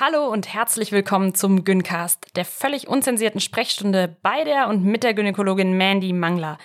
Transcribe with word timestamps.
Hallo 0.00 0.28
und 0.28 0.54
herzlich 0.54 0.92
willkommen 0.92 1.34
zum 1.34 1.64
Gyncast, 1.64 2.36
der 2.36 2.44
völlig 2.44 2.86
unzensierten 2.86 3.40
Sprechstunde 3.40 4.16
bei 4.22 4.44
der 4.44 4.68
und 4.68 4.84
mit 4.84 5.02
der 5.02 5.12
Gynäkologin 5.12 5.76
Mandy 5.76 6.12
Mangler. 6.12 6.56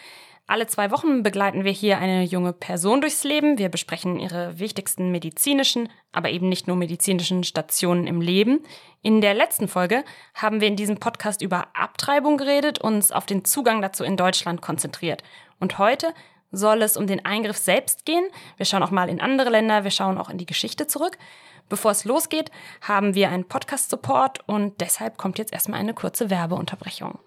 Alle 0.45 0.67
zwei 0.67 0.91
Wochen 0.91 1.23
begleiten 1.23 1.63
wir 1.63 1.71
hier 1.71 1.97
eine 1.97 2.21
junge 2.21 2.53
Person 2.53 3.01
durchs 3.01 3.23
Leben. 3.23 3.57
Wir 3.57 3.69
besprechen 3.69 4.19
ihre 4.19 4.59
wichtigsten 4.59 5.09
medizinischen, 5.09 5.89
aber 6.11 6.29
eben 6.29 6.47
nicht 6.47 6.67
nur 6.67 6.77
medizinischen 6.77 7.43
Stationen 7.43 8.05
im 8.05 8.21
Leben. 8.21 8.59
In 9.01 9.19
der 9.19 9.33
letzten 9.33 9.67
Folge 9.67 10.03
haben 10.35 10.61
wir 10.61 10.67
in 10.67 10.75
diesem 10.75 10.99
Podcast 10.99 11.41
über 11.41 11.69
Abtreibung 11.73 12.37
geredet, 12.37 12.81
uns 12.81 13.11
auf 13.11 13.25
den 13.25 13.45
Zugang 13.45 13.81
dazu 13.81 14.03
in 14.03 14.15
Deutschland 14.15 14.61
konzentriert. 14.61 15.23
Und 15.59 15.79
heute 15.79 16.13
soll 16.53 16.81
es 16.81 16.95
um 16.95 17.07
den 17.07 17.25
Eingriff 17.25 17.57
selbst 17.57 18.05
gehen. 18.05 18.25
Wir 18.55 18.65
schauen 18.65 18.83
auch 18.83 18.91
mal 18.91 19.09
in 19.09 19.19
andere 19.19 19.49
Länder, 19.49 19.83
wir 19.83 19.91
schauen 19.91 20.17
auch 20.17 20.29
in 20.29 20.37
die 20.37 20.45
Geschichte 20.45 20.87
zurück. 20.87 21.17
Bevor 21.67 21.91
es 21.91 22.05
losgeht, 22.05 22.51
haben 22.81 23.15
wir 23.15 23.29
einen 23.29 23.45
Podcast-Support 23.45 24.47
und 24.47 24.79
deshalb 24.79 25.17
kommt 25.17 25.39
jetzt 25.39 25.51
erstmal 25.51 25.79
eine 25.79 25.93
kurze 25.93 26.29
Werbeunterbrechung. 26.29 27.19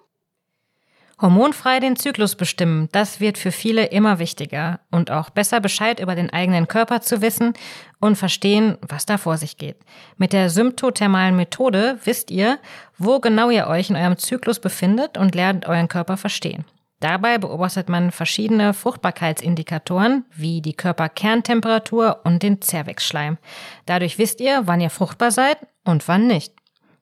Hormonfrei 1.20 1.80
den 1.80 1.96
Zyklus 1.96 2.34
bestimmen, 2.34 2.90
das 2.92 3.20
wird 3.20 3.38
für 3.38 3.50
viele 3.50 3.86
immer 3.86 4.18
wichtiger. 4.18 4.80
Und 4.90 5.10
auch 5.10 5.30
besser 5.30 5.60
Bescheid 5.60 5.98
über 5.98 6.14
den 6.14 6.30
eigenen 6.30 6.68
Körper 6.68 7.00
zu 7.00 7.22
wissen 7.22 7.54
und 8.00 8.16
verstehen, 8.16 8.76
was 8.86 9.06
da 9.06 9.16
vor 9.16 9.38
sich 9.38 9.56
geht. 9.56 9.78
Mit 10.18 10.34
der 10.34 10.50
symptothermalen 10.50 11.34
Methode 11.34 11.98
wisst 12.04 12.30
ihr, 12.30 12.58
wo 12.98 13.18
genau 13.18 13.48
ihr 13.48 13.66
euch 13.66 13.88
in 13.88 13.96
eurem 13.96 14.18
Zyklus 14.18 14.60
befindet 14.60 15.16
und 15.16 15.34
lernt 15.34 15.66
euren 15.66 15.88
Körper 15.88 16.18
verstehen. 16.18 16.66
Dabei 17.00 17.36
beobachtet 17.36 17.88
man 17.88 18.10
verschiedene 18.10 18.72
Fruchtbarkeitsindikatoren 18.72 20.24
wie 20.34 20.62
die 20.62 20.72
Körperkerntemperatur 20.72 22.20
und 22.24 22.42
den 22.42 22.62
Zervixschleim. 22.62 23.36
Dadurch 23.84 24.18
wisst 24.18 24.40
ihr, 24.40 24.62
wann 24.64 24.80
ihr 24.80 24.90
fruchtbar 24.90 25.30
seid 25.30 25.58
und 25.84 26.08
wann 26.08 26.26
nicht. 26.26 26.54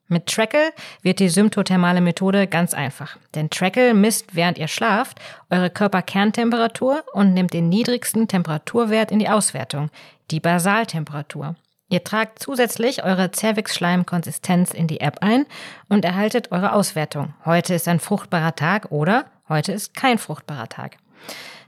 Mit 0.09 0.27
Trackle 0.27 0.73
wird 1.02 1.19
die 1.19 1.29
symptothermale 1.29 2.01
Methode 2.01 2.46
ganz 2.46 2.74
einfach. 2.74 3.16
Denn 3.35 3.51
Trackle 3.51 3.95
misst, 3.95 4.35
während 4.35 4.59
ihr 4.59 4.68
schlaft, 4.68 5.18
eure 5.49 5.71
Körperkerntemperatur 5.71 7.05
und 7.15 7.33
nimmt 7.33 7.55
den 7.55 7.68
niedrigsten 7.68 8.29
Temperaturwert 8.29 9.11
in 9.11 9.18
die 9.18 9.29
Auswertung, 9.29 9.90
die 10.30 10.40
Basaltemperatur. 10.40 11.57
Ihr 11.88 12.02
tragt 12.02 12.38
zusätzlich 12.38 13.05
eure 13.05 13.30
Cervix-Schleimkonsistenz 13.30 14.73
in 14.73 14.88
die 14.88 15.01
App 15.01 15.18
ein 15.21 15.46
und 15.88 16.05
erhaltet 16.05 16.51
eure 16.51 16.73
Auswertung. 16.73 17.35
Heute 17.45 17.74
ist 17.74 17.88
ein 17.88 18.01
fruchtbarer 18.01 18.57
Tag 18.57 18.90
oder 18.90 19.27
heute 19.48 19.73
ist 19.73 19.95
kein 19.95 20.18
fruchtbarer 20.18 20.68
Tag. 20.68 20.98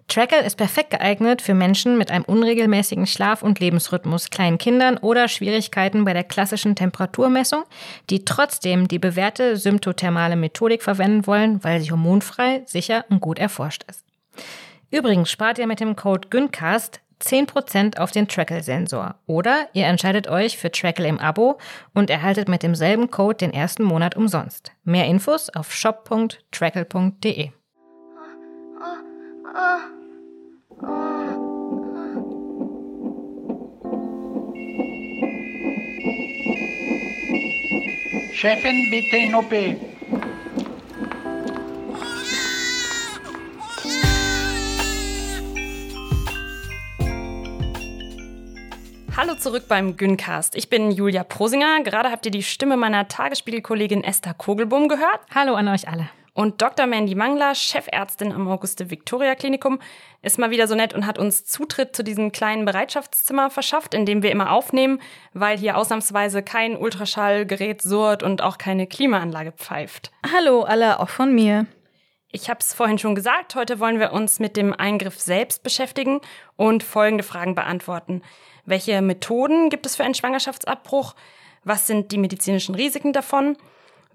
Trackle 0.08 0.44
ist 0.44 0.56
perfekt 0.56 0.90
geeignet 0.90 1.42
für 1.42 1.54
Menschen 1.54 1.98
mit 1.98 2.10
einem 2.12 2.24
unregelmäßigen 2.24 3.06
Schlaf- 3.06 3.42
und 3.42 3.58
Lebensrhythmus, 3.58 4.30
kleinen 4.30 4.58
Kindern 4.58 4.98
oder 4.98 5.26
Schwierigkeiten 5.26 6.04
bei 6.04 6.12
der 6.12 6.22
klassischen 6.22 6.76
Temperaturmessung, 6.76 7.64
die 8.08 8.24
trotzdem 8.24 8.86
die 8.86 9.00
bewährte 9.00 9.56
symptothermale 9.56 10.36
Methodik 10.36 10.82
verwenden 10.84 11.26
wollen, 11.26 11.62
weil 11.64 11.80
sie 11.80 11.90
hormonfrei, 11.90 12.62
sicher 12.66 13.04
und 13.08 13.20
gut 13.20 13.38
erforscht 13.38 13.84
ist. 13.88 14.04
Übrigens 14.90 15.30
spart 15.30 15.58
ihr 15.58 15.66
mit 15.66 15.80
dem 15.80 15.96
Code 15.96 16.28
GYNCAST 16.28 17.00
10% 17.20 17.98
auf 17.98 18.12
den 18.12 18.28
Trackle-Sensor. 18.28 19.16
Oder 19.26 19.68
ihr 19.72 19.86
entscheidet 19.86 20.28
euch 20.28 20.58
für 20.58 20.70
Trackle 20.70 21.08
im 21.08 21.18
Abo 21.18 21.58
und 21.94 22.10
erhaltet 22.10 22.48
mit 22.48 22.62
demselben 22.62 23.10
Code 23.10 23.38
den 23.38 23.52
ersten 23.52 23.82
Monat 23.82 24.16
umsonst. 24.16 24.72
Mehr 24.84 25.06
Infos 25.06 25.50
auf 25.50 25.74
shop.trackle.de. 25.74 27.50
Chefin, 38.32 38.90
bitte 38.90 39.16
in 39.16 39.34
OP. 39.34 39.50
Hallo 49.16 49.34
zurück 49.36 49.64
beim 49.68 49.96
Gyncast. 49.96 50.54
Ich 50.54 50.68
bin 50.68 50.90
Julia 50.90 51.24
Prosinger. 51.24 51.82
Gerade 51.82 52.10
habt 52.10 52.26
ihr 52.26 52.30
die 52.30 52.42
Stimme 52.42 52.76
meiner 52.76 53.08
Tagesspiegelkollegin 53.08 54.04
Esther 54.04 54.34
Kogelbum 54.34 54.88
gehört. 54.88 55.20
Hallo 55.34 55.54
an 55.54 55.68
euch 55.68 55.88
alle. 55.88 56.10
Und 56.36 56.60
Dr. 56.60 56.86
Mandy 56.86 57.14
Mangler, 57.14 57.54
Chefärztin 57.54 58.30
am 58.30 58.46
Auguste 58.46 58.90
Victoria 58.90 59.34
Klinikum, 59.34 59.78
ist 60.20 60.38
mal 60.38 60.50
wieder 60.50 60.68
so 60.68 60.74
nett 60.74 60.92
und 60.92 61.06
hat 61.06 61.18
uns 61.18 61.46
Zutritt 61.46 61.96
zu 61.96 62.04
diesem 62.04 62.30
kleinen 62.30 62.66
Bereitschaftszimmer 62.66 63.48
verschafft, 63.48 63.94
in 63.94 64.04
dem 64.04 64.22
wir 64.22 64.30
immer 64.30 64.52
aufnehmen, 64.52 65.00
weil 65.32 65.56
hier 65.56 65.78
ausnahmsweise 65.78 66.42
kein 66.42 66.76
Ultraschallgerät 66.76 67.80
surrt 67.80 68.22
und 68.22 68.42
auch 68.42 68.58
keine 68.58 68.86
Klimaanlage 68.86 69.52
pfeift. 69.52 70.12
Hallo 70.30 70.60
alle, 70.64 71.00
auch 71.00 71.08
von 71.08 71.34
mir. 71.34 71.64
Ich 72.30 72.50
habe 72.50 72.60
es 72.60 72.74
vorhin 72.74 72.98
schon 72.98 73.14
gesagt, 73.14 73.54
heute 73.54 73.80
wollen 73.80 73.98
wir 73.98 74.12
uns 74.12 74.38
mit 74.38 74.58
dem 74.58 74.74
Eingriff 74.74 75.18
selbst 75.18 75.62
beschäftigen 75.62 76.20
und 76.56 76.82
folgende 76.82 77.24
Fragen 77.24 77.54
beantworten. 77.54 78.20
Welche 78.66 79.00
Methoden 79.00 79.70
gibt 79.70 79.86
es 79.86 79.96
für 79.96 80.04
einen 80.04 80.12
Schwangerschaftsabbruch? 80.12 81.14
Was 81.64 81.86
sind 81.86 82.12
die 82.12 82.18
medizinischen 82.18 82.74
Risiken 82.74 83.14
davon? 83.14 83.56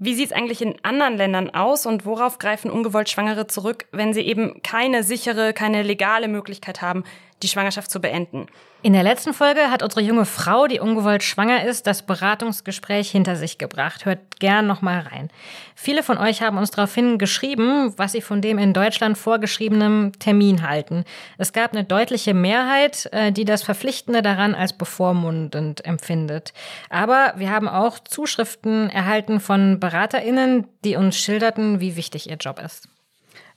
Wie 0.03 0.15
sieht 0.15 0.31
es 0.31 0.31
eigentlich 0.31 0.63
in 0.63 0.73
anderen 0.81 1.15
Ländern 1.15 1.51
aus 1.51 1.85
und 1.85 2.07
worauf 2.07 2.39
greifen 2.39 2.71
ungewollt 2.71 3.07
Schwangere 3.07 3.45
zurück, 3.45 3.85
wenn 3.91 4.15
sie 4.15 4.21
eben 4.21 4.63
keine 4.63 5.03
sichere, 5.03 5.53
keine 5.53 5.83
legale 5.83 6.27
Möglichkeit 6.27 6.81
haben, 6.81 7.03
die 7.43 7.47
Schwangerschaft 7.47 7.91
zu 7.91 7.99
beenden? 7.99 8.47
In 8.83 8.93
der 8.93 9.03
letzten 9.03 9.35
Folge 9.35 9.69
hat 9.69 9.83
unsere 9.83 10.01
junge 10.01 10.25
Frau, 10.25 10.65
die 10.65 10.79
ungewollt 10.79 11.21
schwanger 11.21 11.65
ist, 11.65 11.85
das 11.85 12.01
Beratungsgespräch 12.01 13.11
hinter 13.11 13.35
sich 13.35 13.59
gebracht. 13.59 14.05
Hört 14.05 14.39
gern 14.39 14.65
noch 14.65 14.81
mal 14.81 15.01
rein. 15.01 15.29
Viele 15.75 16.01
von 16.01 16.17
euch 16.17 16.41
haben 16.41 16.57
uns 16.57 16.71
daraufhin 16.71 17.19
geschrieben, 17.19 17.93
was 17.97 18.13
sie 18.13 18.21
von 18.21 18.41
dem 18.41 18.57
in 18.57 18.73
Deutschland 18.73 19.19
vorgeschriebenen 19.19 20.13
Termin 20.13 20.67
halten. 20.67 21.05
Es 21.37 21.53
gab 21.53 21.73
eine 21.73 21.83
deutliche 21.83 22.33
Mehrheit, 22.33 23.07
äh, 23.11 23.31
die 23.31 23.45
das 23.45 23.61
Verpflichtende 23.61 24.23
daran 24.23 24.55
als 24.55 24.73
bevormundend 24.73 25.85
empfindet. 25.85 26.51
Aber 26.89 27.33
wir 27.35 27.51
haben 27.51 27.67
auch 27.67 27.99
Zuschriften 27.99 28.89
erhalten 28.89 29.39
von 29.39 29.79
BeraterInnen, 29.79 30.67
die 30.83 30.95
uns 30.95 31.17
schilderten, 31.17 31.81
wie 31.81 31.95
wichtig 31.95 32.29
ihr 32.31 32.37
Job 32.37 32.59
ist. 32.59 32.87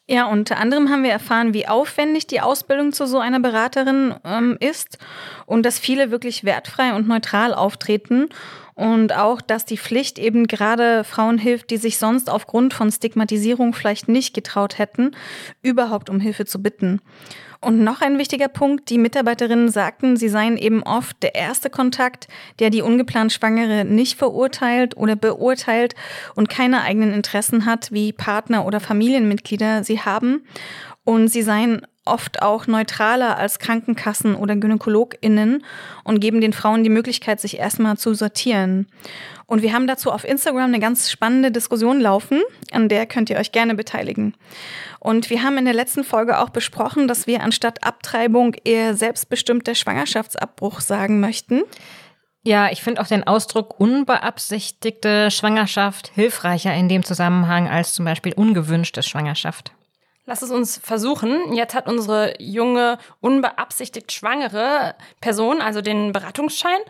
Ja, 0.06 0.26
unter 0.26 0.58
anderem 0.58 0.90
haben 0.90 1.02
wir 1.02 1.12
erfahren, 1.12 1.54
wie 1.54 1.66
aufwendig 1.66 2.26
die 2.26 2.42
Ausbildung 2.42 2.92
zu 2.92 3.06
so 3.06 3.20
einer 3.20 3.40
Beraterin 3.40 4.14
ähm, 4.24 4.58
ist 4.60 4.98
und 5.46 5.64
dass 5.64 5.78
viele 5.78 6.10
wirklich 6.10 6.44
wertfrei 6.44 6.92
und 6.94 7.08
neutral 7.08 7.54
auftreten 7.54 8.28
und 8.74 9.14
auch, 9.16 9.40
dass 9.40 9.64
die 9.64 9.78
Pflicht 9.78 10.18
eben 10.18 10.46
gerade 10.46 11.04
Frauen 11.04 11.38
hilft, 11.38 11.70
die 11.70 11.78
sich 11.78 11.96
sonst 11.96 12.28
aufgrund 12.28 12.74
von 12.74 12.90
Stigmatisierung 12.90 13.72
vielleicht 13.72 14.08
nicht 14.08 14.34
getraut 14.34 14.78
hätten, 14.78 15.12
überhaupt 15.62 16.10
um 16.10 16.20
Hilfe 16.20 16.44
zu 16.44 16.60
bitten. 16.60 17.00
Und 17.64 17.82
noch 17.82 18.02
ein 18.02 18.18
wichtiger 18.18 18.48
Punkt, 18.48 18.90
die 18.90 18.98
Mitarbeiterinnen 18.98 19.70
sagten, 19.70 20.16
sie 20.16 20.28
seien 20.28 20.58
eben 20.58 20.82
oft 20.82 21.22
der 21.22 21.34
erste 21.34 21.70
Kontakt, 21.70 22.28
der 22.58 22.68
die 22.68 22.82
ungeplant 22.82 23.32
Schwangere 23.32 23.86
nicht 23.86 24.18
verurteilt 24.18 24.96
oder 24.98 25.16
beurteilt 25.16 25.94
und 26.34 26.50
keine 26.50 26.82
eigenen 26.82 27.14
Interessen 27.14 27.64
hat, 27.64 27.90
wie 27.90 28.12
Partner 28.12 28.66
oder 28.66 28.80
Familienmitglieder 28.80 29.82
sie 29.82 30.00
haben. 30.00 30.44
Und 31.04 31.28
sie 31.28 31.42
seien 31.42 31.86
oft 32.04 32.42
auch 32.42 32.66
neutraler 32.66 33.38
als 33.38 33.58
Krankenkassen 33.58 34.34
oder 34.34 34.56
GynäkologInnen 34.56 35.64
und 36.04 36.20
geben 36.20 36.42
den 36.42 36.52
Frauen 36.52 36.84
die 36.84 36.90
Möglichkeit, 36.90 37.40
sich 37.40 37.58
erstmal 37.58 37.96
zu 37.96 38.12
sortieren. 38.12 38.86
Und 39.46 39.62
wir 39.62 39.72
haben 39.72 39.86
dazu 39.86 40.10
auf 40.10 40.24
Instagram 40.24 40.64
eine 40.64 40.80
ganz 40.80 41.10
spannende 41.10 41.50
Diskussion 41.50 42.00
laufen, 42.00 42.42
an 42.72 42.88
der 42.88 43.06
könnt 43.06 43.30
ihr 43.30 43.36
euch 43.36 43.52
gerne 43.52 43.74
beteiligen. 43.74 44.34
Und 45.00 45.28
wir 45.30 45.42
haben 45.42 45.58
in 45.58 45.66
der 45.66 45.74
letzten 45.74 46.04
Folge 46.04 46.38
auch 46.38 46.50
besprochen, 46.50 47.08
dass 47.08 47.26
wir 47.26 47.42
anstatt 47.42 47.84
Abtreibung 47.84 48.54
eher 48.64 48.94
selbstbestimmter 48.94 49.74
Schwangerschaftsabbruch 49.74 50.80
sagen 50.80 51.20
möchten. 51.20 51.62
Ja, 52.42 52.70
ich 52.70 52.82
finde 52.82 53.00
auch 53.00 53.06
den 53.06 53.26
Ausdruck 53.26 53.80
unbeabsichtigte 53.80 55.30
Schwangerschaft 55.30 56.10
hilfreicher 56.14 56.74
in 56.74 56.88
dem 56.88 57.02
Zusammenhang 57.02 57.68
als 57.68 57.94
zum 57.94 58.04
Beispiel 58.04 58.34
ungewünschte 58.34 59.02
Schwangerschaft. 59.02 59.72
Lass 60.26 60.40
es 60.40 60.50
uns 60.50 60.78
versuchen. 60.78 61.52
Jetzt 61.52 61.74
hat 61.74 61.86
unsere 61.86 62.40
junge, 62.40 62.96
unbeabsichtigt 63.20 64.10
schwangere 64.10 64.94
Person 65.20 65.60
also 65.60 65.82
den 65.82 66.12
Beratungsschein. 66.12 66.80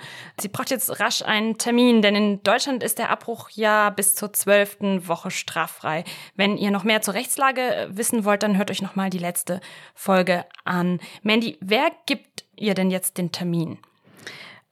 Sie 0.41 0.47
braucht 0.47 0.71
jetzt 0.71 1.01
rasch 1.01 1.23
einen 1.23 1.59
Termin, 1.59 2.01
denn 2.01 2.15
in 2.15 2.43
Deutschland 2.45 2.85
ist 2.85 2.99
der 2.99 3.11
Abbruch 3.11 3.51
ja 3.51 3.91
bis 3.91 4.15
zur 4.15 4.33
zwölften 4.33 5.09
Woche 5.09 5.33
straffrei. 5.33 6.05
Wenn 6.37 6.57
ihr 6.57 6.71
noch 6.71 6.85
mehr 6.85 7.03
zur 7.03 7.15
Rechtslage 7.15 7.89
wissen 7.91 8.25
wollt, 8.25 8.45
dann 8.45 8.57
hört 8.57 8.71
euch 8.71 8.83
nochmal 8.83 9.11
die 9.11 9.19
letzte 9.19 9.61
Folge 9.95 10.45
an. 10.65 11.01
Mandy, 11.23 11.59
wer 11.61 11.91
gibt 12.07 12.45
ihr 12.55 12.75
denn 12.75 12.93
jetzt 12.93 13.19
den 13.19 13.33
Termin? 13.33 13.79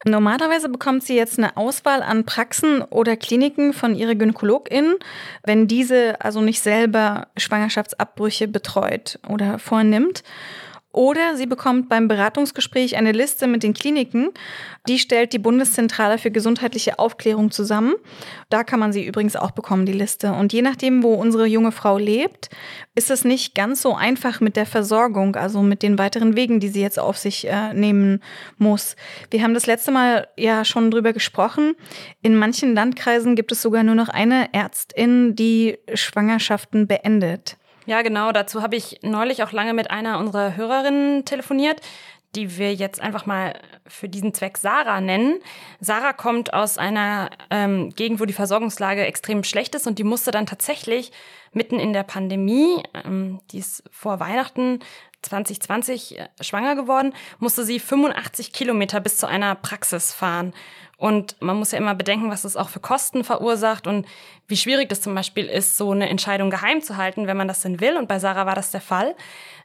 Normalerweise 0.04 0.68
bekommt 0.68 1.04
sie 1.04 1.16
jetzt 1.16 1.38
eine 1.38 1.56
Auswahl 1.56 2.02
an 2.02 2.24
Praxen 2.24 2.82
oder 2.82 3.16
Kliniken 3.16 3.72
von 3.72 3.94
ihrer 3.94 4.16
Gynäkologin, 4.16 4.94
wenn 5.44 5.68
diese 5.68 6.20
also 6.20 6.40
nicht 6.40 6.60
selber 6.60 7.28
Schwangerschaftsabbrüche 7.36 8.48
betreut 8.48 9.20
oder 9.28 9.58
vornimmt. 9.58 10.24
Oder 10.92 11.36
sie 11.36 11.46
bekommt 11.46 11.88
beim 11.88 12.06
Beratungsgespräch 12.06 12.96
eine 12.96 13.12
Liste 13.12 13.46
mit 13.46 13.62
den 13.62 13.72
Kliniken. 13.72 14.28
Die 14.86 14.98
stellt 14.98 15.32
die 15.32 15.38
Bundeszentrale 15.38 16.18
für 16.18 16.30
gesundheitliche 16.30 16.98
Aufklärung 16.98 17.50
zusammen. 17.50 17.94
Da 18.50 18.62
kann 18.62 18.78
man 18.78 18.92
sie 18.92 19.06
übrigens 19.06 19.34
auch 19.34 19.52
bekommen, 19.52 19.86
die 19.86 19.92
Liste. 19.92 20.32
Und 20.32 20.52
je 20.52 20.60
nachdem, 20.60 21.02
wo 21.02 21.14
unsere 21.14 21.46
junge 21.46 21.72
Frau 21.72 21.96
lebt, 21.96 22.50
ist 22.94 23.10
es 23.10 23.24
nicht 23.24 23.54
ganz 23.54 23.80
so 23.80 23.94
einfach 23.94 24.40
mit 24.40 24.54
der 24.54 24.66
Versorgung, 24.66 25.34
also 25.36 25.62
mit 25.62 25.82
den 25.82 25.98
weiteren 25.98 26.36
Wegen, 26.36 26.60
die 26.60 26.68
sie 26.68 26.82
jetzt 26.82 26.98
auf 26.98 27.16
sich 27.16 27.48
äh, 27.48 27.72
nehmen 27.72 28.22
muss. 28.58 28.96
Wir 29.30 29.42
haben 29.42 29.54
das 29.54 29.66
letzte 29.66 29.92
Mal 29.92 30.28
ja 30.36 30.64
schon 30.64 30.90
drüber 30.90 31.14
gesprochen. 31.14 31.74
In 32.20 32.36
manchen 32.36 32.74
Landkreisen 32.74 33.34
gibt 33.34 33.52
es 33.52 33.62
sogar 33.62 33.82
nur 33.82 33.94
noch 33.94 34.10
eine 34.10 34.52
Ärztin, 34.52 35.36
die 35.36 35.78
Schwangerschaften 35.94 36.86
beendet. 36.86 37.56
Ja, 37.86 38.02
genau. 38.02 38.32
Dazu 38.32 38.62
habe 38.62 38.76
ich 38.76 39.00
neulich 39.02 39.42
auch 39.42 39.52
lange 39.52 39.74
mit 39.74 39.90
einer 39.90 40.18
unserer 40.18 40.56
Hörerinnen 40.56 41.24
telefoniert, 41.24 41.80
die 42.34 42.56
wir 42.56 42.74
jetzt 42.74 43.00
einfach 43.00 43.26
mal 43.26 43.58
für 43.86 44.08
diesen 44.08 44.32
Zweck 44.32 44.56
Sarah 44.56 45.00
nennen. 45.00 45.40
Sarah 45.80 46.12
kommt 46.12 46.54
aus 46.54 46.78
einer 46.78 47.30
ähm, 47.50 47.90
Gegend, 47.90 48.20
wo 48.20 48.24
die 48.24 48.32
Versorgungslage 48.32 49.04
extrem 49.04 49.44
schlecht 49.44 49.74
ist 49.74 49.86
und 49.86 49.98
die 49.98 50.04
musste 50.04 50.30
dann 50.30 50.46
tatsächlich 50.46 51.12
mitten 51.52 51.78
in 51.78 51.92
der 51.92 52.04
Pandemie, 52.04 52.82
ähm, 53.04 53.40
die 53.50 53.58
ist 53.58 53.82
vor 53.90 54.18
Weihnachten 54.20 54.78
2020 55.22 56.18
äh, 56.18 56.28
schwanger 56.40 56.74
geworden, 56.74 57.12
musste 57.38 57.64
sie 57.64 57.78
85 57.78 58.52
Kilometer 58.52 59.00
bis 59.00 59.18
zu 59.18 59.26
einer 59.26 59.54
Praxis 59.54 60.12
fahren. 60.12 60.54
Und 61.02 61.34
man 61.40 61.56
muss 61.56 61.72
ja 61.72 61.78
immer 61.78 61.96
bedenken, 61.96 62.30
was 62.30 62.42
das 62.42 62.56
auch 62.56 62.68
für 62.68 62.78
Kosten 62.78 63.24
verursacht 63.24 63.88
und 63.88 64.06
wie 64.46 64.56
schwierig 64.56 64.88
das 64.88 65.00
zum 65.00 65.16
Beispiel 65.16 65.46
ist, 65.46 65.76
so 65.76 65.90
eine 65.90 66.08
Entscheidung 66.08 66.48
geheim 66.48 66.80
zu 66.80 66.96
halten, 66.96 67.26
wenn 67.26 67.36
man 67.36 67.48
das 67.48 67.62
denn 67.62 67.80
will. 67.80 67.96
Und 67.96 68.06
bei 68.06 68.20
Sarah 68.20 68.46
war 68.46 68.54
das 68.54 68.70
der 68.70 68.80
Fall. 68.80 69.16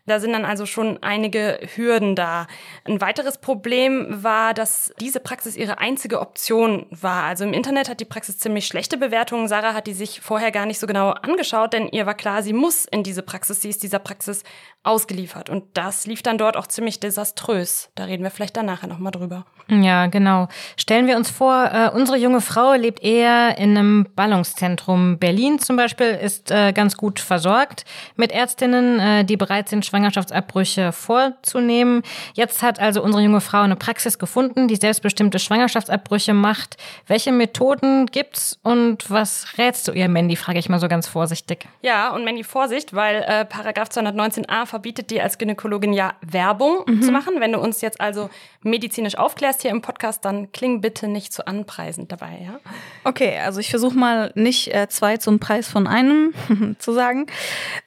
Da 0.08 0.20
sind 0.20 0.34
dann 0.34 0.46
also 0.46 0.66
schon 0.66 1.04
einige 1.04 1.60
Hürden 1.76 2.16
da. 2.16 2.48
Ein 2.86 3.02
weiteres 3.02 3.38
Problem 3.38 4.08
war, 4.24 4.54
dass 4.54 4.94
diese 5.00 5.20
Praxis 5.20 5.56
ihre 5.56 5.80
einzige 5.80 6.22
Option 6.22 6.86
war. 6.90 7.24
Also 7.24 7.44
im 7.44 7.54
Internet 7.54 7.90
hat 7.90 8.00
die 8.00 8.06
Praxis 8.06 8.40
ziemlich 8.40 8.66
schlechte 8.68 8.98
Bewertungen. 8.98 9.48
Sarah 9.48 9.74
hat 9.74 9.86
die 9.86 9.94
sich 9.94 10.22
vorher 10.22 10.52
gar 10.52 10.66
nicht 10.66 10.80
so 10.80 10.88
genau 10.88 11.10
angeschaut, 11.12 11.74
denn 11.74 11.90
ihr 11.90 12.06
war 12.06 12.16
klar, 12.16 12.42
sie 12.42 12.54
muss 12.54 12.86
in 12.86 13.04
diese 13.04 13.22
Praxis. 13.22 13.62
Sie 13.62 13.70
ist 13.70 13.84
dieser 13.84 14.00
Praxis 14.00 14.44
ausgeliefert. 14.84 15.50
Und 15.50 15.66
das 15.74 16.08
lief 16.08 16.24
dann 16.24 16.38
dort 16.38 16.56
auch 16.56 16.68
ziemlich 16.68 17.00
desaströs. 17.00 17.90
Da 17.96 18.06
reden 18.06 18.24
wir 18.24 18.32
vielleicht 18.32 18.56
dann 18.56 18.66
nachher 18.66 18.88
nochmal 18.88 19.12
drüber. 19.12 19.46
Ja, 19.70 20.08
genau. 20.08 20.48
Stellen 20.78 21.08
wir 21.08 21.18
uns 21.18 21.30
vor, 21.30 21.70
äh, 21.74 21.90
unsere 21.94 22.18
junge 22.18 22.40
Frau 22.40 22.74
lebt 22.74 23.04
eher 23.04 23.58
in 23.58 23.78
einem 23.78 24.08
Ballungszentrum. 24.16 25.20
Berlin 25.20 25.60
zum 25.60 25.76
Beispiel 25.76 26.08
ist 26.08 26.52
äh, 26.52 26.72
ganz 26.72 26.96
gut 26.96 27.20
versorgt 27.20 27.84
mit 28.16 28.32
Ärztinnen, 28.32 29.00
äh, 29.00 29.26
die 29.26 29.36
bereit 29.36 29.68
sind, 29.68 29.86
Schwangerschaftsabbrüche 29.98 30.92
vorzunehmen. 30.92 32.04
Jetzt 32.34 32.62
hat 32.62 32.80
also 32.80 33.02
unsere 33.02 33.24
junge 33.24 33.42
Frau 33.42 33.62
eine 33.62 33.76
Praxis 33.76 34.20
gefunden, 34.20 34.68
die 34.68 34.76
selbstbestimmte 34.76 35.40
Schwangerschaftsabbrüche 35.40 36.36
macht. 36.36 36.78
Welche 37.08 37.32
Methoden 37.32 38.06
gibt's 38.06 38.60
und 38.62 39.10
was 39.10 39.58
rätst 39.58 39.88
du 39.88 39.94
ihr, 39.94 40.08
Mandy, 40.08 40.36
frage 40.36 40.60
ich 40.60 40.70
mal 40.70 40.80
so 40.80 40.88
ganz 40.88 41.08
vorsichtig. 41.08 41.68
Ja, 41.82 42.12
und 42.12 42.26
Mandy, 42.26 42.44
Vorsicht, 42.44 42.94
weil 42.94 43.24
äh, 43.28 43.46
Paragraph 43.46 43.90
219a 43.90 44.68
verbietet 44.68 45.10
dir 45.10 45.24
als 45.24 45.40
Gynäkologin 45.40 45.94
ja 45.94 46.14
Werbung 46.22 46.84
mhm. 46.86 47.02
zu 47.02 47.12
machen. 47.12 47.40
Wenn 47.40 47.54
du 47.54 47.60
uns 47.60 47.82
jetzt 47.82 48.00
also 48.00 48.30
medizinisch 48.62 49.18
aufklärst 49.18 49.64
hier 49.64 49.72
im 49.72 49.82
Podcast, 49.82 50.26
dann 50.26 50.52
kling 50.52 50.82
bitte 50.82 51.08
nicht 51.08 51.34
zu 51.34 51.48
anpreisend 51.48 52.12
dabei, 52.12 52.40
ja? 52.44 52.60
Okay, 53.04 53.40
also 53.44 53.60
ich 53.60 53.70
versuche 53.70 53.98
mal 53.98 54.32
nicht 54.36 54.74
äh, 54.74 54.88
zwei 54.90 55.18
zum 55.18 55.40
Preis 55.40 55.68
von 55.68 55.88
einem 55.88 56.34
zu 56.80 56.94
sagen, 56.94 57.26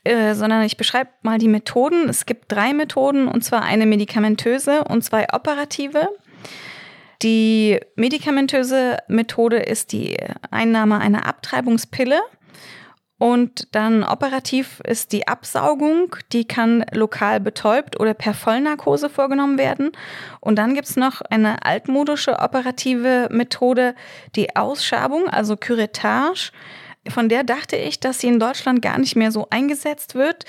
äh, 0.05 0.35
sondern 0.35 0.63
ich 0.63 0.77
beschreibe 0.77 1.11
mal 1.23 1.39
die 1.39 1.49
Methoden 1.49 2.00
Methoden. 2.00 2.08
Es 2.08 2.26
gibt 2.26 2.50
drei 2.52 2.73
Methoden, 2.73 3.29
und 3.29 3.44
zwar 3.44 3.62
eine 3.62 3.87
medikamentöse 3.87 4.85
und 4.85 5.02
zwei 5.02 5.26
operative. 5.32 6.08
Die 7.23 7.79
medikamentöse 7.97 8.99
Methode 9.08 9.58
ist 9.58 9.93
die 9.93 10.17
Einnahme 10.50 10.99
einer 10.99 11.26
Abtreibungspille. 11.26 12.20
Und 13.19 13.75
dann 13.75 14.02
operativ 14.02 14.81
ist 14.87 15.12
die 15.12 15.29
Absaugung, 15.29 16.17
die 16.32 16.47
kann 16.47 16.87
lokal 16.91 17.38
betäubt 17.38 18.00
oder 18.00 18.14
per 18.14 18.32
Vollnarkose 18.32 19.11
vorgenommen 19.11 19.58
werden. 19.58 19.93
Und 20.41 20.56
dann 20.56 20.73
gibt's 20.73 20.96
noch 20.96 21.20
eine 21.20 21.62
altmodische 21.67 22.38
operative 22.38 23.29
Methode, 23.31 23.94
die 24.37 24.56
Ausschabung, 24.56 25.29
also 25.29 25.58
Curettage. 25.58 26.50
Von 27.11 27.29
der 27.29 27.44
dachte 27.44 27.76
ich, 27.76 28.00
dass 28.00 28.20
sie 28.20 28.29
in 28.29 28.41
Deutschland 28.41 28.81
gar 28.81 28.96
nicht 28.96 29.17
mehr 29.17 29.32
so 29.32 29.49
eingesetzt 29.50 30.14
wird. 30.14 30.46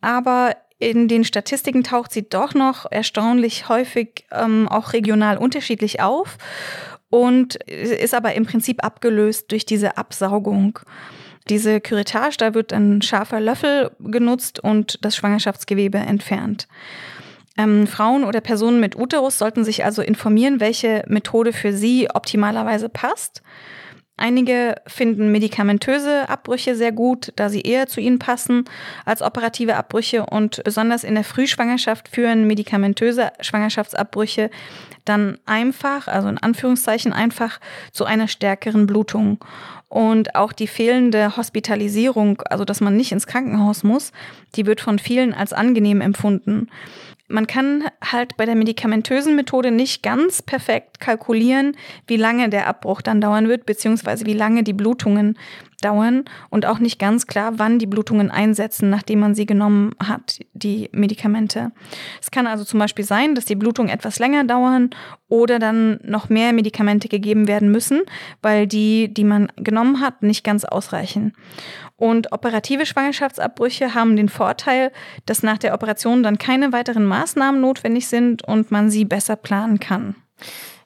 Aber 0.00 0.54
in 0.84 1.08
den 1.08 1.24
Statistiken 1.24 1.82
taucht 1.82 2.12
sie 2.12 2.28
doch 2.28 2.52
noch 2.52 2.84
erstaunlich 2.90 3.68
häufig 3.70 4.26
ähm, 4.30 4.68
auch 4.68 4.92
regional 4.92 5.38
unterschiedlich 5.38 6.02
auf 6.02 6.36
und 7.08 7.54
ist 7.64 8.14
aber 8.14 8.34
im 8.34 8.44
Prinzip 8.44 8.84
abgelöst 8.84 9.50
durch 9.50 9.64
diese 9.64 9.96
Absaugung. 9.96 10.78
Diese 11.48 11.80
Curettage, 11.80 12.36
da 12.38 12.54
wird 12.54 12.72
ein 12.72 13.00
scharfer 13.00 13.40
Löffel 13.40 13.92
genutzt 13.98 14.60
und 14.60 14.98
das 15.02 15.16
Schwangerschaftsgewebe 15.16 15.98
entfernt. 15.98 16.68
Ähm, 17.56 17.86
Frauen 17.86 18.24
oder 18.24 18.40
Personen 18.40 18.80
mit 18.80 18.96
Uterus 18.96 19.38
sollten 19.38 19.64
sich 19.64 19.84
also 19.84 20.02
informieren, 20.02 20.60
welche 20.60 21.04
Methode 21.06 21.52
für 21.52 21.72
sie 21.72 22.08
optimalerweise 22.12 22.88
passt. 22.88 23.42
Einige 24.16 24.76
finden 24.86 25.32
medikamentöse 25.32 26.28
Abbrüche 26.28 26.76
sehr 26.76 26.92
gut, 26.92 27.32
da 27.34 27.48
sie 27.48 27.62
eher 27.62 27.88
zu 27.88 28.00
ihnen 28.00 28.20
passen 28.20 28.64
als 29.04 29.22
operative 29.22 29.74
Abbrüche 29.74 30.24
und 30.24 30.62
besonders 30.62 31.02
in 31.02 31.16
der 31.16 31.24
Frühschwangerschaft 31.24 32.08
führen 32.08 32.46
medikamentöse 32.46 33.32
Schwangerschaftsabbrüche 33.40 34.50
dann 35.04 35.38
einfach, 35.46 36.06
also 36.06 36.28
in 36.28 36.38
Anführungszeichen 36.38 37.12
einfach, 37.12 37.58
zu 37.90 38.04
einer 38.04 38.28
stärkeren 38.28 38.86
Blutung. 38.86 39.44
Und 39.88 40.34
auch 40.34 40.52
die 40.52 40.66
fehlende 40.66 41.36
Hospitalisierung, 41.36 42.40
also 42.42 42.64
dass 42.64 42.80
man 42.80 42.96
nicht 42.96 43.12
ins 43.12 43.26
Krankenhaus 43.26 43.82
muss, 43.82 44.12
die 44.54 44.66
wird 44.66 44.80
von 44.80 44.98
vielen 44.98 45.34
als 45.34 45.52
angenehm 45.52 46.00
empfunden. 46.00 46.68
Man 47.34 47.48
kann 47.48 47.82
halt 48.00 48.36
bei 48.36 48.46
der 48.46 48.54
medikamentösen 48.54 49.34
Methode 49.34 49.72
nicht 49.72 50.04
ganz 50.04 50.40
perfekt 50.40 51.00
kalkulieren, 51.00 51.76
wie 52.06 52.16
lange 52.16 52.48
der 52.48 52.68
Abbruch 52.68 53.02
dann 53.02 53.20
dauern 53.20 53.48
wird, 53.48 53.66
beziehungsweise 53.66 54.24
wie 54.24 54.34
lange 54.34 54.62
die 54.62 54.72
Blutungen 54.72 55.36
dauern 55.84 56.24
und 56.50 56.66
auch 56.66 56.78
nicht 56.78 56.98
ganz 56.98 57.26
klar, 57.26 57.58
wann 57.58 57.78
die 57.78 57.86
Blutungen 57.86 58.30
einsetzen, 58.30 58.90
nachdem 58.90 59.20
man 59.20 59.34
sie 59.34 59.46
genommen 59.46 59.92
hat, 60.02 60.40
die 60.52 60.88
Medikamente. 60.92 61.72
Es 62.20 62.30
kann 62.30 62.46
also 62.46 62.64
zum 62.64 62.80
Beispiel 62.80 63.04
sein, 63.04 63.34
dass 63.34 63.44
die 63.44 63.54
Blutungen 63.54 63.90
etwas 63.92 64.18
länger 64.18 64.44
dauern 64.44 64.90
oder 65.28 65.58
dann 65.58 66.00
noch 66.02 66.28
mehr 66.28 66.52
Medikamente 66.52 67.08
gegeben 67.08 67.46
werden 67.46 67.70
müssen, 67.70 68.02
weil 68.42 68.66
die, 68.66 69.12
die 69.12 69.24
man 69.24 69.52
genommen 69.56 70.00
hat, 70.00 70.22
nicht 70.22 70.44
ganz 70.44 70.64
ausreichen. 70.64 71.32
Und 71.96 72.32
operative 72.32 72.86
Schwangerschaftsabbrüche 72.86 73.94
haben 73.94 74.16
den 74.16 74.28
Vorteil, 74.28 74.90
dass 75.26 75.42
nach 75.42 75.58
der 75.58 75.74
Operation 75.74 76.22
dann 76.22 76.38
keine 76.38 76.72
weiteren 76.72 77.04
Maßnahmen 77.04 77.60
notwendig 77.60 78.08
sind 78.08 78.42
und 78.42 78.70
man 78.70 78.90
sie 78.90 79.04
besser 79.04 79.36
planen 79.36 79.78
kann. 79.78 80.16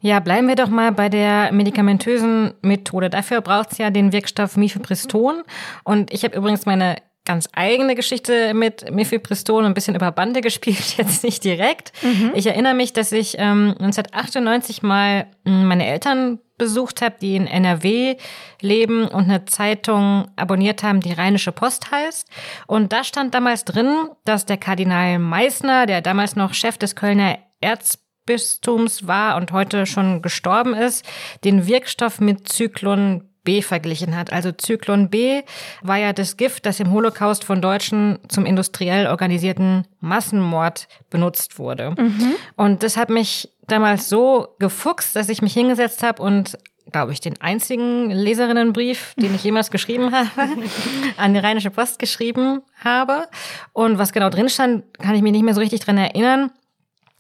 Ja, 0.01 0.21
bleiben 0.21 0.49
wir 0.49 0.55
doch 0.55 0.69
mal 0.69 0.93
bei 0.93 1.09
der 1.09 1.53
medikamentösen 1.53 2.55
Methode. 2.63 3.11
Dafür 3.11 3.41
braucht 3.41 3.73
es 3.73 3.79
ja 3.79 3.91
den 3.91 4.13
Wirkstoff 4.13 4.57
Mifepriston. 4.57 5.43
Und 5.85 6.13
ich 6.13 6.25
habe 6.25 6.37
übrigens 6.37 6.67
meine 6.67 6.97
ganz 7.25 7.49
eigene 7.53 7.95
Geschichte 7.95 8.55
mit 8.55 8.91
Mifepriston 8.91 9.65
ein 9.65 9.75
bisschen 9.75 9.95
über 9.95 10.11
Bande 10.13 10.41
gespielt, 10.43 10.97
jetzt 10.97 11.23
nicht 11.23 11.45
direkt. 11.45 11.93
Mhm. 12.03 12.33
Ich 12.35 12.47
erinnere 12.47 12.75
mich, 12.75 12.93
dass 12.93 13.13
ich 13.13 13.37
ähm, 13.39 13.75
1998 13.79 14.83
mal 14.83 15.27
hm, 15.45 15.67
meine 15.69 15.87
Eltern 15.87 16.39
besucht 16.57 17.03
habe, 17.03 17.17
die 17.21 17.37
in 17.37 17.47
NRW 17.47 18.17
leben 18.61 19.07
und 19.07 19.25
eine 19.25 19.45
Zeitung 19.45 20.29
abonniert 20.35 20.83
haben, 20.83 21.01
die 21.01 21.13
Rheinische 21.13 21.53
Post 21.53 21.93
heißt. 21.93 22.29
Und 22.67 22.93
da 22.93 23.05
stand 23.05 23.35
damals 23.35 23.65
drin, 23.65 24.09
dass 24.25 24.45
der 24.45 24.57
Kardinal 24.57 25.21
Meissner, 25.21 25.87
der 25.87 26.01
damals 26.01 26.35
noch 26.35 26.55
Chef 26.55 26.77
des 26.79 26.97
Kölner 26.97 27.39
Erzbischofs 27.61 28.08
Bistums 28.29 29.07
war 29.07 29.37
und 29.37 29.53
heute 29.53 29.87
schon 29.87 30.21
gestorben 30.21 30.75
ist, 30.75 31.03
den 31.45 31.67
Wirkstoff 31.67 32.21
mit 32.21 32.47
Zyklon 32.47 33.25
B 33.43 33.63
verglichen 33.63 34.15
hat. 34.15 34.35
Also 34.35 34.53
Zyklon 34.53 35.09
B 35.09 35.41
war 35.81 35.97
ja 35.97 36.13
das 36.13 36.37
Gift, 36.37 36.67
das 36.67 36.79
im 36.79 36.91
Holocaust 36.91 37.43
von 37.45 37.63
Deutschen 37.63 38.19
zum 38.29 38.45
industriell 38.45 39.07
organisierten 39.07 39.87
Massenmord 40.01 40.89
benutzt 41.09 41.59
wurde. 41.59 41.95
Mhm. 41.97 42.35
Und 42.57 42.83
das 42.83 42.99
hat 42.99 43.09
mich 43.09 43.49
damals 43.67 44.11
so 44.11 44.49
gefuchst, 44.59 45.17
dass 45.17 45.31
ich 45.31 45.41
mich 45.41 45.55
hingesetzt 45.55 46.03
habe 46.03 46.23
und 46.23 46.59
glaube 46.93 47.13
ich, 47.13 47.21
den 47.21 47.41
einzigen 47.41 48.11
Leserinnenbrief, 48.11 49.15
den 49.17 49.35
ich 49.35 49.45
jemals 49.45 49.71
geschrieben 49.71 50.13
habe, 50.13 50.29
an 51.17 51.33
die 51.33 51.41
Rheinische 51.41 51.71
Post 51.71 51.99
geschrieben 51.99 52.61
habe. 52.85 53.29
Und 53.73 53.97
was 53.97 54.13
genau 54.13 54.29
drin 54.29 54.51
stand, 54.51 54.85
kann 54.99 55.15
ich 55.15 55.23
mich 55.23 55.33
nicht 55.33 55.45
mehr 55.45 55.55
so 55.55 55.61
richtig 55.61 55.81
dran 55.81 55.97
erinnern. 55.97 56.51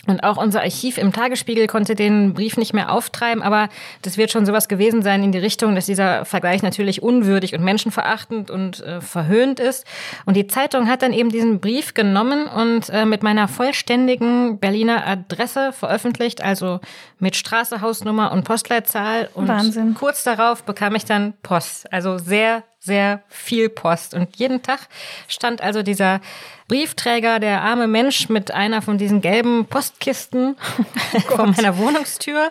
Und 0.08 0.24
auch 0.24 0.38
unser 0.38 0.62
Archiv 0.62 0.96
im 0.96 1.12
Tagesspiegel 1.12 1.66
konnte 1.66 1.94
den 1.94 2.32
Brief 2.32 2.56
nicht 2.56 2.72
mehr 2.72 2.90
auftreiben, 2.90 3.42
aber 3.42 3.68
das 4.02 4.16
wird 4.16 4.30
schon 4.30 4.46
sowas 4.46 4.66
gewesen 4.68 5.02
sein 5.02 5.22
in 5.22 5.32
die 5.32 5.38
Richtung, 5.38 5.74
dass 5.74 5.86
dieser 5.86 6.24
Vergleich 6.24 6.62
natürlich 6.62 7.02
unwürdig 7.02 7.54
und 7.54 7.62
menschenverachtend 7.62 8.50
und 8.50 8.80
äh, 8.80 9.02
verhöhnt 9.02 9.60
ist. 9.60 9.86
Und 10.24 10.34
die 10.34 10.46
Zeitung 10.46 10.88
hat 10.88 11.02
dann 11.02 11.12
eben 11.12 11.28
diesen 11.28 11.60
Brief 11.60 11.92
genommen 11.92 12.46
und 12.46 12.88
äh, 12.88 13.04
mit 13.04 13.22
meiner 13.22 13.48
vollständigen 13.48 14.58
Berliner 14.58 15.06
Adresse 15.06 15.72
veröffentlicht, 15.72 16.42
also 16.42 16.80
mit 17.18 17.36
Straße, 17.36 17.82
Hausnummer 17.82 18.32
und 18.32 18.44
Postleitzahl. 18.44 19.28
Und 19.34 19.48
Wahnsinn. 19.48 19.94
kurz 19.94 20.24
darauf 20.24 20.62
bekam 20.62 20.94
ich 20.94 21.04
dann 21.04 21.34
Post. 21.42 21.92
Also 21.92 22.16
sehr, 22.16 22.64
sehr 22.88 23.23
viel 23.28 23.68
Post. 23.68 24.14
Und 24.14 24.37
jeden 24.37 24.62
Tag 24.62 24.80
stand 25.28 25.61
also 25.61 25.85
dieser 25.85 26.21
Briefträger, 26.66 27.38
der 27.38 27.62
arme 27.62 27.87
Mensch 27.87 28.28
mit 28.28 28.50
einer 28.50 28.83
von 28.83 28.99
diesen 28.99 29.21
gelben 29.21 29.66
Postkisten 29.66 30.57
vor 31.28 31.47
meiner 31.47 31.78
Wohnungstür. 31.78 32.50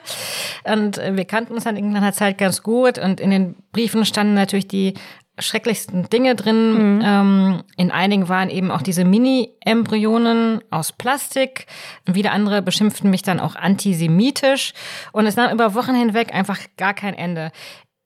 Und 0.63 0.97
wir 0.97 1.25
kannten 1.25 1.53
uns 1.53 1.65
dann 1.65 1.75
in 1.75 1.83
irgendeiner 1.83 2.13
Zeit 2.13 2.37
ganz 2.37 2.63
gut. 2.63 2.97
Und 2.97 3.19
in 3.19 3.31
den 3.31 3.55
Briefen 3.73 4.05
standen 4.05 4.33
natürlich 4.33 4.69
die 4.69 4.93
schrecklichsten 5.39 6.09
Dinge 6.09 6.35
drin. 6.35 7.01
Ähm, 7.03 7.63
in 7.75 7.91
einigen 7.91 8.27
waren 8.29 8.49
eben 8.49 8.71
auch 8.71 8.81
diese 8.81 9.05
Mini-Embryonen 9.05 10.61
aus 10.71 10.91
Plastik. 10.91 11.67
Wieder 12.05 12.31
andere 12.31 12.61
beschimpften 12.61 13.09
mich 13.09 13.21
dann 13.21 13.39
auch 13.39 13.55
antisemitisch. 13.55 14.73
Und 15.11 15.27
es 15.27 15.35
nahm 15.35 15.53
über 15.53 15.75
Wochen 15.75 15.95
hinweg 15.95 16.33
einfach 16.33 16.59
gar 16.77 16.93
kein 16.93 17.13
Ende. 17.13 17.51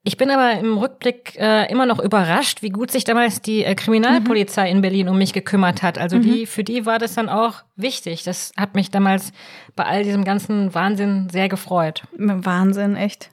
Ich 0.03 0.17
bin 0.17 0.31
aber 0.31 0.59
im 0.59 0.79
Rückblick 0.79 1.35
äh, 1.37 1.71
immer 1.71 1.85
noch 1.85 1.99
überrascht, 1.99 2.63
wie 2.63 2.69
gut 2.69 2.89
sich 2.89 3.03
damals 3.03 3.41
die 3.41 3.63
äh, 3.63 3.75
Kriminalpolizei 3.75 4.67
in 4.69 4.81
Berlin 4.81 5.07
um 5.07 5.17
mich 5.17 5.31
gekümmert 5.31 5.83
hat. 5.83 5.99
Also 5.99 6.17
die, 6.17 6.47
für 6.47 6.63
die 6.63 6.87
war 6.87 6.97
das 6.97 7.13
dann 7.13 7.29
auch 7.29 7.63
wichtig. 7.75 8.23
Das 8.23 8.51
hat 8.57 8.73
mich 8.73 8.89
damals 8.89 9.31
bei 9.75 9.85
all 9.85 10.03
diesem 10.03 10.23
ganzen 10.23 10.73
Wahnsinn 10.73 11.29
sehr 11.31 11.49
gefreut. 11.49 12.03
Wahnsinn, 12.17 12.95
echt. 12.95 13.29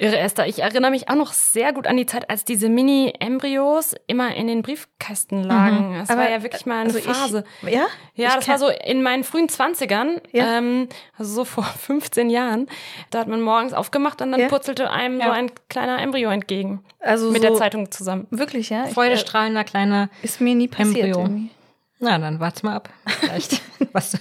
Irre 0.00 0.16
Esther, 0.18 0.46
ich 0.46 0.60
erinnere 0.60 0.92
mich 0.92 1.08
auch 1.08 1.16
noch 1.16 1.32
sehr 1.32 1.72
gut 1.72 1.88
an 1.88 1.96
die 1.96 2.06
Zeit, 2.06 2.30
als 2.30 2.44
diese 2.44 2.68
Mini-Embryos 2.68 3.96
immer 4.06 4.32
in 4.36 4.46
den 4.46 4.62
Briefkästen 4.62 5.42
lagen. 5.42 5.96
Das 5.98 6.08
Aber, 6.08 6.20
war 6.20 6.30
ja 6.30 6.42
wirklich 6.44 6.66
mal 6.66 6.76
eine 6.76 6.84
also 6.84 6.98
ich- 7.00 7.04
Phase. 7.04 7.42
ja? 7.62 7.86
Ja, 8.14 8.28
Ich 8.28 8.34
das 8.36 8.48
war 8.48 8.58
so 8.58 8.68
in 8.68 9.02
meinen 9.02 9.24
frühen 9.24 9.48
Zwanzigern, 9.48 10.20
Ja. 10.30 10.58
ähm, 10.58 10.88
also 11.18 11.32
so 11.34 11.44
vor 11.44 11.64
15 11.78 12.30
Jahren. 12.30 12.68
Da 13.10 13.18
hat 13.18 13.26
man 13.26 13.40
morgens 13.40 13.72
aufgemacht 13.72 14.22
und 14.22 14.30
dann 14.30 14.40
Ja. 14.40 14.46
purzelte 14.48 14.88
einem 14.92 15.16
so 15.16 15.22
Ja. 15.26 15.32
ein 15.32 15.50
kleiner 15.68 16.00
Embryo 16.00 16.30
entgegen. 16.30 16.84
Also 17.00 17.32
mit 17.32 17.42
so, 17.42 17.48
der 17.48 17.56
Zeitung 17.56 17.90
zusammen. 17.90 18.28
Wirklich, 18.30 18.70
ja? 18.70 18.84
Ich, 18.86 18.94
Freudestrahlender 18.94 19.64
kleiner. 19.64 20.10
äh, 20.22 20.24
ist 20.24 20.40
mir 20.40 20.54
nie 20.54 20.68
passiert. 20.68 21.06
Embryo. 21.06 21.18
irgendwie. 21.22 21.50
Na, 21.98 22.18
dann 22.18 22.38
wart's 22.38 22.62
mal 22.62 22.76
ab. 22.76 22.88
Vielleicht. 23.04 23.60
Was? 23.92 24.16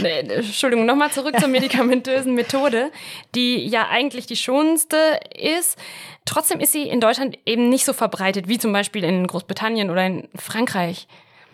Nee, 0.00 0.20
Entschuldigung, 0.20 0.86
nochmal 0.86 1.10
zurück 1.10 1.38
zur 1.38 1.48
medikamentösen 1.48 2.34
Methode, 2.34 2.90
die 3.34 3.66
ja 3.66 3.88
eigentlich 3.88 4.26
die 4.26 4.36
schonendste 4.36 5.20
ist. 5.36 5.78
Trotzdem 6.24 6.60
ist 6.60 6.72
sie 6.72 6.88
in 6.88 7.00
Deutschland 7.00 7.38
eben 7.46 7.68
nicht 7.68 7.84
so 7.84 7.92
verbreitet 7.92 8.48
wie 8.48 8.58
zum 8.58 8.72
Beispiel 8.72 9.04
in 9.04 9.26
Großbritannien 9.26 9.90
oder 9.90 10.06
in 10.06 10.28
Frankreich. 10.34 11.06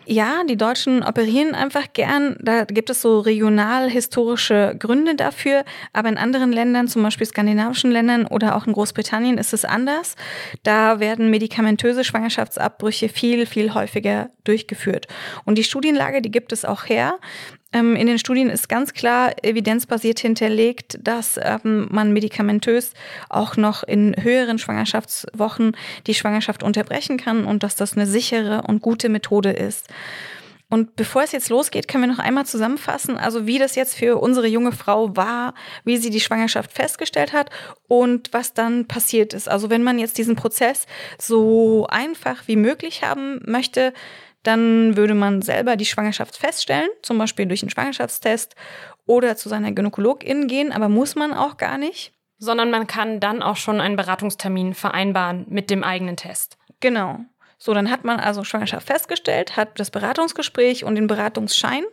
Ja, 0.05 0.43
die 0.43 0.57
Deutschen 0.57 1.03
operieren 1.03 1.53
einfach 1.53 1.93
gern. 1.93 2.35
Da 2.41 2.65
gibt 2.65 2.89
es 2.89 3.01
so 3.01 3.19
regional-historische 3.19 4.75
Gründe 4.79 5.15
dafür. 5.15 5.63
Aber 5.93 6.09
in 6.09 6.17
anderen 6.17 6.51
Ländern, 6.51 6.87
zum 6.87 7.03
Beispiel 7.03 7.27
skandinavischen 7.27 7.91
Ländern 7.91 8.25
oder 8.25 8.55
auch 8.55 8.65
in 8.65 8.73
Großbritannien, 8.73 9.37
ist 9.37 9.53
es 9.53 9.63
anders. 9.63 10.15
Da 10.63 10.99
werden 10.99 11.29
medikamentöse 11.29 12.03
Schwangerschaftsabbrüche 12.03 13.09
viel, 13.09 13.45
viel 13.45 13.75
häufiger 13.75 14.31
durchgeführt. 14.43 15.07
Und 15.45 15.57
die 15.57 15.63
Studienlage, 15.63 16.21
die 16.21 16.31
gibt 16.31 16.51
es 16.51 16.65
auch 16.65 16.89
her. 16.89 17.19
Ähm, 17.73 17.95
in 17.95 18.07
den 18.07 18.19
Studien 18.19 18.49
ist 18.49 18.67
ganz 18.67 18.93
klar 18.93 19.33
evidenzbasiert 19.43 20.19
hinterlegt, 20.19 20.99
dass 21.01 21.39
ähm, 21.41 21.87
man 21.89 22.11
medikamentös 22.11 22.93
auch 23.29 23.55
noch 23.55 23.83
in 23.83 24.15
höheren 24.21 24.59
Schwangerschaftswochen 24.59 25.77
die 26.07 26.13
Schwangerschaft 26.13 26.63
unterbrechen 26.63 27.17
kann 27.17 27.45
und 27.45 27.63
dass 27.63 27.75
das 27.75 27.93
eine 27.93 28.05
sichere 28.05 28.63
und 28.67 28.81
gute 28.81 29.07
Methode 29.09 29.51
ist. 29.51 29.87
Und 30.71 30.95
bevor 30.95 31.23
es 31.23 31.33
jetzt 31.33 31.49
losgeht, 31.49 31.89
können 31.89 32.05
wir 32.05 32.11
noch 32.11 32.23
einmal 32.23 32.45
zusammenfassen, 32.45 33.17
also 33.17 33.45
wie 33.45 33.59
das 33.59 33.75
jetzt 33.75 33.93
für 33.93 34.17
unsere 34.17 34.47
junge 34.47 34.71
Frau 34.71 35.17
war, 35.17 35.53
wie 35.83 35.97
sie 35.97 36.09
die 36.09 36.21
Schwangerschaft 36.21 36.71
festgestellt 36.71 37.33
hat 37.33 37.49
und 37.89 38.31
was 38.31 38.53
dann 38.53 38.87
passiert 38.87 39.33
ist. 39.33 39.49
Also 39.49 39.69
wenn 39.69 39.83
man 39.83 39.99
jetzt 39.99 40.17
diesen 40.17 40.37
Prozess 40.37 40.87
so 41.19 41.87
einfach 41.89 42.47
wie 42.47 42.55
möglich 42.55 43.03
haben 43.03 43.41
möchte, 43.45 43.93
dann 44.43 44.97
würde 44.97 45.13
man 45.13 45.41
selber 45.41 45.75
die 45.75 45.85
Schwangerschaft 45.85 46.37
feststellen, 46.37 46.89
zum 47.01 47.17
Beispiel 47.17 47.45
durch 47.45 47.61
einen 47.61 47.69
Schwangerschaftstest 47.69 48.55
oder 49.05 49.35
zu 49.35 49.49
seiner 49.49 49.71
Gynäkologin 49.71 50.47
gehen, 50.47 50.71
aber 50.71 50.89
muss 50.89 51.15
man 51.15 51.33
auch 51.33 51.57
gar 51.57 51.77
nicht. 51.77 52.13
Sondern 52.37 52.71
man 52.71 52.87
kann 52.87 53.19
dann 53.19 53.43
auch 53.43 53.55
schon 53.55 53.79
einen 53.79 53.95
Beratungstermin 53.95 54.73
vereinbaren 54.73 55.45
mit 55.47 55.69
dem 55.69 55.83
eigenen 55.83 56.17
Test. 56.17 56.57
Genau. 56.79 57.19
So, 57.63 57.75
dann 57.75 57.91
hat 57.91 58.03
man 58.03 58.19
also 58.19 58.43
Schwangerschaft 58.43 58.87
festgestellt, 58.87 59.55
hat 59.55 59.79
das 59.79 59.91
Beratungsgespräch 59.91 60.83
und 60.83 60.95
den 60.95 61.05
Beratungsschein 61.05 61.83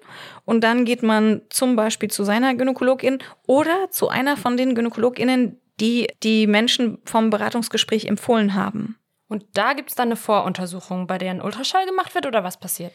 und 0.47 0.65
dann 0.65 0.87
geht 0.87 1.03
man 1.03 1.43
zum 1.51 1.77
Beispiel 1.77 2.11
zu 2.11 2.25
seiner 2.25 2.55
Gynäkologin 2.55 3.19
oder 3.47 3.91
zu 3.91 4.09
einer 4.09 4.39
von 4.39 4.57
den 4.57 4.75
Gynäkologinnen, 4.75 5.61
die 5.79 6.09
die 6.23 6.47
Menschen 6.47 6.99
vom 7.05 7.29
Beratungsgespräch 7.29 8.07
empfohlen 8.07 8.55
haben. 8.55 8.98
Und 9.29 9.45
da 9.55 9.75
gibt 9.75 9.91
es 9.91 9.95
dann 9.95 10.09
eine 10.09 10.17
Voruntersuchung, 10.17 11.07
bei 11.07 11.19
der 11.19 11.31
ein 11.31 11.43
Ultraschall 11.43 11.87
gemacht 11.87 12.15
wird 12.15 12.27
oder 12.27 12.45
was 12.45 12.59
passiert? 12.59 12.95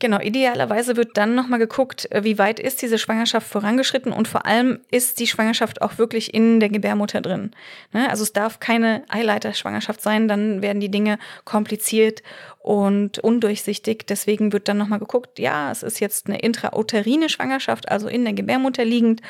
Genau, 0.00 0.20
idealerweise 0.20 0.96
wird 0.96 1.16
dann 1.16 1.34
nochmal 1.34 1.58
geguckt, 1.58 2.10
äh, 2.12 2.22
wie 2.22 2.38
weit 2.38 2.60
ist 2.60 2.80
diese 2.82 2.98
Schwangerschaft 2.98 3.48
vorangeschritten 3.48 4.12
und 4.12 4.28
vor 4.28 4.46
allem 4.46 4.78
ist 4.92 5.18
die 5.18 5.26
Schwangerschaft 5.26 5.82
auch 5.82 5.98
wirklich 5.98 6.32
in 6.32 6.60
der 6.60 6.68
Gebärmutter 6.68 7.20
drin. 7.20 7.50
Ne? 7.92 8.08
Also 8.08 8.22
es 8.22 8.32
darf 8.32 8.60
keine 8.60 9.02
Eileiterschwangerschaft 9.08 10.00
sein, 10.00 10.28
dann 10.28 10.62
werden 10.62 10.78
die 10.78 10.90
Dinge 10.90 11.18
kompliziert 11.44 12.22
und 12.60 13.18
undurchsichtig. 13.18 14.06
Deswegen 14.06 14.52
wird 14.52 14.68
dann 14.68 14.78
nochmal 14.78 15.00
geguckt, 15.00 15.40
ja, 15.40 15.72
es 15.72 15.82
ist 15.82 15.98
jetzt 15.98 16.28
eine 16.28 16.38
intrauterine 16.38 17.28
Schwangerschaft, 17.28 17.88
also 17.88 18.06
in 18.06 18.24
der 18.24 18.34
Gebärmutter 18.34 18.84
liegend. 18.84 19.20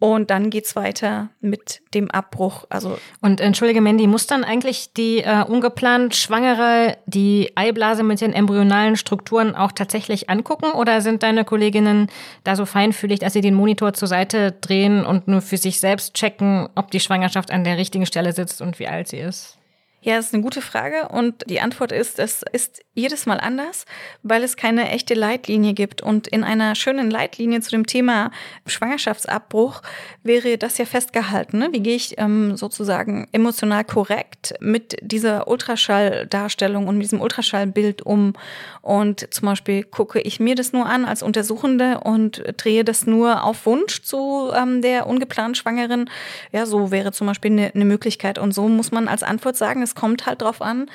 Und 0.00 0.30
dann 0.30 0.50
geht's 0.50 0.76
weiter 0.76 1.30
mit 1.40 1.80
dem 1.92 2.08
Abbruch. 2.10 2.64
Also 2.68 2.98
Und 3.20 3.40
entschuldige, 3.40 3.80
Mandy, 3.80 4.06
muss 4.06 4.28
dann 4.28 4.44
eigentlich 4.44 4.92
die 4.92 5.18
äh, 5.18 5.42
ungeplant 5.42 6.14
Schwangere 6.14 6.96
die 7.06 7.50
Eiblase 7.56 8.04
mit 8.04 8.20
den 8.20 8.32
embryonalen 8.32 8.96
Strukturen 8.96 9.56
auch 9.56 9.72
tatsächlich 9.72 10.30
angucken? 10.30 10.70
Oder 10.72 11.00
sind 11.00 11.24
deine 11.24 11.44
Kolleginnen 11.44 12.08
da 12.44 12.54
so 12.54 12.64
feinfühlig, 12.64 13.18
dass 13.18 13.32
sie 13.32 13.40
den 13.40 13.54
Monitor 13.54 13.92
zur 13.92 14.06
Seite 14.06 14.52
drehen 14.52 15.04
und 15.04 15.26
nur 15.26 15.40
für 15.40 15.56
sich 15.56 15.80
selbst 15.80 16.14
checken, 16.14 16.68
ob 16.76 16.92
die 16.92 17.00
Schwangerschaft 17.00 17.50
an 17.50 17.64
der 17.64 17.76
richtigen 17.76 18.06
Stelle 18.06 18.32
sitzt 18.32 18.62
und 18.62 18.78
wie 18.78 18.86
alt 18.86 19.08
sie 19.08 19.18
ist? 19.18 19.57
Ja, 20.00 20.14
das 20.14 20.26
ist 20.26 20.34
eine 20.34 20.44
gute 20.44 20.62
Frage 20.62 21.08
und 21.08 21.42
die 21.50 21.60
Antwort 21.60 21.90
ist, 21.90 22.20
es 22.20 22.44
ist 22.52 22.82
jedes 22.94 23.26
Mal 23.26 23.40
anders, 23.40 23.84
weil 24.22 24.44
es 24.44 24.56
keine 24.56 24.90
echte 24.90 25.14
Leitlinie 25.14 25.74
gibt. 25.74 26.02
Und 26.02 26.28
in 26.28 26.44
einer 26.44 26.76
schönen 26.76 27.10
Leitlinie 27.10 27.60
zu 27.60 27.70
dem 27.70 27.84
Thema 27.84 28.30
Schwangerschaftsabbruch 28.66 29.82
wäre 30.22 30.56
das 30.56 30.78
ja 30.78 30.84
festgehalten. 30.84 31.58
Ne? 31.58 31.68
Wie 31.72 31.80
gehe 31.80 31.96
ich 31.96 32.14
ähm, 32.18 32.56
sozusagen 32.56 33.26
emotional 33.32 33.84
korrekt 33.84 34.54
mit 34.60 34.96
dieser 35.02 35.48
Ultraschalldarstellung 35.48 36.86
und 36.86 36.96
mit 36.96 37.04
diesem 37.04 37.20
Ultraschallbild 37.20 38.02
um? 38.02 38.34
Und 38.82 39.32
zum 39.34 39.46
Beispiel 39.46 39.82
gucke 39.82 40.20
ich 40.20 40.38
mir 40.38 40.54
das 40.54 40.72
nur 40.72 40.86
an 40.86 41.04
als 41.06 41.22
Untersuchende 41.22 42.00
und 42.00 42.42
drehe 42.56 42.84
das 42.84 43.06
nur 43.06 43.44
auf 43.44 43.66
Wunsch 43.66 44.02
zu 44.02 44.50
ähm, 44.54 44.80
der 44.80 45.08
ungeplant 45.08 45.56
Schwangeren. 45.56 46.08
Ja, 46.52 46.66
so 46.66 46.92
wäre 46.92 47.10
zum 47.10 47.26
Beispiel 47.26 47.50
eine, 47.50 47.74
eine 47.74 47.84
Möglichkeit. 47.84 48.38
Und 48.38 48.52
so 48.52 48.68
muss 48.68 48.92
man 48.92 49.08
als 49.08 49.22
Antwort 49.22 49.56
sagen, 49.56 49.82
es 49.88 49.94
kommt 49.94 50.26
halt 50.26 50.42
drauf 50.42 50.62
an, 50.62 50.90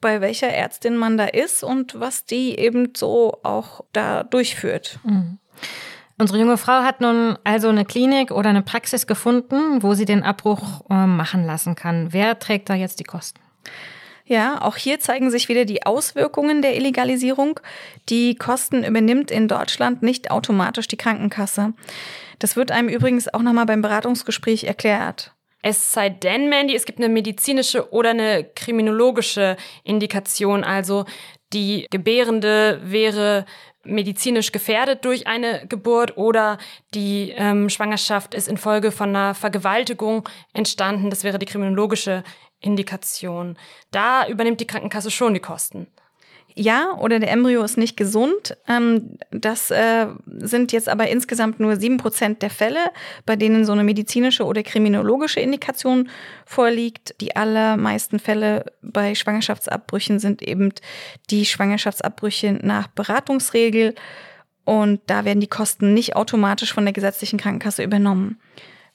bei 0.00 0.20
welcher 0.20 0.48
Ärztin 0.48 0.96
man 0.96 1.16
da 1.16 1.24
ist 1.24 1.62
und 1.62 1.98
was 1.98 2.24
die 2.24 2.58
eben 2.58 2.92
so 2.96 3.38
auch 3.42 3.84
da 3.92 4.24
durchführt. 4.24 4.98
Unsere 6.18 6.38
junge 6.38 6.58
Frau 6.58 6.82
hat 6.82 7.00
nun 7.00 7.38
also 7.44 7.68
eine 7.68 7.84
Klinik 7.84 8.30
oder 8.30 8.50
eine 8.50 8.62
Praxis 8.62 9.06
gefunden, 9.06 9.82
wo 9.82 9.94
sie 9.94 10.04
den 10.04 10.22
Abbruch 10.22 10.82
äh, 10.90 11.06
machen 11.06 11.46
lassen 11.46 11.74
kann. 11.74 12.12
Wer 12.12 12.38
trägt 12.38 12.68
da 12.68 12.74
jetzt 12.74 13.00
die 13.00 13.04
Kosten? 13.04 13.40
Ja, 14.24 14.62
auch 14.62 14.76
hier 14.76 15.00
zeigen 15.00 15.30
sich 15.30 15.48
wieder 15.48 15.64
die 15.64 15.84
Auswirkungen 15.84 16.62
der 16.62 16.76
Illegalisierung. 16.76 17.58
Die 18.08 18.36
Kosten 18.36 18.84
übernimmt 18.84 19.30
in 19.30 19.48
Deutschland 19.48 20.02
nicht 20.02 20.30
automatisch 20.30 20.86
die 20.86 20.96
Krankenkasse. 20.96 21.72
Das 22.38 22.56
wird 22.56 22.70
einem 22.70 22.88
übrigens 22.88 23.32
auch 23.32 23.42
nochmal 23.42 23.66
beim 23.66 23.82
Beratungsgespräch 23.82 24.64
erklärt. 24.64 25.32
Es 25.62 25.92
sei 25.92 26.08
denn, 26.10 26.48
Mandy, 26.48 26.74
es 26.74 26.84
gibt 26.84 26.98
eine 26.98 27.08
medizinische 27.08 27.92
oder 27.92 28.10
eine 28.10 28.44
kriminologische 28.44 29.56
Indikation. 29.84 30.64
Also 30.64 31.04
die 31.52 31.86
Gebärende 31.90 32.80
wäre 32.82 33.46
medizinisch 33.84 34.52
gefährdet 34.52 35.04
durch 35.04 35.26
eine 35.26 35.66
Geburt 35.68 36.16
oder 36.16 36.58
die 36.94 37.32
ähm, 37.36 37.68
Schwangerschaft 37.68 38.34
ist 38.34 38.48
infolge 38.48 38.92
von 38.92 39.10
einer 39.10 39.34
Vergewaltigung 39.34 40.28
entstanden. 40.52 41.10
Das 41.10 41.24
wäre 41.24 41.38
die 41.38 41.46
kriminologische 41.46 42.22
Indikation. 42.60 43.56
Da 43.90 44.26
übernimmt 44.28 44.60
die 44.60 44.66
Krankenkasse 44.66 45.10
schon 45.10 45.34
die 45.34 45.40
Kosten. 45.40 45.88
Ja, 46.54 46.96
oder 46.98 47.18
der 47.18 47.30
Embryo 47.30 47.62
ist 47.62 47.78
nicht 47.78 47.96
gesund. 47.96 48.56
Ähm, 48.68 49.16
das 49.30 49.70
äh, 49.70 50.06
sind 50.26 50.72
jetzt 50.72 50.88
aber 50.88 51.08
insgesamt 51.08 51.60
nur 51.60 51.76
sieben 51.76 51.96
Prozent 51.96 52.42
der 52.42 52.50
Fälle, 52.50 52.80
bei 53.24 53.36
denen 53.36 53.64
so 53.64 53.72
eine 53.72 53.84
medizinische 53.84 54.44
oder 54.44 54.62
kriminologische 54.62 55.40
Indikation 55.40 56.10
vorliegt. 56.44 57.14
Die 57.20 57.34
allermeisten 57.36 58.18
Fälle 58.18 58.66
bei 58.82 59.14
Schwangerschaftsabbrüchen 59.14 60.18
sind 60.18 60.42
eben 60.42 60.72
die 61.30 61.46
Schwangerschaftsabbrüche 61.46 62.58
nach 62.62 62.88
Beratungsregel. 62.88 63.94
Und 64.64 65.00
da 65.06 65.24
werden 65.24 65.40
die 65.40 65.48
Kosten 65.48 65.94
nicht 65.94 66.14
automatisch 66.14 66.72
von 66.72 66.84
der 66.84 66.92
gesetzlichen 66.92 67.38
Krankenkasse 67.38 67.82
übernommen. 67.82 68.38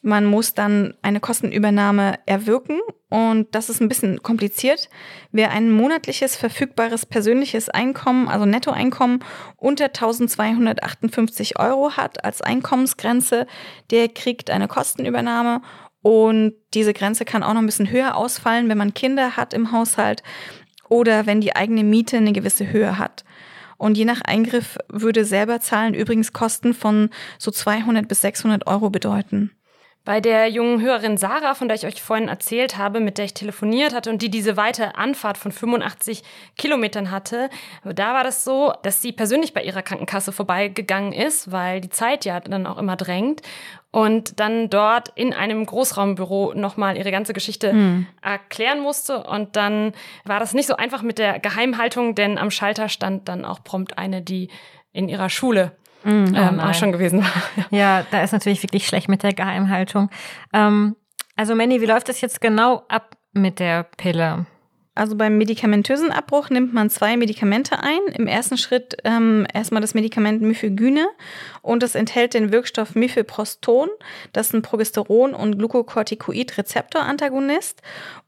Man 0.01 0.25
muss 0.25 0.53
dann 0.53 0.93
eine 1.01 1.19
Kostenübernahme 1.19 2.19
erwirken 2.25 2.79
und 3.09 3.53
das 3.55 3.69
ist 3.69 3.81
ein 3.81 3.89
bisschen 3.89 4.21
kompliziert. 4.21 4.89
Wer 5.31 5.51
ein 5.51 5.71
monatliches 5.71 6.35
verfügbares 6.35 7.05
persönliches 7.05 7.69
Einkommen, 7.69 8.27
also 8.27 8.45
Nettoeinkommen 8.45 9.23
unter 9.55 9.85
1258 9.85 11.59
Euro 11.59 11.97
hat 11.97 12.23
als 12.23 12.41
Einkommensgrenze, 12.41 13.47
der 13.91 14.09
kriegt 14.09 14.49
eine 14.49 14.67
Kostenübernahme 14.67 15.61
und 16.01 16.53
diese 16.73 16.93
Grenze 16.93 17.25
kann 17.25 17.43
auch 17.43 17.53
noch 17.53 17.61
ein 17.61 17.65
bisschen 17.65 17.91
höher 17.91 18.15
ausfallen, 18.15 18.69
wenn 18.69 18.77
man 18.77 18.93
Kinder 18.93 19.35
hat 19.35 19.53
im 19.53 19.71
Haushalt 19.71 20.23
oder 20.89 21.25
wenn 21.25 21.41
die 21.41 21.55
eigene 21.55 21.83
Miete 21.83 22.17
eine 22.17 22.33
gewisse 22.33 22.71
Höhe 22.71 22.97
hat. 22.97 23.25
Und 23.77 23.97
je 23.97 24.05
nach 24.05 24.21
Eingriff 24.21 24.77
würde 24.89 25.25
selber 25.25 25.59
zahlen 25.59 25.93
übrigens 25.93 26.33
Kosten 26.33 26.73
von 26.73 27.09
so 27.37 27.51
200 27.51 28.07
bis 28.07 28.21
600 28.21 28.67
Euro 28.67 28.89
bedeuten. 28.89 29.51
Bei 30.07 30.21
der 30.21 30.47
jungen 30.47 30.81
Hörerin 30.81 31.17
Sarah, 31.17 31.53
von 31.53 31.67
der 31.67 31.75
ich 31.75 31.85
euch 31.85 32.01
vorhin 32.01 32.29
erzählt 32.29 32.77
habe, 32.77 33.01
mit 33.01 33.17
der 33.17 33.25
ich 33.25 33.33
telefoniert 33.33 33.93
hatte 33.93 34.09
und 34.09 34.21
die 34.21 34.29
diese 34.29 34.55
weite 34.55 34.95
Anfahrt 34.95 35.37
von 35.37 35.51
85 35.51 36.23
Kilometern 36.57 37.11
hatte, 37.11 37.49
da 37.83 38.13
war 38.13 38.23
das 38.23 38.45
so, 38.45 38.71
dass 38.83 39.01
sie 39.01 39.11
persönlich 39.11 39.53
bei 39.53 39.63
ihrer 39.63 39.81
Krankenkasse 39.81 40.31
vorbeigegangen 40.31 41.11
ist, 41.11 41.51
weil 41.51 41.81
die 41.81 41.89
Zeit 41.89 42.23
ja 42.23 42.39
dann 42.39 42.67
auch 42.67 42.77
immer 42.77 42.95
drängt 42.95 43.41
und 43.91 44.39
dann 44.39 44.69
dort 44.69 45.11
in 45.15 45.33
einem 45.33 45.65
Großraumbüro 45.65 46.53
nochmal 46.55 46.95
ihre 46.95 47.11
ganze 47.11 47.33
Geschichte 47.33 47.73
hm. 47.73 48.07
erklären 48.21 48.79
musste. 48.79 49.23
Und 49.23 49.57
dann 49.57 49.91
war 50.23 50.39
das 50.39 50.53
nicht 50.53 50.67
so 50.67 50.77
einfach 50.77 51.01
mit 51.01 51.19
der 51.19 51.39
Geheimhaltung, 51.39 52.15
denn 52.15 52.37
am 52.37 52.49
Schalter 52.49 52.87
stand 52.87 53.27
dann 53.27 53.43
auch 53.43 53.61
prompt 53.61 53.97
eine, 53.97 54.21
die 54.21 54.47
in 54.93 55.09
ihrer 55.09 55.29
Schule 55.29 55.73
mm, 56.03 56.33
oh 56.33 56.37
ähm, 56.37 56.59
auch 56.59 56.73
schon 56.73 56.91
gewesen 56.91 57.19
war. 57.23 57.65
Ja, 57.69 58.05
da 58.11 58.21
ist 58.21 58.31
natürlich 58.31 58.63
wirklich 58.63 58.87
schlecht 58.87 59.09
mit 59.09 59.23
der 59.23 59.33
Geheimhaltung. 59.33 60.09
Ähm, 60.53 60.95
also 61.35 61.55
Manny, 61.55 61.81
wie 61.81 61.85
läuft 61.85 62.09
es 62.09 62.21
jetzt 62.21 62.41
genau 62.41 62.83
ab 62.87 63.15
mit 63.33 63.59
der 63.59 63.83
Pille? 63.83 64.45
Also 64.97 65.15
beim 65.15 65.37
medikamentösen 65.37 66.11
Abbruch 66.11 66.49
nimmt 66.49 66.73
man 66.73 66.89
zwei 66.89 67.15
Medikamente 67.17 67.83
ein. 67.83 67.99
Im 68.13 68.25
ersten 68.25 68.57
Schritt 68.57 68.97
ähm, 69.03 69.45
erstmal 69.53 69.81
das 69.81 69.93
Medikament 69.93 70.41
Mifegyne 70.41 71.07
und 71.61 71.83
es 71.83 71.93
enthält 71.93 72.33
den 72.33 72.51
Wirkstoff 72.51 72.95
Mifeproston. 72.95 73.89
Das 74.33 74.47
ist 74.47 74.53
ein 74.53 74.63
Progesteron- 74.63 75.33
und 75.33 75.59
Glucocorticoid-Rezeptor-Antagonist 75.59 77.83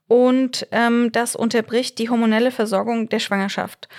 und 0.08 0.68
ähm, 0.72 1.12
das 1.12 1.36
unterbricht 1.36 1.98
die 1.98 2.12
hormonelle 2.12 2.52
Versorgung 2.52 3.10
der 3.10 3.18
Schwangerschaft. 3.20 3.90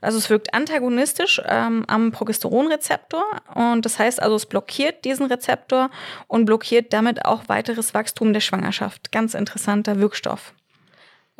Also 0.00 0.18
es 0.18 0.30
wirkt 0.30 0.54
antagonistisch 0.54 1.42
ähm, 1.44 1.84
am 1.88 2.12
Progesteronrezeptor 2.12 3.24
und 3.56 3.84
das 3.84 3.98
heißt 3.98 4.22
also, 4.22 4.36
es 4.36 4.46
blockiert 4.46 5.04
diesen 5.04 5.26
Rezeptor 5.26 5.90
und 6.28 6.44
blockiert 6.44 6.92
damit 6.92 7.24
auch 7.24 7.48
weiteres 7.48 7.92
Wachstum 7.92 8.32
der 8.32 8.40
Schwangerschaft. 8.40 9.10
Ganz 9.10 9.34
interessanter 9.34 9.98
Wirkstoff. 9.98 10.54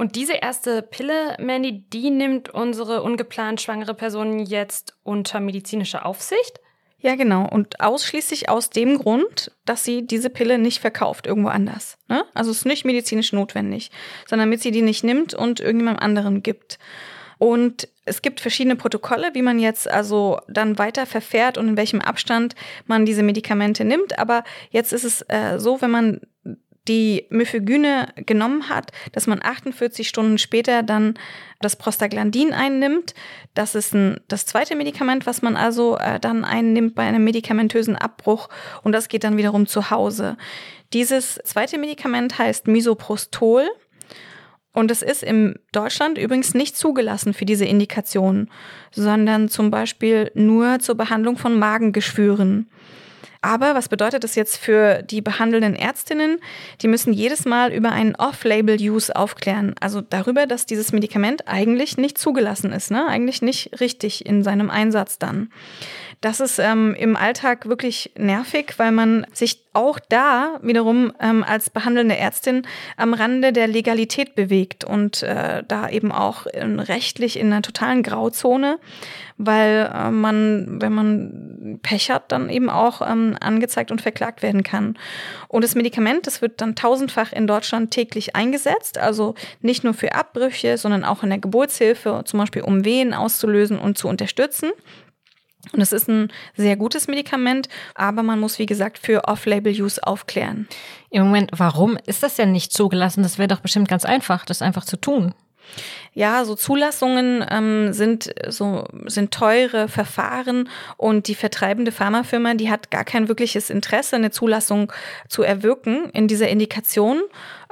Und 0.01 0.17
diese 0.17 0.33
erste 0.33 0.81
Pille, 0.81 1.37
Mandy, 1.39 1.85
die 1.93 2.09
nimmt 2.09 2.49
unsere 2.49 3.03
ungeplant 3.03 3.61
schwangere 3.61 3.93
Person 3.93 4.39
jetzt 4.39 4.95
unter 5.03 5.41
medizinische 5.41 6.07
Aufsicht? 6.07 6.59
Ja, 7.01 7.17
genau. 7.17 7.47
Und 7.47 7.81
ausschließlich 7.83 8.49
aus 8.49 8.71
dem 8.71 8.97
Grund, 8.97 9.53
dass 9.67 9.85
sie 9.85 10.07
diese 10.07 10.31
Pille 10.31 10.57
nicht 10.57 10.79
verkauft 10.79 11.27
irgendwo 11.27 11.51
anders. 11.51 11.99
Ne? 12.09 12.25
Also 12.33 12.51
es 12.51 12.61
ist 12.61 12.65
nicht 12.65 12.87
medizinisch 12.87 13.35
notwendig, 13.35 13.91
sondern 14.27 14.49
damit 14.49 14.63
sie 14.63 14.71
die 14.71 14.81
nicht 14.81 15.05
nimmt 15.05 15.35
und 15.35 15.61
irgendjemand 15.61 16.01
anderen 16.01 16.43
gibt. 16.43 16.79
Und 17.37 17.87
es 18.07 18.23
gibt 18.23 18.41
verschiedene 18.41 18.77
Protokolle, 18.77 19.35
wie 19.35 19.43
man 19.43 19.59
jetzt 19.59 19.87
also 19.87 20.41
dann 20.49 20.79
weiter 20.79 21.05
verfährt 21.05 21.59
und 21.59 21.69
in 21.69 21.77
welchem 21.77 22.01
Abstand 22.01 22.55
man 22.87 23.05
diese 23.05 23.23
Medikamente 23.23 23.85
nimmt. 23.85 24.19
Aber 24.19 24.45
jetzt 24.71 24.95
ist 24.95 25.05
es 25.05 25.21
äh, 25.29 25.59
so, 25.59 25.83
wenn 25.83 25.91
man 25.91 26.21
die 26.89 27.27
Mifegyne 27.31 28.09
genommen 28.17 28.69
hat, 28.69 28.91
dass 29.13 29.27
man 29.27 29.41
48 29.43 30.09
Stunden 30.09 30.39
später 30.39 30.83
dann 30.83 31.15
das 31.61 31.77
Prostaglandin 31.77 32.53
einnimmt. 32.53 33.15
Das 33.55 33.75
ist 33.75 33.95
ein, 33.95 34.21
das 34.29 34.47
zweite 34.47 34.77
Medikament, 34.77 35.27
was 35.27 35.43
man 35.43 35.57
also 35.57 35.99
äh, 35.99 36.19
dann 36.19 36.45
einnimmt 36.45 36.95
bei 36.95 37.03
einem 37.03 37.25
medikamentösen 37.25 37.97
Abbruch 37.97 38.49
und 38.83 38.93
das 38.93 39.09
geht 39.09 39.25
dann 39.25 39.37
wiederum 39.37 39.67
zu 39.67 39.91
Hause. 39.91 40.37
Dieses 40.93 41.41
zweite 41.45 41.79
Medikament 41.79 42.39
heißt 42.39 42.67
Misoprostol. 42.67 43.69
Und 44.73 44.93
es 44.93 45.03
ist 45.03 45.25
in 45.25 45.59
Deutschland 45.73 46.17
übrigens 46.17 46.55
nicht 46.55 46.77
zugelassen 46.77 47.35
für 47.35 47.45
diese 47.45 47.65
Indikation, 47.65 48.49
sondern 48.93 49.49
zum 49.49 49.73
Beispiel 49.73 50.31
nur 50.35 50.79
zur 50.79 50.95
Behandlung 50.95 51.37
von 51.37 51.59
Magengeschwüren. 51.59 52.71
Aber 53.43 53.75
was 53.75 53.89
bedeutet 53.89 54.23
das 54.23 54.35
jetzt 54.35 54.59
für 54.59 55.03
die 55.03 55.23
behandelnden 55.23 55.75
Ärztinnen? 55.75 56.41
Die 56.83 56.89
müssen 56.89 57.13
jedes 57.13 57.47
Mal 57.47 57.73
über 57.73 57.91
einen 57.91 58.15
Off-Label-Use 58.15 59.17
aufklären. 59.17 59.75
Also 59.81 60.03
darüber, 60.03 60.47
dass 60.47 60.67
dieses 60.67 60.93
Medikament 60.93 61.49
eigentlich 61.49 61.97
nicht 61.97 62.19
zugelassen 62.19 62.73
ist, 62.73 62.91
ne? 62.91 63.07
eigentlich 63.07 63.41
nicht 63.41 63.81
richtig 63.81 64.27
in 64.27 64.43
seinem 64.43 64.69
Einsatz 64.69 65.19
dann. 65.19 65.51
Das 66.21 66.41
ist 66.41 66.59
ähm, 66.59 66.95
im 66.99 67.17
Alltag 67.17 67.67
wirklich 67.67 68.13
nervig, 68.15 68.75
weil 68.77 68.93
man 68.93 69.27
sich 69.33 69.65
auch 69.73 69.99
da 69.99 70.59
wiederum 70.61 71.15
ähm, 71.19 71.43
als 71.43 71.71
behandelnde 71.71 72.17
Ärztin 72.17 72.67
am 72.99 73.15
Rande 73.15 73.55
der 73.55 73.69
Legalität 73.69 74.35
bewegt 74.35 74.85
und 74.85 75.23
äh, 75.23 75.63
da 75.67 75.89
eben 75.89 76.13
auch 76.13 76.45
in, 76.47 76.79
rechtlich 76.79 77.39
in 77.39 77.47
einer 77.47 77.63
totalen 77.63 78.03
Grauzone, 78.03 78.79
weil 79.43 79.91
äh, 79.93 80.11
man, 80.11 80.83
wenn 80.83 80.93
man 80.93 81.79
Pech 81.83 82.11
hat, 82.11 82.31
dann 82.31 82.51
eben 82.51 82.69
auch 82.69 83.01
ähm, 83.01 83.37
angezeigt 83.41 83.91
und 83.91 84.03
verklagt 84.03 84.43
werden 84.43 84.63
kann. 84.63 84.99
Und 85.49 85.65
das 85.65 85.75
Medikament, 85.75 86.27
das 86.27 86.43
wird 86.43 86.61
dann 86.61 86.77
tausendfach 86.77 87.33
in 87.33 87.47
Deutschland 87.47 87.91
täglich 87.91 88.37
eingesetzt, 88.37 88.99
also 88.99 89.35
nicht 89.63 89.83
nur 89.83 89.95
für 89.95 90.15
Abbrüche, 90.15 90.77
sondern 90.77 91.05
auch 91.05 91.23
in 91.23 91.31
der 91.31 91.39
Geburtshilfe, 91.39 92.23
zum 92.27 92.39
Beispiel 92.39 92.63
um 92.63 92.85
Wehen 92.85 93.15
auszulösen 93.15 93.79
und 93.79 93.97
zu 93.97 94.09
unterstützen. 94.09 94.73
Und 95.73 95.81
es 95.81 95.93
ist 95.93 96.09
ein 96.09 96.29
sehr 96.57 96.77
gutes 96.77 97.09
Medikament, 97.09 97.69
aber 97.95 98.23
man 98.23 98.41
muss, 98.41 98.59
wie 98.59 98.67
gesagt, 98.67 98.99
für 98.99 99.25
Off-Label-Use 99.25 100.07
aufklären. 100.07 100.69
Im 101.11 101.25
Moment, 101.25 101.51
warum 101.57 101.99
ist 102.07 102.23
das 102.23 102.37
denn 102.37 102.53
nicht 102.53 102.73
zugelassen? 102.73 103.23
Das 103.23 103.39
wäre 103.39 103.49
doch 103.49 103.61
bestimmt 103.61 103.89
ganz 103.89 104.05
einfach, 104.05 104.45
das 104.45 104.63
einfach 104.63 104.85
zu 104.85 104.97
tun. 104.99 105.35
Ja, 106.13 106.45
so 106.45 106.57
Zulassungen 106.57 107.45
ähm, 107.49 107.93
sind 107.93 108.35
so 108.49 108.85
sind 109.07 109.33
teure 109.33 109.89
Verfahren 109.89 110.69
und 110.97 111.29
die 111.29 111.37
vertreibende 111.37 111.93
Pharmafirma, 111.93 112.55
die 112.55 112.69
hat 112.69 112.91
gar 112.91 113.05
kein 113.05 113.29
wirkliches 113.29 113.71
Interesse, 113.71 114.17
eine 114.17 114.33
Zulassung 114.33 114.93
zu 115.29 115.43
erwirken 115.43 116.11
in 116.11 116.27
dieser 116.27 116.49
Indikation. 116.49 117.23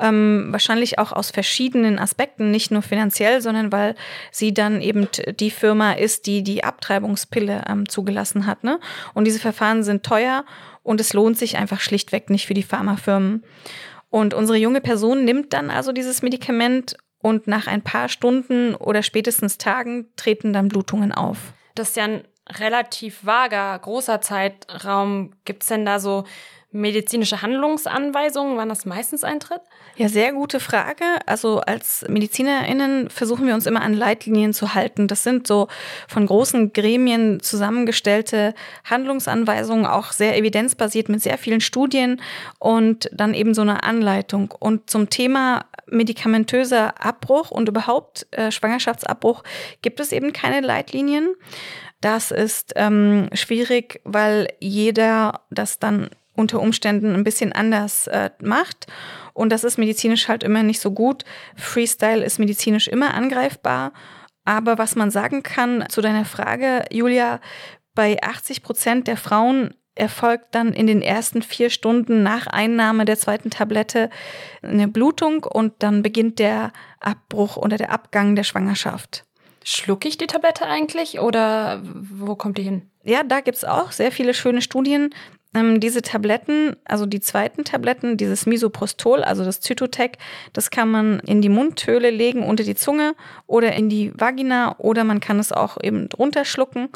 Ähm, 0.00 0.48
wahrscheinlich 0.50 1.00
auch 1.00 1.10
aus 1.10 1.32
verschiedenen 1.32 1.98
Aspekten, 1.98 2.52
nicht 2.52 2.70
nur 2.70 2.82
finanziell, 2.82 3.40
sondern 3.40 3.72
weil 3.72 3.96
sie 4.30 4.54
dann 4.54 4.80
eben 4.80 5.08
die 5.40 5.50
Firma 5.50 5.92
ist, 5.92 6.26
die 6.26 6.44
die 6.44 6.62
Abtreibungspille 6.62 7.64
ähm, 7.68 7.88
zugelassen 7.88 8.46
hat. 8.46 8.62
Ne? 8.62 8.78
Und 9.14 9.26
diese 9.26 9.40
Verfahren 9.40 9.82
sind 9.82 10.04
teuer 10.04 10.44
und 10.84 11.00
es 11.00 11.12
lohnt 11.12 11.36
sich 11.36 11.56
einfach 11.56 11.80
schlichtweg 11.80 12.30
nicht 12.30 12.46
für 12.46 12.54
die 12.54 12.62
Pharmafirmen. 12.62 13.42
Und 14.10 14.32
unsere 14.32 14.58
junge 14.58 14.80
Person 14.80 15.24
nimmt 15.24 15.52
dann 15.52 15.70
also 15.70 15.92
dieses 15.92 16.22
Medikament 16.22 16.96
und 17.20 17.46
nach 17.46 17.66
ein 17.66 17.82
paar 17.82 18.08
Stunden 18.08 18.74
oder 18.74 19.02
spätestens 19.02 19.58
Tagen 19.58 20.06
treten 20.16 20.52
dann 20.52 20.68
Blutungen 20.68 21.12
auf. 21.12 21.38
Das 21.74 21.90
ist 21.90 21.96
ja 21.96 22.04
ein 22.04 22.24
relativ 22.48 23.24
vager, 23.24 23.78
großer 23.78 24.20
Zeitraum. 24.20 25.32
Gibt 25.44 25.62
es 25.62 25.68
denn 25.68 25.84
da 25.84 25.98
so 25.98 26.24
medizinische 26.70 27.40
Handlungsanweisungen, 27.40 28.58
wann 28.58 28.68
das 28.68 28.84
meistens 28.84 29.24
eintritt? 29.24 29.62
Ja, 29.96 30.08
sehr 30.08 30.32
gute 30.32 30.60
Frage. 30.60 31.04
Also 31.24 31.60
als 31.60 32.04
MedizinerInnen 32.08 33.08
versuchen 33.08 33.46
wir 33.46 33.54
uns 33.54 33.66
immer 33.66 33.80
an 33.80 33.94
Leitlinien 33.94 34.52
zu 34.52 34.74
halten. 34.74 35.08
Das 35.08 35.22
sind 35.22 35.46
so 35.46 35.68
von 36.08 36.26
großen 36.26 36.74
Gremien 36.74 37.40
zusammengestellte 37.40 38.54
Handlungsanweisungen, 38.84 39.86
auch 39.86 40.12
sehr 40.12 40.36
evidenzbasiert 40.36 41.08
mit 41.08 41.22
sehr 41.22 41.38
vielen 41.38 41.62
Studien 41.62 42.20
und 42.58 43.08
dann 43.12 43.32
eben 43.32 43.54
so 43.54 43.62
eine 43.62 43.82
Anleitung. 43.82 44.52
Und 44.58 44.90
zum 44.90 45.08
Thema 45.08 45.64
medikamentöser 45.86 47.02
Abbruch 47.02 47.50
und 47.50 47.68
überhaupt 47.68 48.26
äh, 48.32 48.50
Schwangerschaftsabbruch 48.50 49.42
gibt 49.80 50.00
es 50.00 50.12
eben 50.12 50.34
keine 50.34 50.60
Leitlinien. 50.60 51.34
Das 52.00 52.30
ist 52.30 52.74
ähm, 52.76 53.28
schwierig, 53.32 54.00
weil 54.04 54.48
jeder 54.60 55.40
das 55.50 55.78
dann 55.78 56.10
unter 56.38 56.60
Umständen 56.60 57.14
ein 57.14 57.24
bisschen 57.24 57.52
anders 57.52 58.06
äh, 58.06 58.30
macht. 58.40 58.86
Und 59.34 59.50
das 59.50 59.64
ist 59.64 59.78
medizinisch 59.78 60.28
halt 60.28 60.42
immer 60.42 60.62
nicht 60.62 60.80
so 60.80 60.92
gut. 60.92 61.24
Freestyle 61.56 62.24
ist 62.24 62.38
medizinisch 62.38 62.88
immer 62.88 63.14
angreifbar. 63.14 63.92
Aber 64.44 64.78
was 64.78 64.96
man 64.96 65.10
sagen 65.10 65.42
kann 65.42 65.84
zu 65.90 66.00
deiner 66.00 66.24
Frage, 66.24 66.84
Julia, 66.90 67.40
bei 67.94 68.22
80 68.22 68.62
Prozent 68.62 69.06
der 69.06 69.16
Frauen 69.16 69.74
erfolgt 69.94 70.54
dann 70.54 70.72
in 70.72 70.86
den 70.86 71.02
ersten 71.02 71.42
vier 71.42 71.70
Stunden 71.70 72.22
nach 72.22 72.46
Einnahme 72.46 73.04
der 73.04 73.18
zweiten 73.18 73.50
Tablette 73.50 74.10
eine 74.62 74.88
Blutung 74.88 75.44
und 75.44 75.74
dann 75.80 76.02
beginnt 76.02 76.38
der 76.38 76.72
Abbruch 77.00 77.56
oder 77.56 77.76
der 77.76 77.90
Abgang 77.90 78.36
der 78.36 78.44
Schwangerschaft. 78.44 79.24
Schlucke 79.64 80.08
ich 80.08 80.16
die 80.16 80.28
Tablette 80.28 80.64
eigentlich 80.66 81.18
oder 81.18 81.82
wo 81.82 82.36
kommt 82.36 82.58
die 82.58 82.62
hin? 82.62 82.90
Ja, 83.02 83.22
da 83.22 83.40
gibt's 83.40 83.64
auch 83.64 83.92
sehr 83.92 84.12
viele 84.12 84.34
schöne 84.34 84.62
Studien. 84.62 85.10
Ähm, 85.58 85.80
diese 85.80 86.02
Tabletten, 86.02 86.76
also 86.84 87.06
die 87.06 87.20
zweiten 87.20 87.64
Tabletten, 87.64 88.16
dieses 88.16 88.46
Misoprostol, 88.46 89.22
also 89.22 89.44
das 89.44 89.60
Zytotec, 89.60 90.18
das 90.52 90.70
kann 90.70 90.90
man 90.90 91.20
in 91.20 91.42
die 91.42 91.48
Mundhöhle 91.48 92.10
legen, 92.10 92.42
unter 92.42 92.64
die 92.64 92.74
Zunge 92.74 93.14
oder 93.46 93.72
in 93.72 93.88
die 93.88 94.12
Vagina 94.14 94.76
oder 94.78 95.04
man 95.04 95.20
kann 95.20 95.38
es 95.38 95.52
auch 95.52 95.78
eben 95.82 96.08
drunter 96.08 96.44
schlucken. 96.44 96.88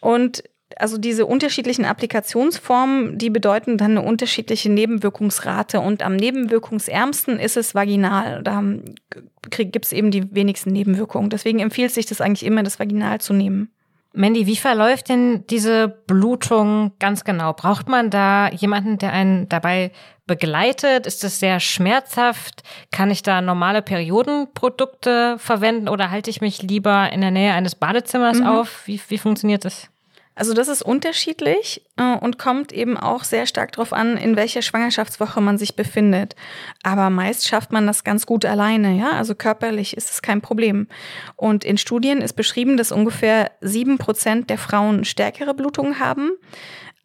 Und 0.00 0.44
also 0.76 0.98
diese 0.98 1.26
unterschiedlichen 1.26 1.84
Applikationsformen, 1.84 3.18
die 3.18 3.30
bedeuten 3.30 3.78
dann 3.78 3.92
eine 3.92 4.02
unterschiedliche 4.02 4.70
Nebenwirkungsrate 4.70 5.80
und 5.80 6.02
am 6.02 6.16
nebenwirkungsärmsten 6.16 7.38
ist 7.38 7.56
es 7.56 7.74
vaginal. 7.74 8.42
Da 8.42 8.62
gibt 9.50 9.86
es 9.86 9.92
eben 9.92 10.10
die 10.10 10.34
wenigsten 10.34 10.72
Nebenwirkungen. 10.72 11.30
Deswegen 11.30 11.60
empfiehlt 11.60 11.92
sich 11.92 12.06
das 12.06 12.20
eigentlich 12.20 12.44
immer, 12.44 12.62
das 12.62 12.80
vaginal 12.80 13.20
zu 13.20 13.32
nehmen. 13.32 13.70
Mandy, 14.16 14.46
wie 14.46 14.56
verläuft 14.56 15.10
denn 15.10 15.44
diese 15.48 15.88
Blutung 15.88 16.92
ganz 16.98 17.22
genau? 17.22 17.52
Braucht 17.52 17.88
man 17.88 18.08
da 18.08 18.48
jemanden, 18.48 18.96
der 18.96 19.12
einen 19.12 19.46
dabei 19.48 19.92
begleitet? 20.26 21.06
Ist 21.06 21.22
es 21.22 21.38
sehr 21.38 21.60
schmerzhaft? 21.60 22.62
Kann 22.90 23.10
ich 23.10 23.22
da 23.22 23.42
normale 23.42 23.82
Periodenprodukte 23.82 25.36
verwenden 25.38 25.88
oder 25.90 26.10
halte 26.10 26.30
ich 26.30 26.40
mich 26.40 26.62
lieber 26.62 27.12
in 27.12 27.20
der 27.20 27.30
Nähe 27.30 27.52
eines 27.52 27.74
Badezimmers 27.74 28.40
mhm. 28.40 28.46
auf? 28.46 28.86
Wie, 28.86 28.98
wie 29.08 29.18
funktioniert 29.18 29.66
das? 29.66 29.90
Also 30.38 30.52
das 30.52 30.68
ist 30.68 30.82
unterschiedlich 30.82 31.82
äh, 31.96 32.14
und 32.18 32.38
kommt 32.38 32.70
eben 32.70 32.98
auch 32.98 33.24
sehr 33.24 33.46
stark 33.46 33.72
darauf 33.72 33.94
an, 33.94 34.18
in 34.18 34.36
welcher 34.36 34.60
Schwangerschaftswoche 34.60 35.40
man 35.40 35.56
sich 35.56 35.76
befindet. 35.76 36.36
Aber 36.82 37.08
meist 37.08 37.48
schafft 37.48 37.72
man 37.72 37.86
das 37.86 38.04
ganz 38.04 38.26
gut 38.26 38.44
alleine, 38.44 38.98
ja. 38.98 39.12
Also 39.12 39.34
körperlich 39.34 39.96
ist 39.96 40.10
es 40.10 40.20
kein 40.20 40.42
Problem. 40.42 40.88
Und 41.36 41.64
in 41.64 41.78
Studien 41.78 42.20
ist 42.20 42.34
beschrieben, 42.34 42.76
dass 42.76 42.92
ungefähr 42.92 43.50
sieben 43.62 43.96
Prozent 43.96 44.50
der 44.50 44.58
Frauen 44.58 45.06
stärkere 45.06 45.54
Blutungen 45.54 46.00
haben. 46.00 46.32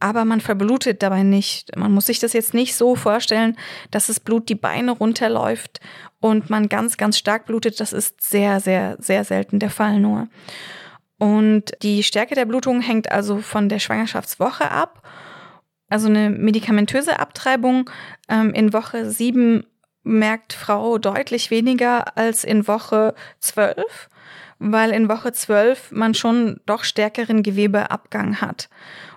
Aber 0.01 0.25
man 0.25 0.41
verblutet 0.41 1.01
dabei 1.01 1.23
nicht. 1.23 1.77
Man 1.77 1.93
muss 1.93 2.07
sich 2.07 2.19
das 2.19 2.33
jetzt 2.33 2.53
nicht 2.53 2.75
so 2.75 2.95
vorstellen, 2.95 3.55
dass 3.91 4.07
das 4.07 4.19
Blut 4.19 4.49
die 4.49 4.55
Beine 4.55 4.91
runterläuft 4.91 5.79
und 6.19 6.49
man 6.49 6.67
ganz, 6.67 6.97
ganz 6.97 7.17
stark 7.17 7.45
blutet. 7.45 7.79
Das 7.79 7.93
ist 7.93 8.21
sehr, 8.21 8.59
sehr, 8.59 8.97
sehr 8.99 9.23
selten 9.23 9.59
der 9.59 9.69
Fall 9.69 9.99
nur. 9.99 10.27
Und 11.21 11.73
die 11.83 12.01
Stärke 12.01 12.33
der 12.33 12.45
Blutung 12.45 12.81
hängt 12.81 13.11
also 13.11 13.41
von 13.41 13.69
der 13.69 13.77
Schwangerschaftswoche 13.77 14.71
ab. 14.71 15.07
Also 15.87 16.07
eine 16.07 16.31
medikamentöse 16.31 17.19
Abtreibung 17.19 17.91
ähm, 18.27 18.55
in 18.55 18.73
Woche 18.73 19.07
sieben 19.07 19.63
merkt 20.01 20.53
Frau 20.53 20.97
deutlich 20.97 21.51
weniger 21.51 22.17
als 22.17 22.43
in 22.43 22.67
Woche 22.67 23.13
zwölf, 23.37 24.09
weil 24.57 24.89
in 24.89 25.09
Woche 25.09 25.31
zwölf 25.31 25.91
man 25.91 26.15
schon 26.15 26.59
doch 26.65 26.83
stärkeren 26.83 27.43
Gewebeabgang 27.43 28.41
hat. 28.41 28.67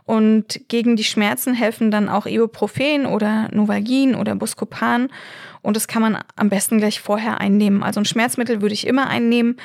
Und 0.05 0.69
gegen 0.69 0.97
die 0.97 1.05
Schmerzen 1.05 1.55
helfen 1.55 1.90
dann 1.90 2.11
auch 2.11 2.27
Ibuprofen 2.27 3.07
oder 3.07 3.49
Novalgin 3.51 4.14
oder 4.14 4.35
Buscopan. 4.35 5.09
Und 5.62 5.75
das 5.75 5.88
kann 5.88 6.03
man 6.03 6.19
am 6.37 6.51
besten 6.51 6.77
gleich 6.77 7.01
vorher 7.01 7.40
einnehmen. 7.40 7.83
Also 7.83 8.01
ein 8.01 8.05
Schmerzmittel 8.05 8.61
würde 8.61 8.75
ich 8.75 8.87
immer 8.87 9.07
einnehmen 9.07 9.57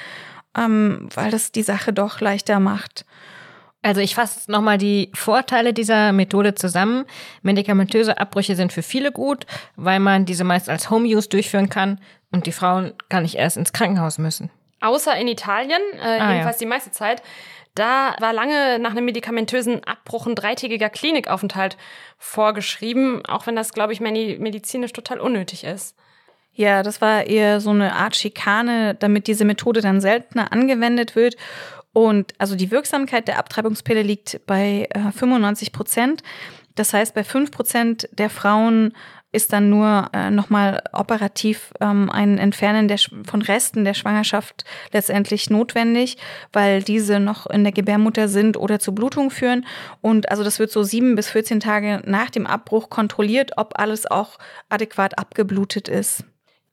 ähm, 0.57 1.09
weil 1.13 1.31
das 1.31 1.51
die 1.51 1.63
Sache 1.63 1.93
doch 1.93 2.21
leichter 2.21 2.59
macht. 2.59 3.05
Also 3.81 4.01
ich 4.01 4.15
fasse 4.15 4.51
nochmal 4.51 4.77
die 4.77 5.09
Vorteile 5.13 5.73
dieser 5.73 6.12
Methode 6.12 6.53
zusammen. 6.53 7.05
Medikamentöse 7.43 8.17
Abbrüche 8.17 8.55
sind 8.55 8.73
für 8.73 8.83
viele 8.83 9.12
gut, 9.12 9.45
weil 9.77 9.99
man 9.99 10.25
diese 10.25 10.43
meist 10.43 10.69
als 10.69 10.89
Home-Use 10.89 11.29
durchführen 11.29 11.69
kann 11.69 12.01
und 12.31 12.45
die 12.45 12.51
Frauen 12.51 12.93
gar 13.07 13.21
nicht 13.21 13.35
erst 13.35 13.55
ins 13.55 13.71
Krankenhaus 13.71 14.17
müssen. 14.17 14.49
Außer 14.81 15.15
in 15.17 15.27
Italien, 15.27 15.81
äh, 15.97 16.19
ah, 16.19 16.31
jedenfalls 16.31 16.57
ja. 16.57 16.65
die 16.65 16.69
meiste 16.69 16.91
Zeit. 16.91 17.21
Da 17.75 18.15
war 18.19 18.33
lange 18.33 18.79
nach 18.79 18.91
einem 18.91 19.05
medikamentösen 19.05 19.83
Abbruch 19.85 20.27
ein 20.27 20.35
dreitägiger 20.35 20.89
Klinikaufenthalt 20.89 21.77
vorgeschrieben, 22.17 23.25
auch 23.25 23.47
wenn 23.47 23.55
das, 23.55 23.71
glaube 23.71 23.93
ich, 23.93 24.01
medizinisch 24.01 24.91
total 24.91 25.21
unnötig 25.21 25.63
ist. 25.63 25.95
Ja, 26.59 26.83
das 26.83 26.99
war 26.99 27.25
eher 27.25 27.61
so 27.61 27.69
eine 27.69 27.95
Art 27.95 28.17
Schikane, 28.17 28.93
damit 28.93 29.27
diese 29.27 29.45
Methode 29.45 29.79
dann 29.79 30.01
seltener 30.01 30.51
angewendet 30.51 31.15
wird. 31.15 31.37
Und 31.93 32.33
also 32.37 32.57
die 32.57 32.69
Wirksamkeit 32.69 33.29
der 33.29 33.39
Abtreibungspille 33.39 34.01
liegt 34.01 34.41
bei 34.45 34.89
äh, 34.89 35.13
95 35.13 35.71
Prozent. 35.71 36.21
Das 36.75 36.91
heißt, 36.91 37.15
bei 37.15 37.23
5 37.23 37.51
Prozent 37.51 38.09
der 38.11 38.29
Frauen 38.29 38.91
ist 39.31 39.53
dann 39.53 39.69
nur 39.69 40.09
äh, 40.11 40.31
nochmal 40.31 40.83
operativ 40.91 41.71
ähm, 41.79 42.09
ein 42.09 42.37
Entfernen 42.37 42.89
der, 42.89 42.97
von 42.97 43.41
Resten 43.41 43.85
der 43.85 43.93
Schwangerschaft 43.93 44.65
letztendlich 44.91 45.49
notwendig, 45.49 46.17
weil 46.51 46.83
diese 46.83 47.21
noch 47.21 47.47
in 47.47 47.63
der 47.63 47.71
Gebärmutter 47.71 48.27
sind 48.27 48.57
oder 48.57 48.79
zu 48.79 48.93
Blutung 48.93 49.31
führen. 49.31 49.65
Und 50.01 50.29
also 50.29 50.43
das 50.43 50.59
wird 50.59 50.71
so 50.71 50.83
sieben 50.83 51.15
bis 51.15 51.29
14 51.29 51.61
Tage 51.61 52.01
nach 52.05 52.29
dem 52.29 52.45
Abbruch 52.45 52.89
kontrolliert, 52.89 53.53
ob 53.55 53.79
alles 53.79 54.11
auch 54.11 54.37
adäquat 54.67 55.17
abgeblutet 55.17 55.87
ist. 55.87 56.25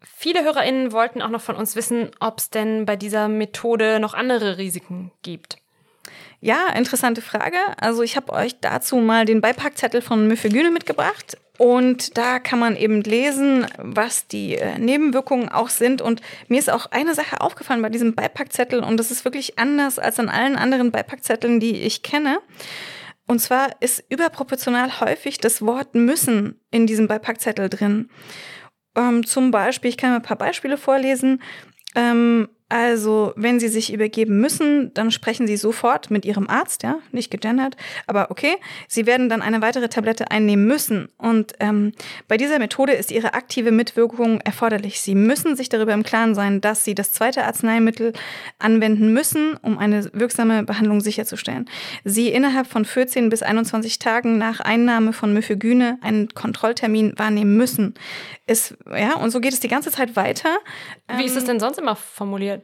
Viele 0.03 0.45
HörerInnen 0.45 0.93
wollten 0.93 1.23
auch 1.23 1.31
noch 1.31 1.41
von 1.41 1.57
uns 1.57 1.77
wissen, 1.77 2.11
ob 2.21 2.39
es 2.39 2.51
denn 2.51 2.87
bei 2.87 2.97
dieser 2.97 3.29
Methode 3.29 3.99
noch 4.01 4.15
andere 4.15 4.59
Risiken 4.59 5.13
gibt. 5.23 5.59
Ja, 6.41 6.69
interessante 6.75 7.23
Frage. 7.23 7.59
Also 7.81 8.03
ich 8.03 8.17
habe 8.17 8.33
euch 8.33 8.61
dazu 8.61 8.97
mal 8.97 9.25
den 9.25 9.41
Beipackzettel 9.41 10.03
von 10.03 10.29
Myphegyne 10.29 10.71
mitgebracht. 10.71 11.39
Und 11.59 12.19
da 12.19 12.39
kann 12.39 12.59
man 12.59 12.77
eben 12.77 13.03
lesen, 13.03 13.67
was 13.79 14.27
die 14.27 14.57
äh, 14.57 14.79
Nebenwirkungen 14.79 15.49
auch 15.49 15.71
sind. 15.71 16.03
Und 16.03 16.21
mir 16.49 16.59
ist 16.59 16.69
auch 16.69 16.87
eine 16.91 17.15
Sache 17.15 17.41
aufgefallen 17.41 17.81
bei 17.81 17.89
diesem 17.89 18.15
Beipackzettel. 18.15 18.81
Und 18.81 18.99
das 18.99 19.11
ist 19.11 19.25
wirklich 19.25 19.59
anders 19.59 19.99
als 19.99 20.19
an 20.21 20.29
allen 20.29 20.57
anderen 20.57 20.91
Beipackzetteln, 20.91 21.59
die 21.59 21.77
ich 21.83 22.03
kenne. 22.03 22.39
Und 23.27 23.41
zwar 23.41 23.71
ist 23.81 24.05
überproportional 24.09 25.01
häufig 25.01 25.39
das 25.39 25.63
Wort 25.63 25.95
müssen 25.95 26.61
in 26.71 26.87
diesem 26.87 27.09
Beipackzettel 27.09 27.71
drin. 27.71 28.11
Ähm, 28.97 29.27
zum 29.27 29.51
Beispiel, 29.51 29.91
ich 29.91 29.97
kann 29.97 30.11
mal 30.11 30.17
ein 30.17 30.23
paar 30.23 30.39
Beispiele 30.39 30.77
vorlesen. 30.77 31.43
Ähm, 31.95 32.49
also, 32.69 33.33
wenn 33.37 33.61
Sie 33.61 33.69
sich 33.69 33.93
übergeben 33.93 34.41
müssen, 34.41 34.93
dann 34.93 35.13
sprechen 35.13 35.47
Sie 35.47 35.57
sofort 35.57 36.11
mit 36.11 36.25
Ihrem 36.25 36.49
Arzt, 36.49 36.83
ja, 36.83 36.99
nicht 37.13 37.31
gegendert, 37.31 37.77
aber 38.09 38.33
okay. 38.33 38.57
Sie 38.89 39.07
werden 39.07 39.29
dann 39.29 39.41
eine 39.41 39.63
weitere 39.63 39.89
Tablette 39.89 40.33
einnehmen 40.33 40.67
müssen. 40.67 41.09
Und 41.17 41.53
ähm, 41.61 41.93
bei 42.27 42.37
dieser 42.37 42.59
Methode 42.59 42.93
ist 42.93 43.13
Ihre 43.13 43.35
aktive 43.35 43.71
Mitwirkung 43.71 44.41
erforderlich. 44.41 45.01
Sie 45.01 45.15
müssen 45.15 45.55
sich 45.55 45.69
darüber 45.69 45.93
im 45.93 46.03
Klaren 46.03 46.35
sein, 46.35 46.61
dass 46.61 46.85
Sie 46.85 46.97
das 46.97 47.13
zweite 47.13 47.45
Arzneimittel 47.45 48.13
anwenden 48.59 49.13
müssen, 49.13 49.57
um 49.63 49.79
eine 49.79 50.11
wirksame 50.13 50.65
Behandlung 50.65 51.01
sicherzustellen. 51.01 51.71
Sie 52.03 52.31
innerhalb 52.31 52.67
von 52.67 52.85
14 52.85 53.29
bis 53.29 53.45
21 53.45 54.01
Tagen 54.01 54.39
nach 54.39 54.59
Einnahme 54.59 55.13
von 55.13 55.33
Myphogyne 55.33 55.99
einen 56.03 56.31
Kontrolltermin 56.31 57.13
wahrnehmen 57.17 57.57
müssen. 57.57 57.95
Ist, 58.49 58.77
ja, 58.91 59.15
und 59.17 59.31
so 59.31 59.41
geht 59.41 59.53
es 59.53 59.61
die 59.61 59.69
ganze 59.69 59.93
Zeit 59.93 60.17
weiter. 60.17 60.57
Wie 61.17 61.25
ist 61.25 61.37
es 61.37 61.43
ähm, 61.45 61.49
denn 61.49 61.61
sonst 61.61 61.79
immer 61.79 61.95
formuliert? 61.95 62.56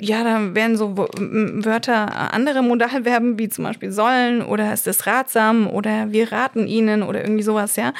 Ja, 0.00 0.24
da 0.24 0.54
werden 0.54 0.76
so 0.76 0.96
Wörter 0.96 2.32
andere 2.32 2.62
Modalverben 2.62 3.38
wie 3.38 3.48
zum 3.48 3.64
Beispiel 3.64 3.92
sollen 3.92 4.42
oder 4.42 4.72
ist 4.72 4.86
es 4.86 5.06
ratsam 5.06 5.68
oder 5.68 6.10
wir 6.10 6.32
raten 6.32 6.66
ihnen 6.66 7.02
oder 7.02 7.22
irgendwie 7.22 7.42
sowas, 7.42 7.76
ja. 7.76 7.92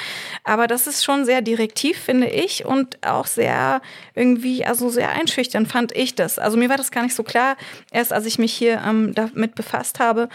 Aber 0.44 0.66
das 0.66 0.86
ist 0.86 1.04
schon 1.04 1.24
sehr 1.24 1.42
direktiv, 1.42 1.98
finde 1.98 2.28
ich, 2.28 2.64
und 2.64 3.06
auch 3.06 3.26
sehr 3.26 3.82
irgendwie, 4.14 4.64
also 4.64 4.88
sehr 4.88 5.10
einschüchtern 5.10 5.66
fand 5.66 5.94
ich 5.94 6.14
das. 6.14 6.38
Also 6.38 6.56
mir 6.56 6.70
war 6.70 6.78
das 6.78 6.90
gar 6.90 7.02
nicht 7.02 7.14
so 7.14 7.22
klar, 7.22 7.56
erst 7.90 8.12
als 8.12 8.24
ich 8.24 8.38
mich 8.38 8.52
hier 8.52 8.82
ähm, 8.86 9.14
damit 9.14 9.54
befasst 9.54 10.00
habe. 10.00 10.28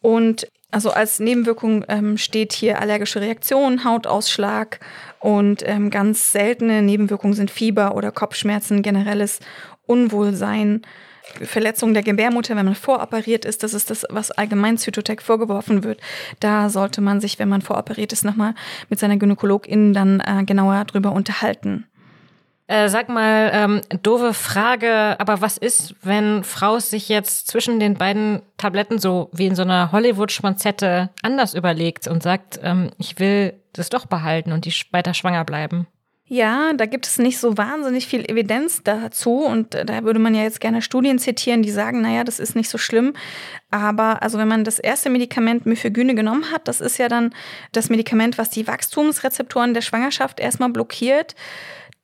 Und 0.00 0.48
also 0.70 0.90
als 0.90 1.20
Nebenwirkung 1.20 1.84
ähm, 1.88 2.18
steht 2.18 2.52
hier 2.52 2.80
allergische 2.80 3.20
Reaktion, 3.20 3.84
Hautausschlag 3.84 4.80
und 5.20 5.62
ähm, 5.66 5.88
ganz 5.90 6.32
seltene 6.32 6.82
Nebenwirkungen 6.82 7.34
sind 7.34 7.50
Fieber 7.50 7.94
oder 7.94 8.10
Kopfschmerzen, 8.10 8.82
generelles 8.82 9.38
Unwohlsein, 9.86 10.82
Verletzung 11.42 11.94
der 11.94 12.02
Gebärmutter, 12.02 12.54
wenn 12.54 12.66
man 12.66 12.74
voroperiert 12.74 13.44
ist, 13.44 13.62
das 13.62 13.74
ist 13.74 13.90
das, 13.90 14.04
was 14.10 14.30
allgemein 14.30 14.76
Zytotec 14.76 15.22
vorgeworfen 15.22 15.82
wird. 15.82 16.00
Da 16.40 16.68
sollte 16.68 17.00
man 17.00 17.20
sich, 17.20 17.38
wenn 17.38 17.48
man 17.48 17.62
voroperiert 17.62 18.12
ist, 18.12 18.24
nochmal 18.24 18.54
mit 18.90 18.98
seiner 18.98 19.16
Gynäkologin 19.16 19.94
dann 19.94 20.20
äh, 20.20 20.44
genauer 20.44 20.84
drüber 20.84 21.12
unterhalten. 21.12 21.86
Äh, 22.66 22.88
sag 22.88 23.10
mal, 23.10 23.50
ähm, 23.52 23.80
doofe 24.02 24.32
Frage, 24.32 25.20
aber 25.20 25.42
was 25.42 25.58
ist, 25.58 25.96
wenn 26.02 26.44
Frau 26.44 26.78
sich 26.78 27.10
jetzt 27.10 27.48
zwischen 27.48 27.78
den 27.78 27.94
beiden 27.94 28.40
Tabletten 28.56 28.98
so 28.98 29.28
wie 29.32 29.46
in 29.46 29.54
so 29.54 29.62
einer 29.62 29.92
Hollywood-Schmonzette 29.92 31.10
anders 31.20 31.52
überlegt 31.52 32.06
und 32.06 32.22
sagt, 32.22 32.58
ähm, 32.62 32.90
ich 32.96 33.18
will 33.18 33.52
das 33.74 33.90
doch 33.90 34.06
behalten 34.06 34.52
und 34.52 34.64
die 34.64 34.72
weiter 34.92 35.12
schwanger 35.12 35.44
bleiben? 35.44 35.86
Ja, 36.26 36.72
da 36.72 36.86
gibt 36.86 37.06
es 37.06 37.18
nicht 37.18 37.38
so 37.38 37.58
wahnsinnig 37.58 38.06
viel 38.06 38.24
Evidenz 38.30 38.82
dazu 38.82 39.44
und 39.44 39.74
äh, 39.74 39.84
da 39.84 40.04
würde 40.04 40.18
man 40.18 40.34
ja 40.34 40.42
jetzt 40.42 40.58
gerne 40.58 40.80
Studien 40.80 41.18
zitieren, 41.18 41.62
die 41.62 41.70
sagen, 41.70 42.00
naja, 42.00 42.24
das 42.24 42.40
ist 42.40 42.56
nicht 42.56 42.70
so 42.70 42.78
schlimm. 42.78 43.12
Aber 43.70 44.22
also 44.22 44.38
wenn 44.38 44.48
man 44.48 44.64
das 44.64 44.78
erste 44.78 45.10
Medikament 45.10 45.66
Mifegyne 45.66 46.14
genommen 46.14 46.50
hat, 46.50 46.66
das 46.66 46.80
ist 46.80 46.96
ja 46.96 47.08
dann 47.08 47.34
das 47.72 47.90
Medikament, 47.90 48.38
was 48.38 48.48
die 48.48 48.66
Wachstumsrezeptoren 48.66 49.74
der 49.74 49.82
Schwangerschaft 49.82 50.40
erstmal 50.40 50.70
blockiert 50.70 51.34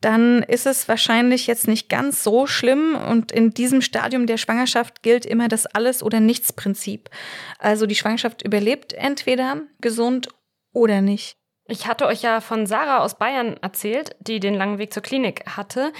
dann 0.00 0.42
ist 0.42 0.66
es 0.66 0.88
wahrscheinlich 0.88 1.46
jetzt 1.46 1.68
nicht 1.68 1.88
ganz 1.88 2.24
so 2.24 2.46
schlimm. 2.46 2.96
Und 2.96 3.32
in 3.32 3.50
diesem 3.50 3.82
Stadium 3.82 4.26
der 4.26 4.38
Schwangerschaft 4.38 5.02
gilt 5.02 5.26
immer 5.26 5.48
das 5.48 5.66
Alles- 5.66 6.02
oder 6.02 6.20
Nichts-Prinzip. 6.20 7.10
Also 7.58 7.86
die 7.86 7.94
Schwangerschaft 7.94 8.42
überlebt 8.42 8.94
entweder 8.94 9.60
gesund 9.80 10.28
oder 10.72 11.02
nicht. 11.02 11.39
Ich 11.70 11.86
hatte 11.86 12.06
euch 12.06 12.22
ja 12.22 12.40
von 12.40 12.66
Sarah 12.66 12.98
aus 12.98 13.14
Bayern 13.14 13.56
erzählt, 13.62 14.16
die 14.18 14.40
den 14.40 14.54
langen 14.54 14.78
Weg 14.78 14.92
zur 14.92 15.04
Klinik 15.04 15.44
hatte. 15.46 15.92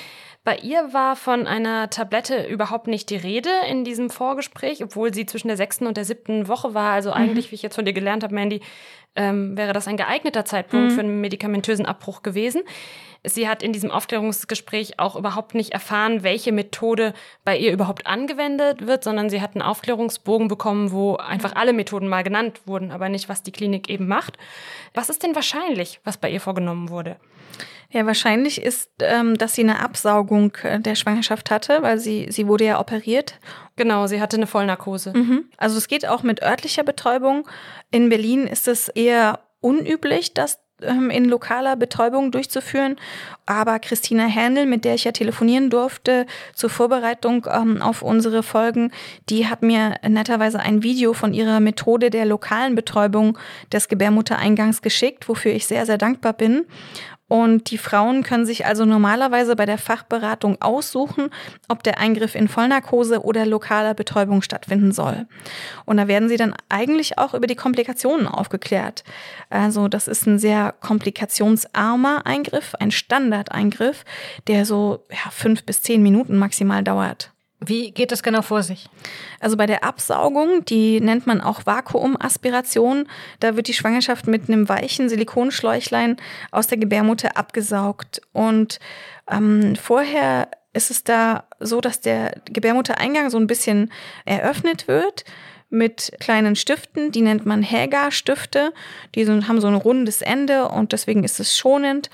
Bei 0.43 0.57
ihr 0.57 0.95
war 0.95 1.17
von 1.17 1.47
einer 1.47 1.91
Tablette 1.91 2.47
überhaupt 2.47 2.87
nicht 2.87 3.11
die 3.11 3.17
Rede 3.17 3.51
in 3.69 3.85
diesem 3.85 4.09
Vorgespräch, 4.09 4.83
obwohl 4.83 5.13
sie 5.13 5.27
zwischen 5.27 5.49
der 5.49 5.59
sechsten 5.59 5.87
und 5.87 5.99
der 5.99 6.07
siebten 6.07 6.49
Woche 6.49 6.73
war. 6.73 6.93
Also 6.93 7.13
eigentlich, 7.13 7.47
mhm. 7.47 7.51
wie 7.51 7.55
ich 7.57 7.63
jetzt 7.63 7.75
von 7.75 7.85
dir 7.85 7.93
gelernt 7.93 8.25
habe, 8.25 8.35
Mandy, 8.35 8.63
ähm, 9.17 9.57
wäre 9.59 9.75
das 9.75 9.87
ein 9.87 9.99
geeigneter 9.99 10.47
Zeitpunkt 10.47 10.93
mhm. 10.93 10.95
für 10.95 11.01
einen 11.01 11.21
medikamentösen 11.21 11.85
Abbruch 11.85 12.23
gewesen. 12.23 12.63
Sie 13.23 13.49
hat 13.49 13.63
in 13.63 13.75
diesem 13.75 13.91
Aufklärungsgespräch 13.91 14.99
auch 14.99 15.15
überhaupt 15.15 15.55
nicht 15.55 15.73
erfahren, 15.73 16.23
welche 16.23 16.53
Methode 16.53 17.13
bei 17.45 17.59
ihr 17.59 17.71
überhaupt 17.71 18.07
angewendet 18.07 18.87
wird, 18.87 19.05
sondern 19.05 19.29
sie 19.29 19.43
hat 19.43 19.55
einen 19.55 19.63
Aufklärungsbogen 19.63 20.49
bekommen, 20.49 20.91
wo 20.91 21.17
einfach 21.17 21.55
alle 21.55 21.75
Methoden 21.75 22.09
mal 22.09 22.23
genannt 22.23 22.63
wurden, 22.65 22.93
aber 22.93 23.11
nicht, 23.11 23.29
was 23.29 23.43
die 23.43 23.53
Klinik 23.53 23.91
eben 23.91 24.09
macht. 24.09 24.39
Was 24.95 25.11
ist 25.11 25.23
denn 25.23 25.35
wahrscheinlich, 25.35 26.01
was 26.03 26.17
bei 26.17 26.31
ihr 26.31 26.41
vorgenommen 26.41 26.89
wurde? 26.89 27.17
Ja, 27.93 28.07
wahrscheinlich 28.07 28.63
ist, 28.63 28.91
ähm, 29.01 29.37
dass 29.37 29.55
sie 29.55 29.63
eine 29.63 29.81
Absaugung 29.81 30.53
äh, 30.63 30.79
der 30.79 30.95
Schwangerschaft 30.95 31.51
hatte, 31.51 31.83
weil 31.83 31.99
sie, 31.99 32.29
sie 32.31 32.47
wurde 32.47 32.65
ja 32.65 32.79
operiert. 32.79 33.39
Genau, 33.77 34.07
sie 34.07 34.21
hatte 34.21 34.37
eine 34.37 34.47
Vollnarkose. 34.47 35.13
Mhm. 35.15 35.47
Also 35.57 35.77
es 35.77 35.89
geht 35.89 36.07
auch 36.07 36.23
mit 36.23 36.43
örtlicher 36.43 36.85
Betäubung. 36.85 37.49
In 37.91 38.09
Berlin 38.09 38.47
ist 38.47 38.69
es 38.69 38.89
eher 38.89 39.41
unüblich, 39.61 40.35
das 40.35 40.61
ähm, 40.83 41.11
in 41.11 41.25
lokaler 41.25 41.77
Betäubung 41.77 42.31
durchzuführen. 42.31 42.97
Aber 43.47 43.79
Christina 43.79 44.25
Händel, 44.25 44.67
mit 44.67 44.85
der 44.85 44.95
ich 44.95 45.05
ja 45.05 45.13
telefonieren 45.13 45.71
durfte 45.71 46.27
zur 46.55 46.71
Vorbereitung 46.71 47.47
ähm, 47.53 47.83
auf 47.83 48.03
unsere 48.03 48.43
Folgen, 48.43 48.93
die 49.29 49.49
hat 49.49 49.63
mir 49.63 49.97
netterweise 50.07 50.61
ein 50.61 50.83
Video 50.83 51.13
von 51.13 51.35
ihrer 51.35 51.61
Methode 51.61 52.11
der 52.11 52.25
lokalen 52.25 52.75
Betäubung 52.75 53.39
des 53.73 53.89
Gebärmuttereingangs 53.89 54.83
geschickt, 54.83 55.29
wofür 55.29 55.53
ich 55.53 55.67
sehr, 55.67 55.87
sehr 55.87 55.99
dankbar 55.99 56.33
bin. 56.33 56.67
Und 57.31 57.71
die 57.71 57.79
Frauen 57.79 58.25
können 58.25 58.45
sich 58.45 58.67
also 58.67 58.85
normalerweise 58.85 59.55
bei 59.55 59.65
der 59.65 59.79
Fachberatung 59.79 60.61
aussuchen, 60.61 61.31
ob 61.69 61.85
der 61.85 61.99
Eingriff 61.99 62.35
in 62.35 62.49
Vollnarkose 62.49 63.23
oder 63.23 63.47
lokaler 63.47 63.95
Betäubung 63.95 64.43
stattfinden 64.43 64.91
soll. 64.91 65.29
Und 65.85 65.99
da 65.99 66.09
werden 66.09 66.29
sie 66.29 66.37
dann 66.37 66.57
eigentlich 66.69 67.19
auch 67.19 67.33
über 67.33 67.47
die 67.47 67.55
Komplikationen 67.55 68.27
aufgeklärt. 68.27 69.05
Also 69.49 69.87
das 69.87 70.09
ist 70.09 70.27
ein 70.27 70.41
sehr 70.41 70.75
komplikationsarmer 70.81 72.27
Eingriff, 72.27 72.75
ein 72.81 72.91
Standardeingriff, 72.91 74.05
der 74.49 74.67
so 74.67 75.07
ja, 75.09 75.31
fünf 75.31 75.63
bis 75.63 75.83
zehn 75.83 76.03
Minuten 76.03 76.37
maximal 76.37 76.83
dauert. 76.83 77.31
Wie 77.63 77.91
geht 77.91 78.11
das 78.11 78.23
genau 78.23 78.41
vor 78.41 78.63
sich? 78.63 78.89
Also 79.39 79.57
bei 79.57 79.67
der 79.67 79.85
Absaugung, 79.85 80.65
die 80.65 81.01
nennt 81.01 81.27
man 81.27 81.43
auch 81.43 81.67
Vakuumaspiration, 81.67 83.07
da 83.39 83.55
wird 83.55 83.69
die 83.69 83.75
Schwangerschaft 83.75 84.27
mit 84.27 84.49
einem 84.49 84.69
weichen 84.69 85.11
Silikonschläuchlein 85.11 86.17
aus 86.53 86.69
der 86.69 86.79
Gebärmutter 86.79 87.37
abgesaugt. 87.37 88.23
Und 88.33 88.81
ähm, 89.31 89.77
vorher 89.77 90.49
ist 90.73 90.91
es 90.91 91.05
da 91.05 91.45
so, 91.59 91.83
dass 91.83 92.01
der 92.01 92.41
Gebärmuttereingang 92.47 93.29
so 93.29 93.39
ein 93.39 93.47
bisschen 93.47 93.93
eröffnet 94.25 94.89
wird 94.89 95.25
mit 95.71 96.13
kleinen 96.19 96.57
Stiften, 96.57 97.13
die 97.13 97.23
nennt 97.23 97.47
man 97.47 97.63
Häger-Stifte. 97.63 98.73
Die 99.15 99.25
sind, 99.25 99.49
haben 99.49 99.61
so 99.61 99.69
ein 99.69 99.75
rundes 99.75 100.21
Ende 100.21 100.69
und 100.69 100.93
deswegen 100.93 101.23
ist 101.23 101.39
es 101.39 101.57
schonend. 101.57 102.11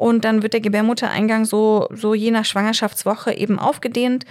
Und 0.00 0.24
dann 0.24 0.42
wird 0.42 0.54
der 0.54 0.62
Gebärmuttereingang 0.62 1.44
so, 1.44 1.86
so 1.90 2.14
je 2.14 2.30
nach 2.30 2.46
Schwangerschaftswoche 2.46 3.34
eben 3.34 3.58
aufgedehnt 3.58 4.24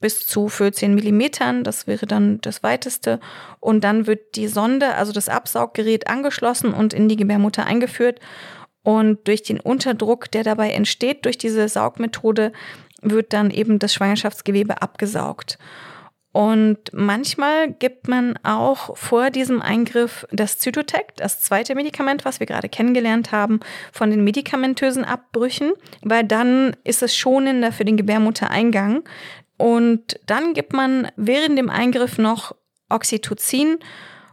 bis 0.00 0.26
zu 0.26 0.48
14 0.48 0.94
Millimetern. 0.94 1.62
Das 1.62 1.86
wäre 1.86 2.06
dann 2.06 2.40
das 2.40 2.62
weiteste. 2.62 3.20
Und 3.60 3.84
dann 3.84 4.06
wird 4.06 4.34
die 4.36 4.48
Sonde, 4.48 4.94
also 4.94 5.12
das 5.12 5.28
Absauggerät, 5.28 6.08
angeschlossen 6.08 6.72
und 6.72 6.94
in 6.94 7.10
die 7.10 7.16
Gebärmutter 7.16 7.66
eingeführt. 7.66 8.18
Und 8.82 9.28
durch 9.28 9.42
den 9.42 9.60
Unterdruck, 9.60 10.30
der 10.30 10.42
dabei 10.42 10.70
entsteht, 10.70 11.26
durch 11.26 11.36
diese 11.36 11.68
Saugmethode, 11.68 12.52
wird 13.02 13.34
dann 13.34 13.50
eben 13.50 13.78
das 13.78 13.92
Schwangerschaftsgewebe 13.92 14.80
abgesaugt. 14.80 15.58
Und 16.32 16.78
manchmal 16.92 17.72
gibt 17.72 18.06
man 18.06 18.38
auch 18.44 18.96
vor 18.96 19.30
diesem 19.30 19.60
Eingriff 19.60 20.26
das 20.30 20.58
Zytotec, 20.58 21.16
das 21.16 21.40
zweite 21.40 21.74
Medikament, 21.74 22.24
was 22.24 22.38
wir 22.38 22.46
gerade 22.46 22.68
kennengelernt 22.68 23.32
haben, 23.32 23.58
von 23.92 24.10
den 24.10 24.22
medikamentösen 24.22 25.04
Abbrüchen, 25.04 25.72
weil 26.02 26.22
dann 26.22 26.76
ist 26.84 27.02
es 27.02 27.16
schonender 27.16 27.72
für 27.72 27.84
den 27.84 27.96
Gebärmuttereingang. 27.96 29.02
Und 29.56 30.20
dann 30.26 30.54
gibt 30.54 30.72
man 30.72 31.10
während 31.16 31.58
dem 31.58 31.68
Eingriff 31.68 32.16
noch 32.16 32.54
Oxytocin 32.88 33.78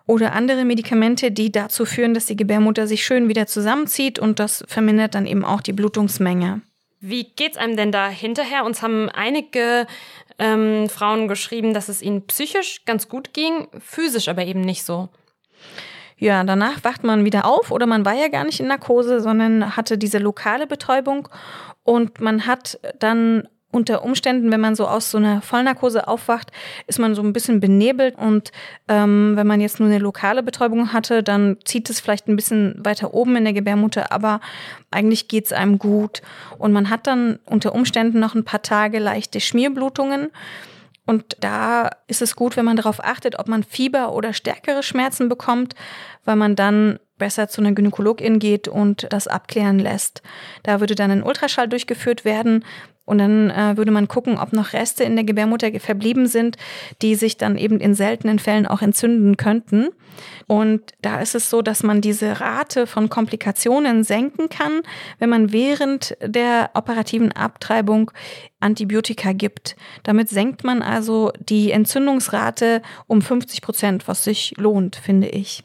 oder 0.05 0.33
andere 0.33 0.65
Medikamente, 0.65 1.31
die 1.31 1.51
dazu 1.51 1.85
führen, 1.85 2.13
dass 2.13 2.27
die 2.27 2.37
Gebärmutter 2.37 2.87
sich 2.87 3.03
schön 3.05 3.27
wieder 3.27 3.47
zusammenzieht 3.47 4.19
und 4.19 4.39
das 4.39 4.63
vermindert 4.67 5.15
dann 5.15 5.25
eben 5.25 5.43
auch 5.43 5.61
die 5.61 5.73
Blutungsmenge. 5.73 6.61
Wie 6.99 7.25
geht's 7.25 7.57
einem 7.57 7.77
denn 7.77 7.91
da 7.91 8.09
hinterher? 8.09 8.65
Uns 8.65 8.81
haben 8.81 9.09
einige 9.09 9.85
ähm, 10.39 10.89
Frauen 10.89 11.27
geschrieben, 11.27 11.73
dass 11.73 11.89
es 11.89 12.01
ihnen 12.01 12.25
psychisch 12.27 12.85
ganz 12.85 13.07
gut 13.07 13.33
ging, 13.33 13.67
physisch 13.79 14.27
aber 14.29 14.45
eben 14.45 14.61
nicht 14.61 14.83
so. 14.83 15.09
Ja, 16.17 16.43
danach 16.43 16.83
wacht 16.83 17.03
man 17.03 17.25
wieder 17.25 17.45
auf 17.45 17.71
oder 17.71 17.85
man 17.85 18.03
war 18.03 18.13
ja 18.13 18.27
gar 18.27 18.43
nicht 18.43 18.59
in 18.59 18.67
Narkose, 18.67 19.19
sondern 19.19 19.77
hatte 19.77 19.99
diese 19.99 20.17
lokale 20.17 20.65
Betäubung 20.65 21.29
und 21.83 22.19
man 22.19 22.47
hat 22.47 22.79
dann 22.97 23.47
unter 23.77 24.03
Umständen, 24.03 24.51
wenn 24.51 24.59
man 24.59 24.75
so 24.75 24.87
aus 24.87 25.11
so 25.11 25.17
einer 25.17 25.41
Vollnarkose 25.41 26.07
aufwacht, 26.07 26.51
ist 26.87 26.99
man 26.99 27.15
so 27.15 27.21
ein 27.21 27.31
bisschen 27.31 27.59
benebelt 27.59 28.17
und 28.17 28.51
ähm, 28.87 29.33
wenn 29.35 29.47
man 29.47 29.61
jetzt 29.61 29.79
nur 29.79 29.87
eine 29.87 29.99
lokale 29.99 30.43
Betäubung 30.43 30.91
hatte, 30.91 31.23
dann 31.23 31.57
zieht 31.63 31.89
es 31.89 31.99
vielleicht 31.99 32.27
ein 32.27 32.35
bisschen 32.35 32.75
weiter 32.79 33.13
oben 33.13 33.35
in 33.37 33.45
der 33.45 33.53
Gebärmutter, 33.53 34.11
aber 34.11 34.41
eigentlich 34.91 35.27
geht's 35.27 35.53
einem 35.53 35.77
gut 35.77 36.21
und 36.57 36.73
man 36.73 36.89
hat 36.89 37.07
dann 37.07 37.39
unter 37.45 37.73
Umständen 37.73 38.19
noch 38.19 38.35
ein 38.35 38.43
paar 38.43 38.61
Tage 38.61 38.99
leichte 38.99 39.39
Schmierblutungen. 39.39 40.29
Und 41.05 41.37
da 41.39 41.89
ist 42.07 42.21
es 42.21 42.35
gut, 42.35 42.57
wenn 42.57 42.65
man 42.65 42.75
darauf 42.75 43.01
achtet, 43.01 43.39
ob 43.39 43.47
man 43.47 43.63
Fieber 43.63 44.13
oder 44.13 44.33
stärkere 44.33 44.83
Schmerzen 44.83 45.29
bekommt, 45.29 45.73
weil 46.25 46.35
man 46.35 46.57
dann 46.57 46.99
besser 47.17 47.47
zu 47.47 47.61
einer 47.61 47.71
Gynäkologin 47.71 48.39
geht 48.39 48.67
und 48.67 49.07
das 49.11 49.27
abklären 49.27 49.79
lässt. 49.79 50.21
Da 50.63 50.79
würde 50.79 50.95
dann 50.95 51.11
ein 51.11 51.23
Ultraschall 51.23 51.67
durchgeführt 51.67 52.25
werden, 52.25 52.63
und 53.07 53.19
dann 53.19 53.49
äh, 53.49 53.77
würde 53.77 53.91
man 53.91 54.09
gucken, 54.09 54.37
ob 54.37 54.51
noch 54.51 54.73
Reste 54.73 55.05
in 55.05 55.15
der 55.15 55.23
Gebärmutter 55.23 55.71
verblieben 55.79 56.27
sind, 56.27 56.57
die 57.01 57.15
sich 57.15 57.37
dann 57.37 57.57
eben 57.57 57.79
in 57.79 57.95
seltenen 57.95 58.37
Fällen 58.37 58.67
auch 58.67 58.81
entzünden 58.81 59.37
könnten. 59.37 59.87
Und 60.45 60.81
da 61.01 61.21
ist 61.21 61.33
es 61.33 61.49
so, 61.49 61.61
dass 61.61 61.83
man 61.83 62.01
diese 62.01 62.41
Rate 62.41 62.85
von 62.85 63.09
Komplikationen 63.09 64.03
senken 64.03 64.49
kann, 64.49 64.81
wenn 65.19 65.29
man 65.29 65.53
während 65.53 66.17
der 66.21 66.71
operativen 66.73 67.31
Abtreibung 67.31 68.11
Antibiotika 68.59 69.31
gibt. 69.31 69.77
Damit 70.03 70.27
senkt 70.27 70.65
man 70.65 70.81
also 70.81 71.31
die 71.39 71.71
Entzündungsrate 71.71 72.81
um 73.07 73.21
50 73.21 73.61
Prozent, 73.61 74.07
was 74.09 74.25
sich 74.25 74.53
lohnt, 74.57 74.97
finde 74.97 75.29
ich. 75.29 75.63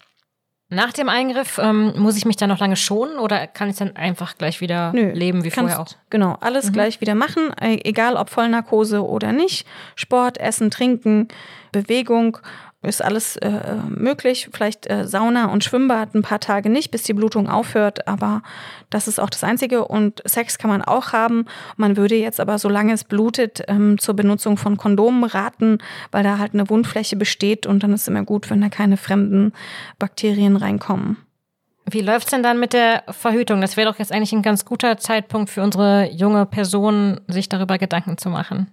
Nach 0.72 0.92
dem 0.92 1.11
Eingriff 1.11 1.58
ähm, 1.58 1.92
muss 1.96 2.16
ich 2.16 2.24
mich 2.24 2.37
dann 2.37 2.48
noch 2.48 2.58
lange 2.58 2.76
schonen 2.76 3.18
oder 3.18 3.46
kann 3.46 3.68
ich 3.68 3.76
dann 3.76 3.94
einfach 3.94 4.38
gleich 4.38 4.62
wieder 4.62 4.92
Nö, 4.94 5.12
leben 5.12 5.44
wie 5.44 5.50
vorher 5.50 5.80
auch? 5.80 5.87
Genau, 6.08 6.38
alles 6.40 6.68
mhm. 6.68 6.72
gleich 6.72 7.00
wieder 7.02 7.14
machen, 7.14 7.50
e-, 7.61 7.80
egal 7.85 8.16
ob 8.16 8.30
Vollnarkose 8.30 9.06
oder 9.06 9.32
nicht. 9.32 9.66
Sport, 9.96 10.38
Essen, 10.38 10.70
Trinken, 10.70 11.28
Bewegung 11.72 12.38
ist 12.83 13.03
alles 13.03 13.37
äh, 13.37 13.77
möglich. 13.88 14.49
Vielleicht 14.53 14.90
äh, 14.90 15.07
Sauna 15.07 15.47
und 15.47 15.62
Schwimmbad 15.62 16.14
ein 16.14 16.23
paar 16.23 16.40
Tage 16.40 16.68
nicht, 16.68 16.90
bis 16.90 17.05
die 17.05 17.12
Blutung 17.12 17.49
aufhört, 17.49 18.09
aber 18.09 18.42
das 18.90 19.07
ist 19.07 19.21
auch 19.21 19.31
das 19.31 19.45
Einzige. 19.45 19.87
Und 19.87 20.23
Sex 20.25 20.59
kann 20.59 20.71
man 20.71 20.83
auch 20.83 21.12
haben. 21.12 21.47
Man 21.77 21.97
würde 21.97 22.16
jetzt 22.16 22.40
aber, 22.40 22.59
solange 22.59 22.92
es 22.92 23.05
blutet, 23.05 23.62
ähm, 23.68 23.99
zur 23.99 24.14
Benutzung 24.14 24.57
von 24.57 24.77
Kondomen 24.77 25.25
raten, 25.25 25.79
weil 26.11 26.25
da 26.25 26.38
halt 26.38 26.55
eine 26.55 26.68
Wundfläche 26.68 27.16
besteht 27.16 27.66
und 27.66 27.83
dann 27.83 27.92
ist 27.92 28.03
es 28.03 28.09
immer 28.09 28.25
gut, 28.25 28.51
wenn 28.51 28.61
da 28.61 28.68
keine 28.68 28.97
fremden 28.97 29.53
Bakterien 29.99 30.57
reinkommen. 30.57 31.18
Wie 31.90 32.01
läuft's 32.01 32.31
denn 32.31 32.42
dann 32.42 32.61
mit 32.61 32.73
der 32.73 33.03
Verhütung? 33.09 33.61
Das 33.61 33.77
wäre 33.77 33.90
doch 33.90 33.99
jetzt 33.99 34.12
eigentlich 34.12 34.33
ein 34.33 34.42
ganz 34.42 34.64
guter 34.64 34.99
Zeitpunkt 34.99 35.51
für 35.51 35.62
unsere 35.62 36.11
junge 36.11 36.47
Person, 36.47 37.21
sich 37.27 37.49
darüber 37.49 37.79
Gedanken 37.79 38.18
zu 38.18 38.29
machen. 38.29 38.71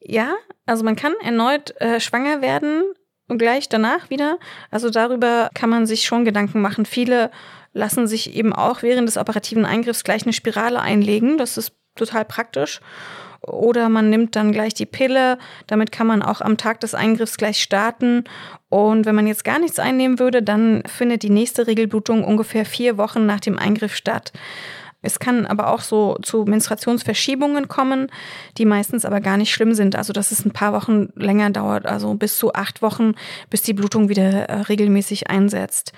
Ja, 0.00 0.34
also 0.64 0.84
man 0.84 0.96
kann 0.96 1.14
erneut 1.22 1.78
äh, 1.80 1.98
schwanger 1.98 2.40
werden, 2.40 2.84
und 3.28 3.38
gleich 3.38 3.68
danach 3.68 4.10
wieder. 4.10 4.38
Also 4.70 4.90
darüber 4.90 5.50
kann 5.54 5.70
man 5.70 5.86
sich 5.86 6.04
schon 6.04 6.24
Gedanken 6.24 6.60
machen. 6.60 6.86
Viele 6.86 7.30
lassen 7.72 8.06
sich 8.06 8.34
eben 8.34 8.52
auch 8.52 8.82
während 8.82 9.08
des 9.08 9.16
operativen 9.16 9.64
Eingriffs 9.64 10.04
gleich 10.04 10.22
eine 10.24 10.32
Spirale 10.32 10.80
einlegen. 10.80 11.38
Das 11.38 11.56
ist 11.56 11.72
total 11.94 12.24
praktisch. 12.24 12.80
Oder 13.40 13.88
man 13.88 14.10
nimmt 14.10 14.34
dann 14.34 14.52
gleich 14.52 14.74
die 14.74 14.86
Pille. 14.86 15.38
Damit 15.66 15.92
kann 15.92 16.06
man 16.06 16.22
auch 16.22 16.40
am 16.40 16.56
Tag 16.56 16.80
des 16.80 16.94
Eingriffs 16.94 17.36
gleich 17.36 17.62
starten. 17.62 18.24
Und 18.68 19.06
wenn 19.06 19.14
man 19.14 19.26
jetzt 19.26 19.44
gar 19.44 19.58
nichts 19.58 19.78
einnehmen 19.78 20.18
würde, 20.18 20.42
dann 20.42 20.82
findet 20.86 21.22
die 21.22 21.30
nächste 21.30 21.66
Regelblutung 21.66 22.24
ungefähr 22.24 22.64
vier 22.64 22.98
Wochen 22.98 23.26
nach 23.26 23.40
dem 23.40 23.58
Eingriff 23.58 23.94
statt. 23.94 24.32
Es 25.00 25.20
kann 25.20 25.46
aber 25.46 25.72
auch 25.72 25.80
so 25.80 26.16
zu 26.22 26.44
Menstruationsverschiebungen 26.44 27.68
kommen, 27.68 28.10
die 28.56 28.64
meistens 28.64 29.04
aber 29.04 29.20
gar 29.20 29.36
nicht 29.36 29.52
schlimm 29.52 29.74
sind. 29.74 29.94
Also 29.94 30.12
dass 30.12 30.32
es 30.32 30.44
ein 30.44 30.52
paar 30.52 30.72
Wochen 30.72 31.10
länger 31.14 31.50
dauert, 31.50 31.86
also 31.86 32.14
bis 32.14 32.36
zu 32.36 32.52
acht 32.52 32.82
Wochen, 32.82 33.14
bis 33.48 33.62
die 33.62 33.74
Blutung 33.74 34.08
wieder 34.08 34.48
äh, 34.48 34.60
regelmäßig 34.62 35.30
einsetzt. 35.30 35.92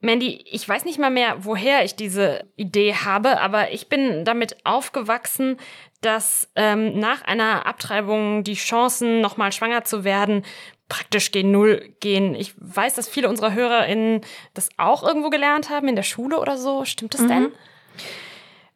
Mandy, 0.00 0.44
ich 0.50 0.68
weiß 0.68 0.84
nicht 0.84 0.98
mal 0.98 1.10
mehr, 1.10 1.44
woher 1.44 1.84
ich 1.84 1.96
diese 1.96 2.44
Idee 2.56 2.94
habe, 2.94 3.40
aber 3.40 3.72
ich 3.72 3.88
bin 3.88 4.24
damit 4.24 4.56
aufgewachsen, 4.64 5.56
dass 6.02 6.50
ähm, 6.54 6.98
nach 6.98 7.22
einer 7.22 7.66
Abtreibung 7.66 8.44
die 8.44 8.54
Chancen, 8.54 9.20
nochmal 9.20 9.52
schwanger 9.52 9.84
zu 9.84 10.04
werden, 10.04 10.44
praktisch 10.88 11.32
gen 11.32 11.50
Null 11.50 11.94
gehen. 12.00 12.34
Ich 12.34 12.54
weiß, 12.58 12.94
dass 12.94 13.08
viele 13.08 13.28
unserer 13.28 13.54
HörerInnen 13.54 14.20
das 14.54 14.68
auch 14.76 15.02
irgendwo 15.02 15.30
gelernt 15.30 15.70
haben, 15.70 15.88
in 15.88 15.96
der 15.96 16.02
Schule 16.02 16.38
oder 16.38 16.56
so. 16.58 16.84
Stimmt 16.84 17.14
das 17.14 17.22
mhm. 17.22 17.28
denn? 17.28 17.52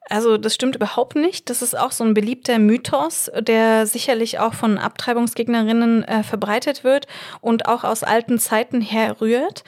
Also 0.08 0.36
das 0.38 0.54
stimmt 0.54 0.74
überhaupt 0.74 1.14
nicht. 1.14 1.50
Das 1.50 1.62
ist 1.62 1.78
auch 1.78 1.92
so 1.92 2.02
ein 2.02 2.14
beliebter 2.14 2.58
Mythos, 2.58 3.30
der 3.40 3.86
sicherlich 3.86 4.40
auch 4.40 4.54
von 4.54 4.76
Abtreibungsgegnerinnen 4.76 6.02
äh, 6.02 6.22
verbreitet 6.24 6.82
wird 6.82 7.06
und 7.40 7.66
auch 7.66 7.84
aus 7.84 8.02
alten 8.02 8.38
Zeiten 8.38 8.80
herrührt 8.80 9.62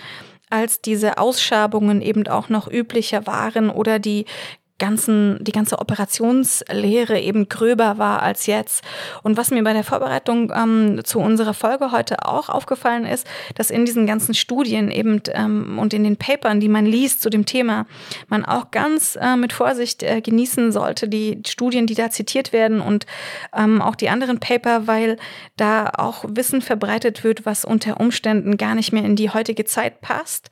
als 0.51 0.83
diese 0.83 1.17
Ausschabungen 1.17 2.03
eben 2.03 2.27
auch 2.29 2.51
noch 2.51 2.71
üblicher 2.71 3.27
waren 3.27 3.71
oder 3.71 3.99
die 3.99 4.27
ganzen, 4.79 5.39
die 5.43 5.53
ganze 5.53 5.79
Operationslehre 5.79 7.21
eben 7.21 7.49
gröber 7.49 7.99
war 7.99 8.23
als 8.23 8.47
jetzt. 8.47 8.83
Und 9.23 9.37
was 9.37 9.51
mir 9.51 9.63
bei 9.63 9.73
der 9.73 9.85
Vorbereitung 9.85 10.53
ähm, 10.55 11.01
zu 11.05 11.21
unserer 11.21 11.55
Folge 11.55 11.93
heute 11.93 12.27
auch 12.27 12.49
aufgefallen 12.49 13.07
ist, 13.07 13.27
dass 13.55 13.71
in 13.71 13.85
diesen 13.85 14.07
ganzen 14.07 14.35
Studien 14.35 14.91
eben 14.91 15.23
ähm, 15.33 15.79
und 15.79 15.95
in 15.95 16.05
den 16.05 16.17
Papern, 16.17 16.61
die 16.61 16.69
man 16.69 16.87
liest 16.87 17.23
zu 17.23 17.31
dem 17.31 17.47
Thema, 17.47 17.87
man 18.29 18.45
auch 18.45 18.71
ganz 18.71 19.17
äh, 19.21 19.37
mit 19.37 19.53
Vorsicht 19.53 20.03
äh, 20.03 20.21
genießen 20.21 20.73
sollte, 20.73 21.09
die 21.09 21.43
Studien, 21.47 21.87
die 21.87 21.95
da 21.95 22.11
zitiert 22.11 22.53
werden 22.53 22.81
und 22.81 23.07
ähm, 23.57 23.81
auch 23.81 23.95
die 23.95 24.09
anderen 24.09 24.41
Paper, 24.41 24.87
weil 24.87 25.17
da 25.57 25.91
auch 25.97 26.25
Wissen 26.29 26.61
verbreitet 26.61 27.25
wird, 27.25 27.47
was 27.47 27.65
unter 27.65 28.01
Umständen 28.01 28.57
gar 28.57 28.75
nicht 28.75 28.93
mehr 28.93 29.05
in 29.05 29.17
die 29.17 29.31
heutige 29.31 29.65
Zeit 29.65 30.01
passt. 30.01 30.51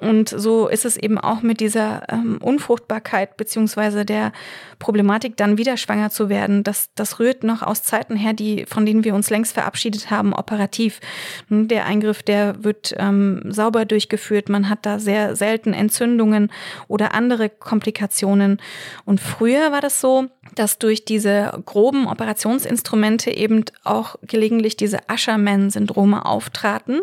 Und 0.00 0.28
so 0.28 0.66
ist 0.66 0.84
es 0.84 0.96
eben 0.96 1.18
auch 1.18 1.42
mit 1.42 1.60
dieser 1.60 2.02
ähm, 2.10 2.38
Unfruchtbarkeit 2.42 3.36
beziehungsweise 3.36 4.04
der 4.04 4.32
Problematik, 4.80 5.36
dann 5.36 5.56
wieder 5.56 5.76
schwanger 5.76 6.10
zu 6.10 6.28
werden. 6.28 6.64
Das, 6.64 6.90
das 6.96 7.20
rührt 7.20 7.44
noch 7.44 7.62
aus 7.62 7.84
Zeiten 7.84 8.16
her, 8.16 8.32
die, 8.32 8.66
von 8.66 8.84
denen 8.86 9.04
wir 9.04 9.14
uns 9.14 9.30
längst 9.30 9.54
verabschiedet 9.54 10.10
haben, 10.10 10.32
operativ. 10.32 11.00
Der 11.48 11.86
Eingriff, 11.86 12.24
der 12.24 12.64
wird 12.64 12.94
ähm, 12.98 13.42
sauber 13.52 13.84
durchgeführt. 13.84 14.48
Man 14.48 14.68
hat 14.68 14.84
da 14.84 14.98
sehr 14.98 15.36
selten 15.36 15.72
Entzündungen 15.72 16.50
oder 16.88 17.14
andere 17.14 17.48
Komplikationen. 17.48 18.60
Und 19.04 19.20
früher 19.20 19.70
war 19.70 19.80
das 19.80 20.00
so, 20.00 20.26
dass 20.54 20.78
durch 20.78 21.04
diese 21.04 21.62
groben 21.64 22.06
Operationsinstrumente 22.06 23.30
eben 23.30 23.64
auch 23.82 24.16
gelegentlich 24.22 24.76
diese 24.76 25.08
Asherman-Syndrome 25.08 26.24
auftraten. 26.24 27.02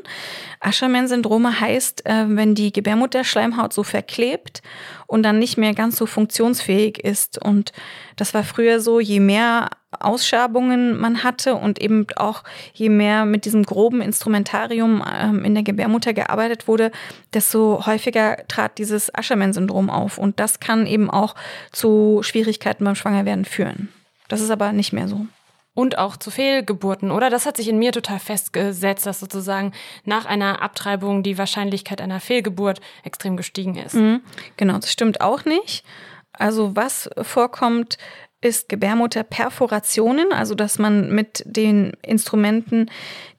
Asherman-Syndrome 0.59 1.59
heißt, 1.59 2.05
äh, 2.05 2.25
wenn 2.27 2.55
die 2.55 2.71
Gebärmutterschleimhaut 2.71 3.73
so 3.73 3.83
verklebt 3.83 4.61
und 5.07 5.23
dann 5.23 5.39
nicht 5.39 5.57
mehr 5.57 5.73
ganz 5.73 5.97
so 5.97 6.05
funktionsfähig 6.05 6.99
ist. 7.03 7.41
Und 7.41 7.73
das 8.15 8.33
war 8.33 8.43
früher 8.43 8.79
so, 8.79 8.99
je 8.99 9.19
mehr 9.19 9.69
Ausschabungen 9.99 10.97
man 10.97 11.23
hatte 11.23 11.55
und 11.55 11.81
eben 11.81 12.07
auch 12.15 12.43
je 12.73 12.89
mehr 12.89 13.25
mit 13.25 13.45
diesem 13.45 13.63
groben 13.63 14.01
Instrumentarium 14.01 15.03
ähm, 15.05 15.43
in 15.43 15.53
der 15.53 15.63
Gebärmutter 15.63 16.13
gearbeitet 16.13 16.67
wurde, 16.67 16.91
desto 17.33 17.85
häufiger 17.85 18.37
trat 18.47 18.77
dieses 18.77 19.13
Asherman-Syndrom 19.13 19.89
auf. 19.89 20.17
Und 20.17 20.39
das 20.39 20.59
kann 20.59 20.87
eben 20.87 21.09
auch 21.09 21.35
zu 21.71 22.21
Schwierigkeiten 22.23 22.85
beim 22.85 22.95
Schwangerwerden 22.95 23.45
führen. 23.45 23.89
Das 24.29 24.39
ist 24.39 24.49
aber 24.49 24.71
nicht 24.71 24.93
mehr 24.93 25.09
so. 25.09 25.25
Und 25.73 25.97
auch 25.97 26.17
zu 26.17 26.31
Fehlgeburten, 26.31 27.11
oder? 27.11 27.29
Das 27.29 27.45
hat 27.45 27.57
sich 27.57 27.67
in 27.67 27.79
mir 27.79 27.91
total 27.91 28.19
festgesetzt, 28.19 29.05
dass 29.05 29.21
sozusagen 29.21 29.71
nach 30.03 30.25
einer 30.25 30.61
Abtreibung 30.61 31.23
die 31.23 31.37
Wahrscheinlichkeit 31.37 32.01
einer 32.01 32.19
Fehlgeburt 32.19 32.81
extrem 33.03 33.37
gestiegen 33.37 33.75
ist. 33.75 33.95
Mhm. 33.95 34.21
Genau, 34.57 34.75
das 34.75 34.91
stimmt 34.91 35.21
auch 35.21 35.45
nicht. 35.45 35.85
Also 36.33 36.75
was 36.75 37.09
vorkommt, 37.21 37.97
ist 38.41 38.69
Gebärmutterperforationen, 38.69 40.33
also 40.33 40.55
dass 40.55 40.79
man 40.79 41.13
mit 41.13 41.43
den 41.45 41.93
Instrumenten 42.01 42.89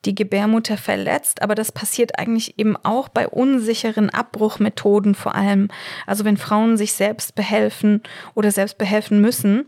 die 0.04 0.14
Gebärmutter 0.14 0.76
verletzt, 0.76 1.42
aber 1.42 1.54
das 1.54 1.72
passiert 1.72 2.18
eigentlich 2.18 2.58
eben 2.58 2.76
auch 2.76 3.08
bei 3.08 3.28
unsicheren 3.28 4.10
Abbruchmethoden 4.10 5.14
vor 5.14 5.34
allem. 5.34 5.68
Also 6.06 6.24
wenn 6.24 6.36
Frauen 6.36 6.76
sich 6.76 6.92
selbst 6.92 7.34
behelfen 7.34 8.02
oder 8.34 8.50
selbst 8.50 8.78
behelfen 8.78 9.20
müssen. 9.20 9.66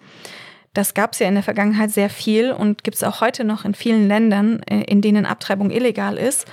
Das 0.73 0.95
gab 0.95 1.13
es 1.13 1.21
ja 1.21 1.29
in 1.29 1.35
der 1.35 1.45
Vergangenheit 1.45 1.93
sehr 1.93 2.11
viel 2.11 2.51
und 2.51 2.83
gibt 2.83 2.97
es 2.97 3.05
auch 3.05 3.21
heute 3.21 3.45
noch 3.45 3.65
in 3.65 3.75
vielen 3.75 4.09
Ländern, 4.09 4.61
äh, 4.65 4.83
in 4.83 5.03
denen 5.03 5.25
Abtreibung 5.25 5.71
illegal 5.71 6.19
ist. 6.19 6.47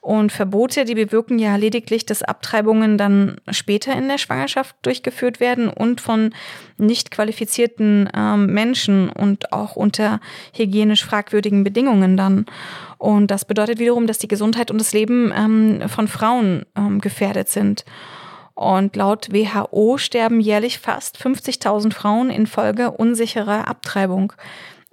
Und 0.00 0.32
Verbote, 0.32 0.86
die 0.86 0.94
bewirken 0.94 1.38
ja 1.38 1.56
lediglich, 1.56 2.06
dass 2.06 2.22
Abtreibungen 2.22 2.96
dann 2.96 3.36
später 3.50 3.92
in 3.92 4.08
der 4.08 4.16
Schwangerschaft 4.16 4.74
durchgeführt 4.80 5.40
werden 5.40 5.68
und 5.68 6.00
von 6.00 6.32
nicht 6.78 7.10
qualifizierten 7.10 8.08
ähm, 8.16 8.46
Menschen 8.46 9.10
und 9.10 9.52
auch 9.52 9.76
unter 9.76 10.20
hygienisch 10.54 11.04
fragwürdigen 11.04 11.64
Bedingungen 11.64 12.16
dann. 12.16 12.46
Und 12.96 13.30
das 13.30 13.44
bedeutet 13.44 13.78
wiederum, 13.78 14.06
dass 14.06 14.16
die 14.16 14.28
Gesundheit 14.28 14.70
und 14.70 14.78
das 14.78 14.94
Leben 14.94 15.32
ähm, 15.36 15.86
von 15.88 16.08
Frauen 16.08 16.64
ähm, 16.76 17.02
gefährdet 17.02 17.50
sind. 17.50 17.84
Und 18.54 18.96
laut 18.96 19.32
WHO 19.32 19.96
sterben 19.96 20.40
jährlich 20.40 20.78
fast 20.78 21.18
50.000 21.18 21.92
Frauen 21.92 22.30
infolge 22.30 22.90
unsicherer 22.90 23.68
Abtreibung. 23.68 24.32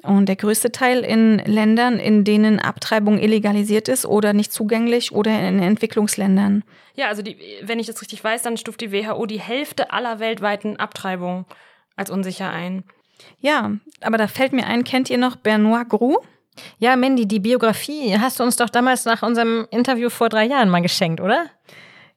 Und 0.04 0.28
der 0.28 0.36
größte 0.36 0.72
Teil 0.72 1.04
in 1.04 1.40
Ländern, 1.40 2.00
in 2.00 2.24
denen 2.24 2.60
Abtreibung 2.60 3.18
illegalisiert 3.18 3.88
ist 3.88 4.06
oder 4.06 4.34
nicht 4.34 4.54
zugänglich 4.54 5.12
oder 5.12 5.32
in 5.48 5.60
Entwicklungsländern. 5.60 6.64
Ja, 6.94 7.08
also 7.08 7.22
die, 7.22 7.38
wenn 7.64 7.80
ich 7.80 7.88
das 7.88 8.02
richtig 8.02 8.24
weiß, 8.24 8.44
dann 8.44 8.58
stuft 8.58 8.82
die 8.82 8.92
WHO 8.92 9.26
die 9.26 9.40
Hälfte 9.40 9.92
aller 9.92 10.20
weltweiten 10.20 10.78
Abtreibungen 10.78 11.46
als 11.96 12.12
unsicher 12.12 12.50
ein. 12.52 12.84
Ja, 13.40 13.72
aber 14.02 14.18
da 14.18 14.28
fällt 14.28 14.54
mir 14.54 14.68
ein, 14.68 14.84
kennt 14.84 15.10
ihr 15.10 15.18
noch 15.18 15.36
Benoit 15.36 15.90
Groux? 15.90 16.20
Ja, 16.80 16.96
Mandy, 16.96 17.28
die 17.28 17.40
Biografie 17.40 18.18
hast 18.20 18.40
du 18.40 18.44
uns 18.44 18.56
doch 18.56 18.70
damals 18.70 19.06
nach 19.06 19.24
unserem 19.24 19.68
Interview 19.72 20.10
vor 20.10 20.30
drei 20.30 20.46
Jahren 20.46 20.70
mal 20.70 20.82
geschenkt, 20.82 21.22
oder? 21.22 21.46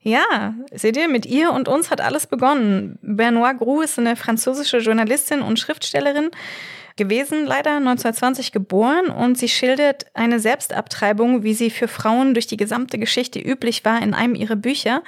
Ja, 0.02 0.54
seht 0.72 0.96
ihr, 0.96 1.08
mit 1.08 1.26
ihr 1.26 1.52
und 1.52 1.68
uns 1.68 1.90
hat 1.90 2.00
alles 2.00 2.26
begonnen. 2.26 2.98
Benoit 3.02 3.58
Groux 3.58 3.82
ist 3.82 3.98
eine 3.98 4.16
französische 4.16 4.78
Journalistin 4.78 5.42
und 5.42 5.58
Schriftstellerin 5.58 6.30
gewesen, 7.00 7.46
leider 7.46 7.76
1920 7.76 8.52
geboren 8.52 9.06
und 9.06 9.38
sie 9.38 9.48
schildert 9.48 10.04
eine 10.12 10.38
Selbstabtreibung, 10.38 11.42
wie 11.42 11.54
sie 11.54 11.70
für 11.70 11.88
Frauen 11.88 12.34
durch 12.34 12.46
die 12.46 12.58
gesamte 12.58 12.98
Geschichte 12.98 13.40
üblich 13.40 13.86
war 13.86 14.02
in 14.02 14.12
einem 14.12 14.34
ihrer 14.34 14.54
Bücher. 14.54 15.02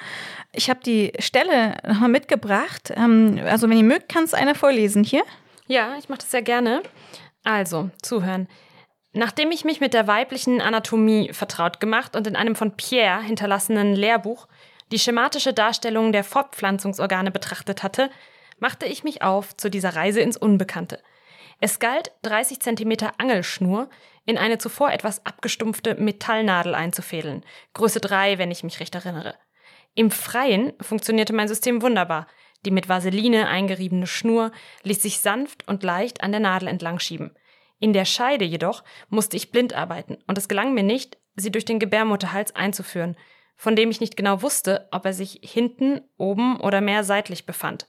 Ich 0.53 0.71
habe 0.71 0.79
die 0.83 1.13
Stelle 1.19 1.77
nochmal 1.87 2.09
mitgebracht. 2.09 2.91
Ähm, 2.95 3.39
also 3.45 3.69
wenn 3.69 3.77
ihr 3.77 3.83
mögt, 3.83 4.09
kannst 4.09 4.33
du 4.33 4.37
eine 4.37 4.55
vorlesen 4.55 5.03
hier. 5.03 5.21
Ja, 5.67 5.95
ich 5.99 6.09
mache 6.09 6.19
das 6.19 6.31
sehr 6.31 6.41
gerne. 6.41 6.81
Also, 7.43 7.91
zuhören. 8.01 8.47
Nachdem 9.11 9.51
ich 9.51 9.63
mich 9.63 9.79
mit 9.79 9.93
der 9.93 10.07
weiblichen 10.07 10.61
Anatomie 10.61 11.31
vertraut 11.31 11.79
gemacht 11.79 12.15
und 12.15 12.25
in 12.25 12.35
einem 12.35 12.55
von 12.55 12.75
Pierre 12.75 13.21
hinterlassenen 13.21 13.93
Lehrbuch 13.95 14.47
die 14.91 14.97
schematische 14.97 15.53
Darstellung 15.53 16.11
der 16.11 16.23
Fortpflanzungsorgane 16.23 17.29
betrachtet 17.29 17.83
hatte, 17.83 18.09
machte 18.57 18.87
ich 18.87 19.03
mich 19.03 19.21
auf 19.21 19.55
zu 19.55 19.69
dieser 19.69 19.95
Reise 19.95 20.21
ins 20.21 20.37
Unbekannte. 20.37 20.99
Es 21.65 21.79
galt, 21.79 22.11
30 22.23 22.59
cm 22.59 23.11
Angelschnur 23.17 23.89
in 24.25 24.37
eine 24.37 24.57
zuvor 24.57 24.91
etwas 24.91 25.25
abgestumpfte 25.25 25.95
Metallnadel 25.95 26.75
einzufädeln. 26.75 27.45
Größe 27.73 28.01
3, 28.01 28.37
wenn 28.37 28.51
ich 28.51 28.65
mich 28.65 28.81
recht 28.81 28.93
erinnere. 28.95 29.35
Im 29.95 30.11
Freien 30.11 30.73
funktionierte 30.81 31.31
mein 31.31 31.47
System 31.47 31.81
wunderbar. 31.81 32.27
Die 32.65 32.71
mit 32.71 32.89
Vaseline 32.89 33.47
eingeriebene 33.47 34.07
Schnur 34.07 34.51
ließ 34.81 35.01
sich 35.01 35.21
sanft 35.21 35.65
und 35.65 35.83
leicht 35.83 36.21
an 36.21 36.33
der 36.33 36.41
Nadel 36.41 36.67
entlang 36.67 36.99
schieben. 36.99 37.33
In 37.79 37.93
der 37.93 38.03
Scheide 38.03 38.43
jedoch 38.43 38.83
musste 39.07 39.37
ich 39.37 39.51
blind 39.51 39.71
arbeiten 39.71 40.17
und 40.27 40.37
es 40.37 40.49
gelang 40.49 40.73
mir 40.73 40.83
nicht, 40.83 41.17
sie 41.37 41.49
durch 41.49 41.63
den 41.63 41.79
Gebärmutterhals 41.79 42.53
einzuführen 42.57 43.15
von 43.55 43.75
dem 43.75 43.91
ich 43.91 44.01
nicht 44.01 44.17
genau 44.17 44.41
wusste, 44.41 44.87
ob 44.91 45.05
er 45.05 45.13
sich 45.13 45.39
hinten, 45.41 46.01
oben 46.17 46.59
oder 46.59 46.81
mehr 46.81 47.03
seitlich 47.03 47.45
befand. 47.45 47.87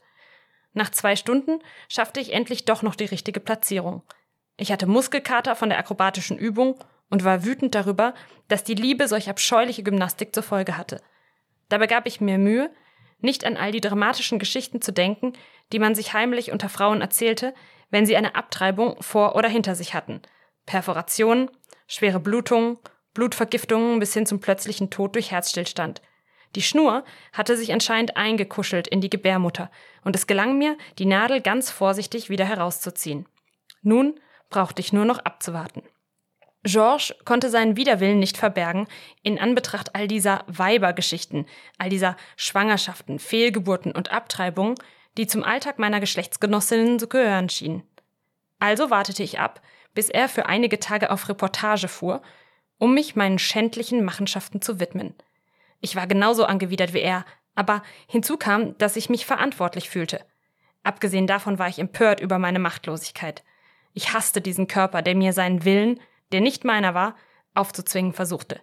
Nach 0.74 0.90
zwei 0.90 1.16
Stunden 1.16 1.60
schaffte 1.88 2.20
ich 2.20 2.32
endlich 2.32 2.64
doch 2.64 2.82
noch 2.82 2.96
die 2.96 3.04
richtige 3.04 3.40
Platzierung. 3.40 4.02
Ich 4.56 4.70
hatte 4.70 4.86
Muskelkater 4.86 5.56
von 5.56 5.70
der 5.70 5.78
akrobatischen 5.78 6.36
Übung 6.38 6.78
und 7.10 7.24
war 7.24 7.44
wütend 7.44 7.74
darüber, 7.74 8.14
dass 8.48 8.64
die 8.64 8.74
Liebe 8.74 9.08
solch 9.08 9.28
abscheuliche 9.30 9.82
Gymnastik 9.82 10.34
zur 10.34 10.42
Folge 10.42 10.76
hatte. 10.76 11.00
Dabei 11.68 11.86
gab 11.86 12.06
ich 12.06 12.20
mir 12.20 12.38
Mühe, 12.38 12.70
nicht 13.20 13.44
an 13.44 13.56
all 13.56 13.72
die 13.72 13.80
dramatischen 13.80 14.38
Geschichten 14.38 14.82
zu 14.82 14.92
denken, 14.92 15.32
die 15.72 15.78
man 15.78 15.94
sich 15.94 16.12
heimlich 16.12 16.52
unter 16.52 16.68
Frauen 16.68 17.00
erzählte, 17.00 17.54
wenn 17.90 18.04
sie 18.04 18.16
eine 18.16 18.34
Abtreibung 18.34 19.00
vor 19.00 19.34
oder 19.34 19.48
hinter 19.48 19.74
sich 19.74 19.94
hatten. 19.94 20.20
Perforationen, 20.66 21.50
schwere 21.86 22.20
Blutungen, 22.20 22.78
Blutvergiftungen 23.14 24.00
bis 24.00 24.12
hin 24.12 24.26
zum 24.26 24.40
plötzlichen 24.40 24.90
Tod 24.90 25.14
durch 25.14 25.30
Herzstillstand. 25.30 26.02
Die 26.54 26.62
Schnur 26.62 27.04
hatte 27.32 27.56
sich 27.56 27.72
anscheinend 27.72 28.16
eingekuschelt 28.16 28.86
in 28.86 29.00
die 29.00 29.10
Gebärmutter, 29.10 29.70
und 30.04 30.14
es 30.14 30.26
gelang 30.26 30.58
mir, 30.58 30.76
die 30.98 31.06
Nadel 31.06 31.40
ganz 31.40 31.70
vorsichtig 31.70 32.30
wieder 32.30 32.44
herauszuziehen. 32.44 33.26
Nun 33.82 34.20
brauchte 34.50 34.80
ich 34.80 34.92
nur 34.92 35.04
noch 35.04 35.18
abzuwarten. 35.18 35.82
Georges 36.62 37.14
konnte 37.24 37.50
seinen 37.50 37.76
Widerwillen 37.76 38.18
nicht 38.18 38.38
verbergen, 38.38 38.86
in 39.22 39.38
Anbetracht 39.38 39.94
all 39.94 40.08
dieser 40.08 40.44
Weibergeschichten, 40.46 41.46
all 41.76 41.90
dieser 41.90 42.16
Schwangerschaften, 42.36 43.18
Fehlgeburten 43.18 43.92
und 43.92 44.10
Abtreibungen, 44.10 44.74
die 45.18 45.26
zum 45.26 45.44
Alltag 45.44 45.78
meiner 45.78 46.00
Geschlechtsgenossinnen 46.00 46.98
zu 46.98 47.06
gehören 47.06 47.50
schienen. 47.50 47.82
Also 48.58 48.90
wartete 48.90 49.22
ich 49.22 49.38
ab, 49.38 49.60
bis 49.94 50.08
er 50.08 50.28
für 50.28 50.46
einige 50.46 50.80
Tage 50.80 51.10
auf 51.10 51.28
Reportage 51.28 51.88
fuhr, 51.88 52.22
um 52.78 52.94
mich 52.94 53.14
meinen 53.14 53.38
schändlichen 53.38 54.02
Machenschaften 54.02 54.62
zu 54.62 54.80
widmen. 54.80 55.14
Ich 55.84 55.96
war 55.96 56.06
genauso 56.06 56.46
angewidert 56.46 56.94
wie 56.94 57.02
er, 57.02 57.26
aber 57.54 57.82
hinzu 58.08 58.38
kam, 58.38 58.78
dass 58.78 58.96
ich 58.96 59.10
mich 59.10 59.26
verantwortlich 59.26 59.90
fühlte. 59.90 60.24
Abgesehen 60.82 61.26
davon 61.26 61.58
war 61.58 61.68
ich 61.68 61.78
empört 61.78 62.20
über 62.20 62.38
meine 62.38 62.58
Machtlosigkeit. 62.58 63.44
Ich 63.92 64.14
hasste 64.14 64.40
diesen 64.40 64.66
Körper, 64.66 65.02
der 65.02 65.14
mir 65.14 65.34
seinen 65.34 65.66
Willen, 65.66 66.00
der 66.32 66.40
nicht 66.40 66.64
meiner 66.64 66.94
war, 66.94 67.16
aufzuzwingen 67.52 68.14
versuchte. 68.14 68.62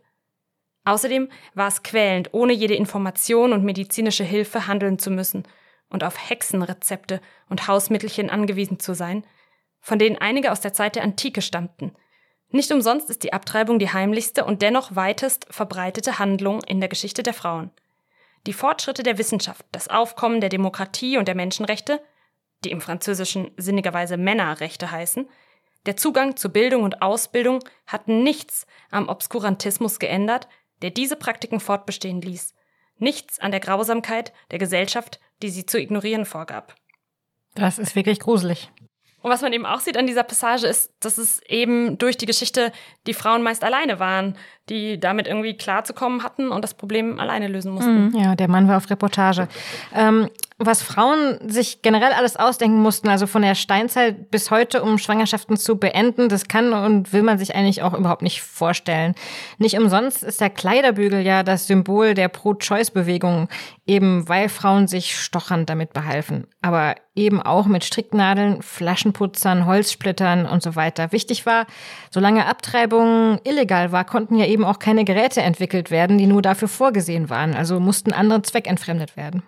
Außerdem 0.84 1.30
war 1.54 1.68
es 1.68 1.84
quälend, 1.84 2.34
ohne 2.34 2.54
jede 2.54 2.74
Information 2.74 3.54
und 3.54 3.64
medizinische 3.64 4.24
Hilfe 4.24 4.66
handeln 4.66 4.98
zu 4.98 5.12
müssen 5.12 5.44
und 5.90 6.04
auf 6.04 6.28
Hexenrezepte 6.28 7.22
und 7.50 7.68
Hausmittelchen 7.68 8.32
angewiesen 8.32 8.80
zu 8.80 8.96
sein, 8.96 9.28
von 9.80 10.00
denen 10.00 10.18
einige 10.18 10.52
aus 10.52 10.62
der 10.62 10.74
Zeit 10.74 10.96
der 10.96 11.04
Antike 11.04 11.44
stammten. 11.44 11.96
Nicht 12.52 12.72
umsonst 12.72 13.10
ist 13.10 13.24
die 13.24 13.34
Abtreibung 13.34 13.80
die 13.80 13.92
heimlichste 13.92 14.44
und 14.46 14.62
dennoch 14.62 14.96
weitest 14.96 15.48
verbreitete 15.50 16.20
Handlung 16.20 16.62
in 16.64 16.80
der 16.80 16.90
Geschichte 16.90 17.24
der 17.24 17.34
Frauen. 17.34 17.72
Die 18.46 18.54
Fortschritte 18.54 19.04
der 19.04 19.18
Wissenschaft, 19.18 19.66
das 19.72 19.88
Aufkommen 19.88 20.42
der 20.42 20.50
Demokratie 20.50 21.18
und 21.18 21.28
der 21.28 21.36
Menschenrechte, 21.36 22.02
die 22.64 22.72
im 22.72 22.82
Französischen 22.82 23.52
sinnigerweise 23.58 24.18
Männerrechte 24.18 24.92
heißen, 24.92 25.30
der 25.86 25.98
Zugang 25.98 26.36
zu 26.36 26.50
Bildung 26.50 26.84
und 26.84 27.02
Ausbildung 27.02 27.60
hat 27.88 28.08
nichts 28.08 28.68
am 28.92 29.10
Obskurantismus 29.10 29.98
geändert, 29.98 30.48
der 30.82 30.92
diese 30.92 31.16
Praktiken 31.16 31.60
fortbestehen 31.60 32.22
ließ, 32.22 32.54
nichts 32.98 33.40
an 33.40 33.52
der 33.52 33.60
Grausamkeit 33.60 34.34
der 34.52 34.60
Gesellschaft, 34.60 35.20
die 35.42 35.50
sie 35.50 35.66
zu 35.66 35.80
ignorieren 35.80 36.26
vorgab. 36.26 36.76
Das 37.56 37.80
ist 37.80 37.96
wirklich 37.96 38.20
gruselig. 38.20 38.72
Und 39.22 39.30
was 39.30 39.42
man 39.42 39.54
eben 39.54 39.66
auch 39.66 39.80
sieht 39.80 39.98
an 39.98 40.08
dieser 40.08 40.24
Passage 40.24 40.68
ist, 40.68 40.92
dass 41.00 41.18
es 41.18 41.42
eben 41.48 41.98
durch 41.98 42.18
die 42.18 42.26
Geschichte 42.26 42.72
die 43.08 43.14
Frauen 43.14 43.44
meist 43.44 43.64
alleine 43.64 44.00
waren, 44.00 44.36
die 44.70 45.00
damit 45.00 45.28
irgendwie 45.28 45.56
klarzukommen 45.56 46.24
hatten 46.24 46.50
und 46.50 46.64
das 46.64 46.74
Problem 46.74 47.20
alleine 47.20 47.48
lösen 47.48 47.74
mussten. 47.74 48.10
Mhm. 48.10 48.16
Ja, 48.16 48.36
der 48.36 48.48
Mann 48.48 48.68
war 48.68 48.78
auf 48.78 48.90
Reportage. 48.90 49.48
Ähm, 49.94 50.30
was 50.66 50.82
Frauen 50.82 51.38
sich 51.48 51.82
generell 51.82 52.14
alles 52.14 52.36
ausdenken 52.36 52.82
mussten, 52.82 53.10
also 53.10 53.28
von 53.28 53.42
der 53.42 53.56
Steinzeit 53.56 54.32
bis 54.32 54.52
heute, 54.52 54.84
um 54.84 54.98
Schwangerschaften 54.98 55.58
zu 55.58 55.78
beenden, 55.78 56.30
das 56.30 56.48
kann 56.48 56.74
und 56.74 57.14
will 57.14 57.24
man 57.24 57.38
sich 57.38 57.56
eigentlich 57.56 57.82
auch 57.82 57.94
überhaupt 57.94 58.22
nicht 58.22 58.42
vorstellen. 58.42 59.16
Nicht 59.58 59.78
umsonst 59.78 60.24
ist 60.24 60.42
der 60.42 60.50
Kleiderbügel 60.50 61.22
ja 61.22 61.44
das 61.44 61.68
Symbol 61.68 62.14
der 62.14 62.28
Pro-Choice-Bewegung, 62.28 63.50
eben 63.86 64.28
weil 64.30 64.50
Frauen 64.50 64.88
sich 64.88 65.20
stochern 65.20 65.66
damit 65.66 65.94
behalfen. 65.94 66.48
Aber 66.62 66.96
eben 67.16 67.42
auch 67.42 67.66
mit 67.66 67.84
Stricknadeln, 67.84 68.62
Flaschenputzern, 68.62 69.66
Holzsplittern 69.66 70.46
und 70.46 70.64
so 70.64 70.76
weiter. 70.76 71.12
Wichtig 71.12 71.46
war, 71.46 71.66
solange 72.10 72.46
Abtreibung 72.46 73.40
illegal 73.44 73.92
war, 73.92 74.06
konnten 74.06 74.36
ja 74.36 74.46
eben 74.46 74.64
auch 74.64 74.80
keine 74.80 75.04
Geräte 75.04 75.42
entwickelt 75.42 75.92
werden, 75.92 76.18
die 76.18 76.28
nur 76.28 76.42
dafür 76.42 76.68
vorgesehen 76.68 77.30
waren. 77.30 77.54
Also 77.54 77.80
mussten 77.80 78.14
andere 78.14 78.42
zweckentfremdet 78.44 79.18
werden. 79.18 79.44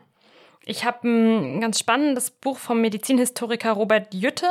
Ich 0.65 0.85
habe 0.85 1.07
ein 1.07 1.61
ganz 1.61 1.79
spannendes 1.79 2.31
Buch 2.31 2.57
vom 2.57 2.79
Medizinhistoriker 2.79 3.71
Robert 3.71 4.13
Jütte 4.13 4.47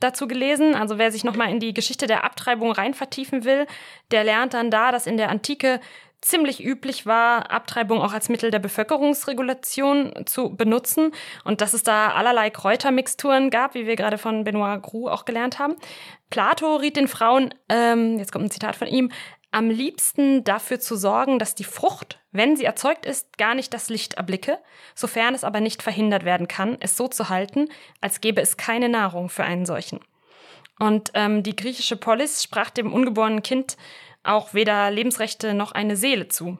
dazu 0.00 0.26
gelesen. 0.26 0.74
Also 0.74 0.98
wer 0.98 1.12
sich 1.12 1.22
nochmal 1.22 1.50
in 1.50 1.60
die 1.60 1.72
Geschichte 1.72 2.06
der 2.06 2.24
Abtreibung 2.24 2.72
rein 2.72 2.94
vertiefen 2.94 3.44
will, 3.44 3.66
der 4.10 4.24
lernt 4.24 4.54
dann 4.54 4.70
da, 4.70 4.90
dass 4.90 5.06
in 5.06 5.16
der 5.16 5.30
Antike 5.30 5.80
ziemlich 6.20 6.64
üblich 6.64 7.04
war, 7.04 7.50
Abtreibung 7.50 8.00
auch 8.00 8.12
als 8.12 8.28
Mittel 8.28 8.50
der 8.50 8.60
Bevölkerungsregulation 8.60 10.24
zu 10.24 10.54
benutzen 10.54 11.10
und 11.44 11.60
dass 11.60 11.74
es 11.74 11.82
da 11.82 12.12
allerlei 12.12 12.48
Kräutermixturen 12.48 13.50
gab, 13.50 13.74
wie 13.74 13.86
wir 13.86 13.96
gerade 13.96 14.18
von 14.18 14.44
Benoit 14.44 14.80
Groux 14.82 15.08
auch 15.08 15.24
gelernt 15.24 15.58
haben. 15.58 15.74
Plato 16.30 16.76
riet 16.76 16.96
den 16.96 17.08
Frauen, 17.08 17.52
ähm, 17.68 18.18
jetzt 18.18 18.32
kommt 18.32 18.44
ein 18.44 18.50
Zitat 18.52 18.76
von 18.76 18.86
ihm, 18.86 19.10
am 19.52 19.70
liebsten 19.70 20.44
dafür 20.44 20.80
zu 20.80 20.96
sorgen, 20.96 21.38
dass 21.38 21.54
die 21.54 21.64
Frucht, 21.64 22.18
wenn 22.32 22.56
sie 22.56 22.64
erzeugt 22.64 23.06
ist, 23.06 23.38
gar 23.38 23.54
nicht 23.54 23.72
das 23.72 23.90
Licht 23.90 24.14
erblicke, 24.14 24.58
sofern 24.94 25.34
es 25.34 25.44
aber 25.44 25.60
nicht 25.60 25.82
verhindert 25.82 26.24
werden 26.24 26.48
kann, 26.48 26.78
es 26.80 26.96
so 26.96 27.06
zu 27.06 27.28
halten, 27.28 27.68
als 28.00 28.20
gäbe 28.20 28.40
es 28.40 28.56
keine 28.56 28.88
Nahrung 28.88 29.28
für 29.28 29.44
einen 29.44 29.66
solchen. 29.66 30.00
Und 30.78 31.12
ähm, 31.14 31.42
die 31.42 31.54
griechische 31.54 31.96
Polis 31.96 32.42
sprach 32.42 32.70
dem 32.70 32.92
ungeborenen 32.92 33.42
Kind 33.42 33.76
auch 34.24 34.54
weder 34.54 34.90
Lebensrechte 34.90 35.54
noch 35.54 35.72
eine 35.72 35.96
Seele 35.96 36.28
zu. 36.28 36.58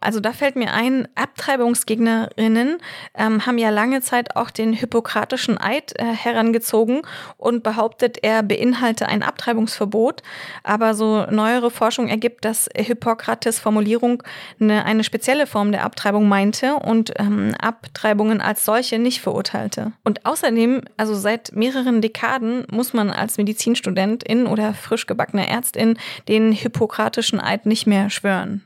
Also 0.00 0.20
da 0.20 0.32
fällt 0.32 0.56
mir 0.56 0.72
ein, 0.72 1.06
Abtreibungsgegnerinnen 1.14 2.78
ähm, 3.14 3.46
haben 3.46 3.58
ja 3.58 3.68
lange 3.68 4.00
Zeit 4.00 4.34
auch 4.34 4.50
den 4.50 4.72
hippokratischen 4.72 5.58
Eid 5.58 5.92
äh, 5.98 6.04
herangezogen 6.04 7.02
und 7.36 7.62
behauptet, 7.62 8.18
er 8.22 8.42
beinhalte 8.42 9.06
ein 9.06 9.22
Abtreibungsverbot. 9.22 10.22
Aber 10.62 10.94
so 10.94 11.26
neuere 11.26 11.70
Forschung 11.70 12.08
ergibt, 12.08 12.44
dass 12.44 12.68
Hippokrates 12.74 13.60
Formulierung 13.60 14.22
eine, 14.58 14.84
eine 14.86 15.04
spezielle 15.04 15.46
Form 15.46 15.70
der 15.72 15.84
Abtreibung 15.84 16.28
meinte 16.28 16.74
und 16.76 17.12
ähm, 17.18 17.54
Abtreibungen 17.60 18.40
als 18.40 18.64
solche 18.64 18.98
nicht 18.98 19.20
verurteilte. 19.20 19.92
Und 20.02 20.24
außerdem, 20.24 20.82
also 20.96 21.14
seit 21.14 21.54
mehreren 21.54 22.00
Dekaden 22.00 22.64
muss 22.70 22.94
man 22.94 23.10
als 23.10 23.36
Medizinstudentin 23.36 24.46
oder 24.46 24.72
frisch 24.72 25.06
gebackener 25.06 25.48
Ärztin 25.48 25.98
den 26.28 26.52
hippokratischen 26.52 27.40
Eid 27.40 27.66
nicht 27.66 27.86
mehr 27.86 28.08
schwören. 28.08 28.64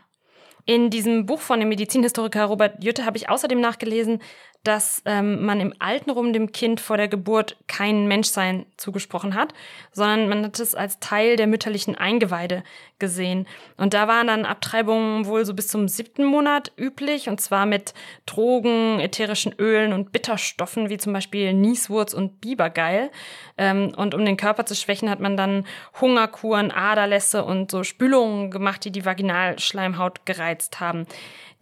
In 0.66 0.88
diesem 0.88 1.26
Buch 1.26 1.40
von 1.40 1.60
dem 1.60 1.68
Medizinhistoriker 1.68 2.46
Robert 2.46 2.82
Jütte 2.82 3.04
habe 3.04 3.18
ich 3.18 3.28
außerdem 3.28 3.60
nachgelesen, 3.60 4.20
dass 4.64 5.02
ähm, 5.04 5.44
man 5.44 5.60
im 5.60 5.74
Altenrum 5.78 6.32
dem 6.32 6.50
Kind 6.50 6.80
vor 6.80 6.96
der 6.96 7.08
Geburt 7.08 7.56
kein 7.66 8.08
Menschsein 8.08 8.64
zugesprochen 8.78 9.34
hat, 9.34 9.52
sondern 9.92 10.28
man 10.28 10.44
hat 10.44 10.58
es 10.58 10.74
als 10.74 10.98
Teil 11.00 11.36
der 11.36 11.46
mütterlichen 11.46 11.94
Eingeweide 11.94 12.64
gesehen. 12.98 13.46
Und 13.76 13.92
da 13.92 14.08
waren 14.08 14.26
dann 14.26 14.46
Abtreibungen 14.46 15.26
wohl 15.26 15.44
so 15.44 15.52
bis 15.52 15.68
zum 15.68 15.86
siebten 15.86 16.24
Monat 16.24 16.72
üblich, 16.78 17.28
und 17.28 17.40
zwar 17.40 17.66
mit 17.66 17.92
Drogen, 18.24 19.00
ätherischen 19.00 19.54
Ölen 19.58 19.92
und 19.92 20.12
Bitterstoffen, 20.12 20.88
wie 20.88 20.96
zum 20.96 21.12
Beispiel 21.12 21.52
Nieswurz 21.52 22.14
und 22.14 22.40
Bibergeil. 22.40 23.10
Ähm, 23.58 23.92
und 23.96 24.14
um 24.14 24.24
den 24.24 24.38
Körper 24.38 24.64
zu 24.64 24.74
schwächen, 24.74 25.10
hat 25.10 25.20
man 25.20 25.36
dann 25.36 25.66
Hungerkuren, 26.00 26.70
Aderlässe 26.70 27.44
und 27.44 27.70
so 27.70 27.84
Spülungen 27.84 28.50
gemacht, 28.50 28.82
die 28.84 28.92
die 28.92 29.04
Vaginalschleimhaut 29.04 30.24
gereizt 30.24 30.80
haben. 30.80 31.06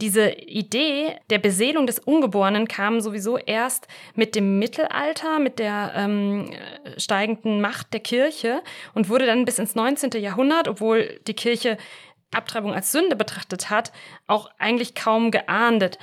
Diese 0.03 0.31
Idee 0.33 1.15
der 1.31 1.39
Beseelung 1.39 1.87
des 1.87 2.01
Ungeborenen 2.01 2.67
kam 2.67 3.01
sowieso 3.01 3.39
erst 3.39 3.87
mit 4.17 4.35
dem 4.35 4.59
Mittelalter, 4.59 5.39
mit 5.39 5.61
der 5.61 5.93
ähm, 5.95 6.51
steigenden 6.97 7.61
Macht 7.61 7.93
der 7.93 8.01
Kirche 8.01 8.63
und 8.95 9.09
wurde 9.09 9.27
dann 9.27 9.45
bis 9.45 9.61
ins 9.61 9.77
19. 9.77 10.11
Jahrhundert, 10.21 10.67
obwohl 10.67 11.21
die 11.29 11.35
Kirche 11.35 11.79
Abtreibung 12.33 12.75
als 12.75 12.91
Sünde 12.91 13.15
betrachtet 13.15 13.71
hat, 13.71 13.93
auch 14.27 14.51
eigentlich 14.59 14.97
kaum 14.97 15.31
geahndet. 15.31 15.99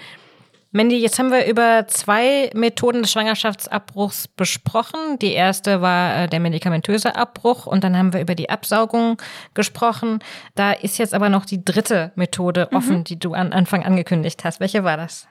Mandy, 0.71 0.97
jetzt 0.97 1.17
haben 1.17 1.31
wir 1.31 1.47
über 1.47 1.87
zwei 1.87 2.51
Methoden 2.53 3.01
des 3.01 3.11
Schwangerschaftsabbruchs 3.11 4.27
besprochen. 4.27 5.17
Die 5.19 5.33
erste 5.33 5.81
war 5.81 6.15
äh, 6.15 6.27
der 6.27 6.39
medikamentöse 6.39 7.15
Abbruch 7.15 7.65
und 7.65 7.83
dann 7.83 7.97
haben 7.97 8.13
wir 8.13 8.21
über 8.21 8.35
die 8.35 8.51
Absaugung 8.51 9.17
gesprochen. 9.55 10.19
Da 10.53 10.71
ist 10.73 10.99
jetzt 10.99 11.15
aber 11.15 11.29
noch 11.29 11.45
die 11.45 11.65
dritte 11.65 12.11
Methode 12.13 12.67
mhm. 12.69 12.77
offen, 12.77 12.97
mhm. 12.97 13.03
die 13.05 13.17
du 13.17 13.33
am 13.33 13.51
Anfang 13.51 13.83
angekündigt 13.83 14.43
hast. 14.43 14.59
Welche 14.59 14.83
war 14.83 14.95
das? 14.95 15.27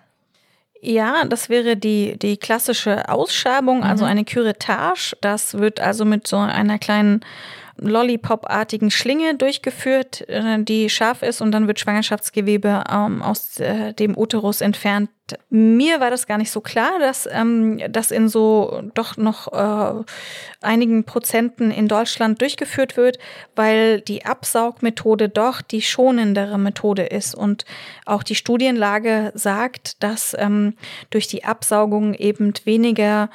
Ja, 0.80 1.24
das 1.24 1.48
wäre 1.48 1.76
die, 1.76 2.18
die 2.18 2.36
klassische 2.36 3.08
Ausschabung, 3.08 3.84
also 3.84 4.04
mhm. 4.04 4.10
eine 4.10 4.24
Curettage. 4.24 5.16
Das 5.20 5.54
wird 5.54 5.78
also 5.78 6.04
mit 6.04 6.26
so 6.26 6.36
einer 6.36 6.80
kleinen 6.80 7.20
Lollipop-artigen 7.80 8.90
Schlinge 8.90 9.34
durchgeführt, 9.34 10.28
äh, 10.28 10.62
die 10.62 10.90
scharf 10.90 11.22
ist 11.22 11.40
und 11.40 11.52
dann 11.52 11.66
wird 11.66 11.80
Schwangerschaftsgewebe 11.80 12.84
ähm, 12.90 13.22
aus 13.22 13.58
äh, 13.60 13.92
dem 13.94 14.16
Uterus 14.16 14.60
entfernt. 14.60 15.10
Mir 15.50 16.00
war 16.00 16.10
das 16.10 16.26
gar 16.26 16.38
nicht 16.38 16.50
so 16.50 16.60
klar, 16.60 16.98
dass 17.00 17.28
ähm, 17.30 17.80
das 17.90 18.10
in 18.10 18.28
so 18.28 18.82
doch 18.94 19.16
noch 19.16 19.52
äh, 19.52 20.04
einigen 20.62 21.04
Prozenten 21.04 21.70
in 21.70 21.86
Deutschland 21.86 22.40
durchgeführt 22.40 22.96
wird, 22.96 23.18
weil 23.54 24.00
die 24.00 24.24
Absaugmethode 24.24 25.28
doch 25.28 25.60
die 25.60 25.82
schonendere 25.82 26.58
Methode 26.58 27.02
ist 27.02 27.34
und 27.34 27.66
auch 28.06 28.22
die 28.22 28.34
Studienlage 28.36 29.32
sagt, 29.34 30.02
dass 30.02 30.34
ähm, 30.38 30.74
durch 31.10 31.26
die 31.26 31.44
Absaugung 31.44 32.14
eben 32.14 32.54
weniger 32.64 33.28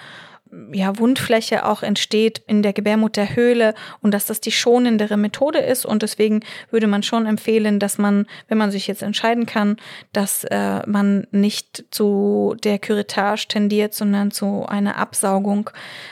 ja, 0.71 0.97
Wundfläche 0.97 1.65
auch 1.65 1.83
entsteht 1.83 2.41
in 2.47 2.63
der 2.63 2.73
Gebärmutterhöhle 2.73 3.73
und 4.01 4.13
dass 4.13 4.25
das 4.25 4.41
die 4.41 4.51
schonendere 4.51 5.17
Methode 5.17 5.59
ist. 5.59 5.85
Und 5.85 6.03
deswegen 6.03 6.41
würde 6.71 6.87
man 6.87 7.03
schon 7.03 7.25
empfehlen, 7.25 7.79
dass 7.79 7.97
man, 7.97 8.25
wenn 8.47 8.57
man 8.57 8.71
sich 8.71 8.87
jetzt 8.87 9.01
entscheiden 9.01 9.45
kann, 9.45 9.77
dass 10.11 10.43
äh, 10.45 10.81
man 10.85 11.27
nicht 11.31 11.85
zu 11.91 12.55
der 12.63 12.79
Curettage 12.79 13.47
tendiert, 13.47 13.93
sondern 13.93 14.31
zu 14.31 14.65
einer 14.67 14.97
Absaugung. 14.97 15.69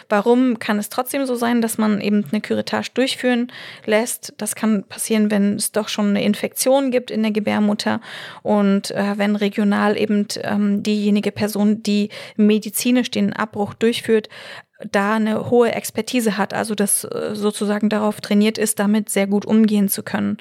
Warum 0.10 0.60
kann 0.60 0.80
es 0.80 0.90
trotzdem 0.90 1.26
so 1.26 1.36
sein, 1.36 1.62
dass 1.62 1.78
man 1.78 2.02
eben 2.02 2.26
eine 2.32 2.42
Curettage 2.42 2.90
durchführen 2.94 3.52
lässt? 3.86 4.34
Das 4.38 4.56
kann 4.56 4.84
passieren, 4.84 5.32
wenn 5.32 5.56
es 5.56 5.72
doch 5.72 5.88
schon 5.88 6.10
eine 6.10 6.24
Infektion 6.24 6.92
gibt 6.92 7.12
in 7.12 7.24
der 7.24 7.32
Gebärmutter 7.32 8.02
und 8.44 8.92
äh, 8.92 9.18
wenn 9.18 9.36
regional 9.36 9.98
eben 9.98 10.28
ähm, 10.44 10.84
diejenige 10.84 11.32
Person, 11.32 11.84
die 11.84 12.10
medizinisch 12.36 13.12
den 13.12 13.34
Abbruch 13.34 13.74
durchführt, 13.74 14.30
da 14.90 15.16
eine 15.16 15.50
hohe 15.50 15.72
Expertise 15.74 16.38
hat, 16.38 16.54
also 16.54 16.76
das 16.76 17.04
äh, 17.04 17.32
sozusagen 17.34 17.90
darauf 17.90 18.22
trainiert 18.22 18.58
ist, 18.58 18.80
damit 18.80 19.10
sehr 19.10 19.28
gut 19.28 19.46
umgehen 19.46 19.90
zu 19.90 20.04
können. 20.04 20.38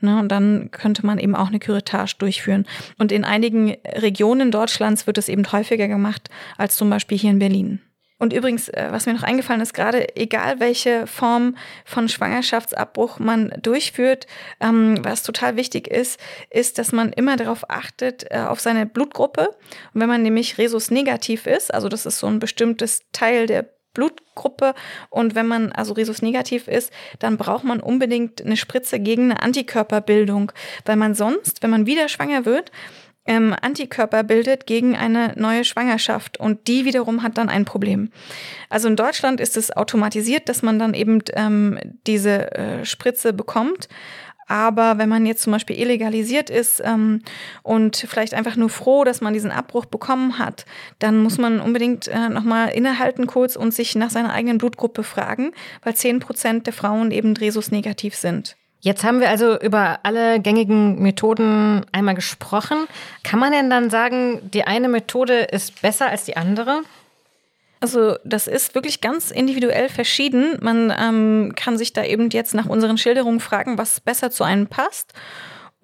Ne, 0.00 0.18
und 0.18 0.28
dann 0.28 0.70
könnte 0.70 1.06
man 1.06 1.18
eben 1.18 1.36
auch 1.36 1.48
eine 1.48 1.60
Curettage 1.60 2.16
durchführen. 2.18 2.66
Und 2.98 3.12
in 3.12 3.24
einigen 3.24 3.76
Regionen 3.86 4.50
Deutschlands 4.50 5.06
wird 5.06 5.18
es 5.18 5.28
eben 5.28 5.50
häufiger 5.52 5.88
gemacht 5.88 6.28
als 6.56 6.76
zum 6.76 6.90
Beispiel 6.90 7.18
hier 7.18 7.30
in 7.30 7.38
Berlin. 7.38 7.80
Und 8.18 8.32
übrigens, 8.32 8.68
äh, 8.68 8.88
was 8.90 9.06
mir 9.06 9.14
noch 9.14 9.24
eingefallen 9.24 9.60
ist, 9.60 9.74
gerade 9.74 10.16
egal 10.16 10.60
welche 10.60 11.06
Form 11.06 11.56
von 11.84 12.08
Schwangerschaftsabbruch 12.08 13.18
man 13.18 13.52
durchführt, 13.60 14.26
ähm, 14.60 14.98
was 15.02 15.24
total 15.24 15.56
wichtig 15.56 15.88
ist, 15.88 16.20
ist, 16.48 16.78
dass 16.78 16.92
man 16.92 17.12
immer 17.12 17.36
darauf 17.36 17.68
achtet, 17.68 18.30
äh, 18.30 18.38
auf 18.38 18.60
seine 18.60 18.86
Blutgruppe. 18.86 19.48
Und 19.92 20.00
wenn 20.00 20.08
man 20.08 20.22
nämlich 20.22 20.58
Resus 20.58 20.90
negativ 20.90 21.46
ist, 21.46 21.74
also 21.74 21.88
das 21.88 22.06
ist 22.06 22.18
so 22.20 22.28
ein 22.28 22.38
bestimmtes 22.38 23.02
Teil 23.12 23.46
der 23.46 23.68
Blutgruppe 23.94 24.74
und 25.08 25.34
wenn 25.34 25.46
man 25.46 25.72
also 25.72 25.94
Resus 25.94 26.20
negativ 26.20 26.68
ist, 26.68 26.92
dann 27.20 27.38
braucht 27.38 27.64
man 27.64 27.80
unbedingt 27.80 28.44
eine 28.44 28.56
Spritze 28.56 28.98
gegen 29.00 29.30
eine 29.30 29.42
Antikörperbildung, 29.42 30.52
weil 30.84 30.96
man 30.96 31.14
sonst, 31.14 31.62
wenn 31.62 31.70
man 31.70 31.86
wieder 31.86 32.08
schwanger 32.08 32.44
wird, 32.44 32.70
ähm, 33.26 33.54
Antikörper 33.60 34.22
bildet 34.22 34.66
gegen 34.66 34.96
eine 34.96 35.32
neue 35.36 35.64
Schwangerschaft 35.64 36.38
und 36.38 36.68
die 36.68 36.84
wiederum 36.84 37.22
hat 37.22 37.38
dann 37.38 37.48
ein 37.48 37.64
Problem. 37.64 38.10
Also 38.68 38.88
in 38.88 38.96
Deutschland 38.96 39.40
ist 39.40 39.56
es 39.56 39.74
automatisiert, 39.74 40.48
dass 40.48 40.62
man 40.62 40.78
dann 40.78 40.94
eben 40.94 41.22
ähm, 41.34 41.78
diese 42.06 42.52
äh, 42.52 42.84
Spritze 42.84 43.32
bekommt. 43.32 43.88
Aber 44.46 44.98
wenn 44.98 45.08
man 45.08 45.24
jetzt 45.24 45.42
zum 45.42 45.52
Beispiel 45.52 45.78
illegalisiert 45.78 46.50
ist 46.50 46.82
ähm, 46.84 47.22
und 47.62 47.96
vielleicht 47.96 48.34
einfach 48.34 48.56
nur 48.56 48.68
froh, 48.68 49.04
dass 49.04 49.20
man 49.20 49.32
diesen 49.32 49.50
Abbruch 49.50 49.86
bekommen 49.86 50.38
hat, 50.38 50.66
dann 50.98 51.22
muss 51.22 51.38
man 51.38 51.60
unbedingt 51.60 52.08
äh, 52.08 52.28
nochmal 52.28 52.68
innehalten 52.68 53.26
kurz 53.26 53.56
und 53.56 53.72
sich 53.72 53.94
nach 53.94 54.10
seiner 54.10 54.32
eigenen 54.32 54.58
Blutgruppe 54.58 55.02
fragen, 55.02 55.52
weil 55.82 55.94
zehn 55.94 56.20
Prozent 56.20 56.66
der 56.66 56.74
Frauen 56.74 57.10
eben 57.10 57.34
Resus 57.34 57.70
negativ 57.70 58.14
sind. 58.14 58.56
Jetzt 58.84 59.02
haben 59.02 59.20
wir 59.20 59.30
also 59.30 59.58
über 59.58 60.00
alle 60.02 60.40
gängigen 60.40 61.00
Methoden 61.00 61.86
einmal 61.92 62.14
gesprochen. 62.14 62.86
Kann 63.22 63.38
man 63.38 63.50
denn 63.50 63.70
dann 63.70 63.88
sagen, 63.88 64.50
die 64.52 64.64
eine 64.64 64.90
Methode 64.90 65.38
ist 65.40 65.80
besser 65.80 66.10
als 66.10 66.26
die 66.26 66.36
andere? 66.36 66.82
Also 67.80 68.16
das 68.24 68.46
ist 68.46 68.74
wirklich 68.74 69.00
ganz 69.00 69.30
individuell 69.30 69.88
verschieden. 69.88 70.58
Man 70.60 70.92
ähm, 71.00 71.54
kann 71.56 71.78
sich 71.78 71.94
da 71.94 72.04
eben 72.04 72.28
jetzt 72.28 72.52
nach 72.52 72.66
unseren 72.66 72.98
Schilderungen 72.98 73.40
fragen, 73.40 73.78
was 73.78 74.00
besser 74.00 74.30
zu 74.30 74.44
einem 74.44 74.66
passt. 74.66 75.14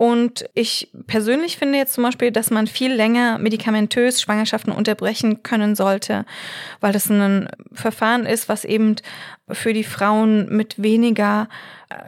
Und 0.00 0.46
ich 0.54 0.88
persönlich 1.08 1.58
finde 1.58 1.76
jetzt 1.76 1.92
zum 1.92 2.04
Beispiel, 2.04 2.30
dass 2.30 2.50
man 2.50 2.66
viel 2.66 2.90
länger 2.90 3.36
medikamentös 3.36 4.22
Schwangerschaften 4.22 4.72
unterbrechen 4.72 5.42
können 5.42 5.74
sollte, 5.74 6.24
weil 6.80 6.94
das 6.94 7.10
ein 7.10 7.50
Verfahren 7.74 8.24
ist, 8.24 8.48
was 8.48 8.64
eben 8.64 8.96
für 9.50 9.74
die 9.74 9.84
Frauen 9.84 10.48
mit 10.56 10.82
weniger 10.82 11.50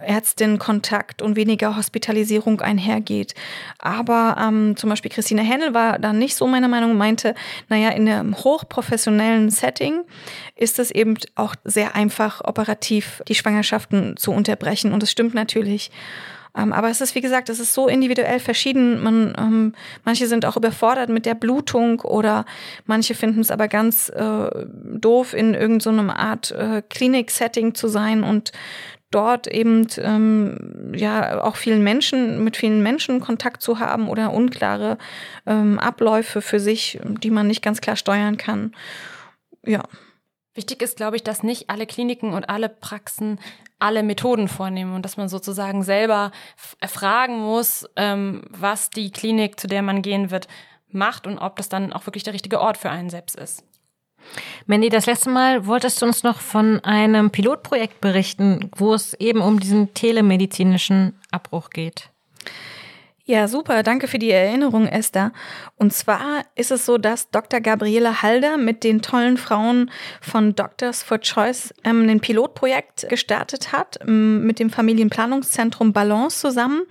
Ärztin-Kontakt 0.06 1.20
und 1.20 1.36
weniger 1.36 1.76
Hospitalisierung 1.76 2.62
einhergeht. 2.62 3.34
Aber 3.78 4.38
ähm, 4.40 4.74
zum 4.78 4.88
Beispiel 4.88 5.10
Christine 5.10 5.42
Händel 5.42 5.74
war 5.74 5.98
da 5.98 6.14
nicht 6.14 6.34
so 6.34 6.46
meiner 6.46 6.68
Meinung, 6.68 6.96
meinte, 6.96 7.34
naja, 7.68 7.90
in 7.90 8.08
einem 8.08 8.38
hochprofessionellen 8.38 9.50
Setting 9.50 10.00
ist 10.56 10.78
es 10.78 10.92
eben 10.92 11.18
auch 11.34 11.56
sehr 11.64 11.94
einfach, 11.94 12.40
operativ 12.42 13.22
die 13.28 13.34
Schwangerschaften 13.34 14.16
zu 14.16 14.32
unterbrechen. 14.32 14.94
Und 14.94 15.02
das 15.02 15.10
stimmt 15.10 15.34
natürlich. 15.34 15.90
Ähm, 16.56 16.72
aber 16.72 16.90
es 16.90 17.00
ist, 17.00 17.14
wie 17.14 17.20
gesagt, 17.20 17.48
es 17.48 17.60
ist 17.60 17.72
so 17.72 17.88
individuell 17.88 18.38
verschieden. 18.38 19.02
Man, 19.02 19.34
ähm, 19.38 19.74
manche 20.04 20.26
sind 20.26 20.44
auch 20.44 20.56
überfordert 20.56 21.08
mit 21.08 21.24
der 21.24 21.34
Blutung 21.34 22.00
oder 22.00 22.44
manche 22.84 23.14
finden 23.14 23.40
es 23.40 23.50
aber 23.50 23.68
ganz 23.68 24.10
äh, 24.10 24.50
doof, 24.64 25.32
in 25.34 25.54
irgendeiner 25.54 26.02
so 26.04 26.10
Art 26.10 26.50
äh, 26.50 26.82
Klinik-Setting 26.88 27.74
zu 27.74 27.88
sein 27.88 28.22
und 28.22 28.52
dort 29.10 29.46
eben 29.46 29.86
ähm, 29.98 30.92
ja 30.94 31.42
auch 31.42 31.56
vielen 31.56 31.82
Menschen 31.82 32.42
mit 32.44 32.56
vielen 32.56 32.82
Menschen 32.82 33.20
Kontakt 33.20 33.62
zu 33.62 33.78
haben 33.78 34.08
oder 34.08 34.32
unklare 34.32 34.98
ähm, 35.46 35.78
Abläufe 35.78 36.42
für 36.42 36.60
sich, 36.60 36.98
die 37.04 37.30
man 37.30 37.46
nicht 37.46 37.62
ganz 37.62 37.80
klar 37.80 37.96
steuern 37.96 38.36
kann. 38.36 38.74
Ja. 39.64 39.82
Wichtig 40.54 40.82
ist, 40.82 40.98
glaube 40.98 41.16
ich, 41.16 41.22
dass 41.22 41.42
nicht 41.42 41.70
alle 41.70 41.86
Kliniken 41.86 42.34
und 42.34 42.50
alle 42.50 42.68
Praxen 42.68 43.38
alle 43.82 44.02
Methoden 44.02 44.48
vornehmen 44.48 44.94
und 44.94 45.04
dass 45.04 45.16
man 45.16 45.28
sozusagen 45.28 45.82
selber 45.82 46.30
fragen 46.86 47.38
muss, 47.40 47.88
ähm, 47.96 48.42
was 48.50 48.90
die 48.90 49.10
Klinik, 49.10 49.58
zu 49.58 49.66
der 49.66 49.82
man 49.82 50.02
gehen 50.02 50.30
wird, 50.30 50.48
macht 50.90 51.26
und 51.26 51.38
ob 51.38 51.56
das 51.56 51.68
dann 51.68 51.92
auch 51.92 52.06
wirklich 52.06 52.22
der 52.22 52.34
richtige 52.34 52.60
Ort 52.60 52.78
für 52.78 52.90
einen 52.90 53.10
selbst 53.10 53.36
ist. 53.36 53.64
Mandy, 54.66 54.88
das 54.88 55.06
letzte 55.06 55.30
Mal 55.30 55.66
wolltest 55.66 56.00
du 56.00 56.06
uns 56.06 56.22
noch 56.22 56.40
von 56.40 56.80
einem 56.84 57.30
Pilotprojekt 57.30 58.00
berichten, 58.00 58.70
wo 58.76 58.94
es 58.94 59.14
eben 59.14 59.40
um 59.40 59.58
diesen 59.58 59.94
telemedizinischen 59.94 61.18
Abbruch 61.32 61.70
geht. 61.70 62.11
Ja, 63.32 63.48
super. 63.48 63.82
Danke 63.82 64.06
für 64.08 64.18
die 64.18 64.30
Erinnerung, 64.30 64.86
Esther. 64.86 65.32
Und 65.76 65.94
zwar 65.94 66.44
ist 66.54 66.70
es 66.70 66.84
so, 66.84 66.98
dass 66.98 67.30
Dr. 67.30 67.60
Gabriele 67.60 68.20
Halder 68.20 68.58
mit 68.58 68.84
den 68.84 69.00
tollen 69.00 69.38
Frauen 69.38 69.90
von 70.20 70.54
Doctors 70.54 71.02
for 71.02 71.18
Choice 71.18 71.72
ähm, 71.82 72.06
ein 72.10 72.20
Pilotprojekt 72.20 73.08
gestartet 73.08 73.72
hat 73.72 73.98
ähm, 74.06 74.44
mit 74.44 74.58
dem 74.58 74.68
Familienplanungszentrum 74.68 75.94
Balance 75.94 76.40
zusammen. 76.40 76.82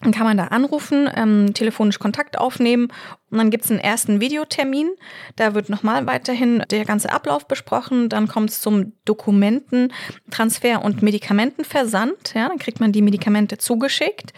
dann 0.00 0.12
kann 0.12 0.26
man 0.26 0.36
da 0.36 0.48
anrufen, 0.48 1.08
ähm, 1.14 1.54
telefonisch 1.54 1.98
Kontakt 1.98 2.36
aufnehmen 2.38 2.88
und 3.30 3.38
dann 3.38 3.50
gibt's 3.50 3.70
einen 3.70 3.80
ersten 3.80 4.20
Videotermin. 4.20 4.90
Da 5.36 5.54
wird 5.54 5.70
nochmal 5.70 6.06
weiterhin 6.06 6.62
der 6.70 6.84
ganze 6.84 7.10
Ablauf 7.10 7.48
besprochen. 7.48 8.10
Dann 8.10 8.28
kommt 8.28 8.50
es 8.50 8.60
zum 8.60 8.92
Dokumententransfer 9.06 10.84
und 10.84 11.02
Medikamentenversand. 11.02 12.34
Ja, 12.34 12.48
dann 12.48 12.58
kriegt 12.58 12.78
man 12.78 12.92
die 12.92 13.02
Medikamente 13.02 13.56
zugeschickt. 13.56 14.32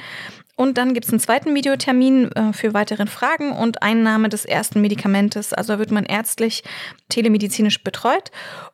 Und 0.55 0.77
dann 0.77 0.93
gibt 0.93 1.07
es 1.07 1.13
einen 1.13 1.21
zweiten 1.21 1.55
Videotermin 1.55 2.33
äh, 2.33 2.53
für 2.53 2.75
weitere 2.75 3.07
Fragen 3.07 3.53
und 3.53 3.83
Einnahme 3.83 4.29
des 4.29 4.45
ersten 4.45 4.81
Medikamentes. 4.81 5.53
Also 5.53 5.79
wird 5.79 5.93
man 5.93 6.05
ärztlich 6.05 6.65
telemedizinisch 7.09 7.85
betreut. 7.85 8.33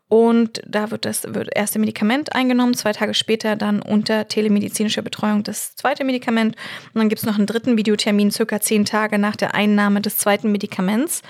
Und 0.08 0.60
da 0.66 0.90
wird 0.90 1.06
das 1.06 1.34
wird 1.34 1.48
erste 1.56 1.78
Medikament 1.78 2.34
eingenommen, 2.34 2.74
zwei 2.74 2.92
Tage 2.92 3.14
später 3.14 3.56
dann 3.56 3.80
unter 3.80 4.28
telemedizinischer 4.28 5.02
Betreuung 5.02 5.42
das 5.42 5.74
zweite 5.76 6.04
Medikament. 6.04 6.56
Und 6.92 7.00
dann 7.00 7.08
gibt 7.08 7.20
es 7.20 7.26
noch 7.26 7.36
einen 7.36 7.46
dritten 7.46 7.76
Videotermin, 7.76 8.30
circa 8.30 8.60
zehn 8.60 8.84
Tage 8.84 9.18
nach 9.18 9.36
der 9.36 9.54
Einnahme 9.54 10.00
des 10.00 10.18
zweiten 10.18 10.52
Medikaments. 10.52 11.22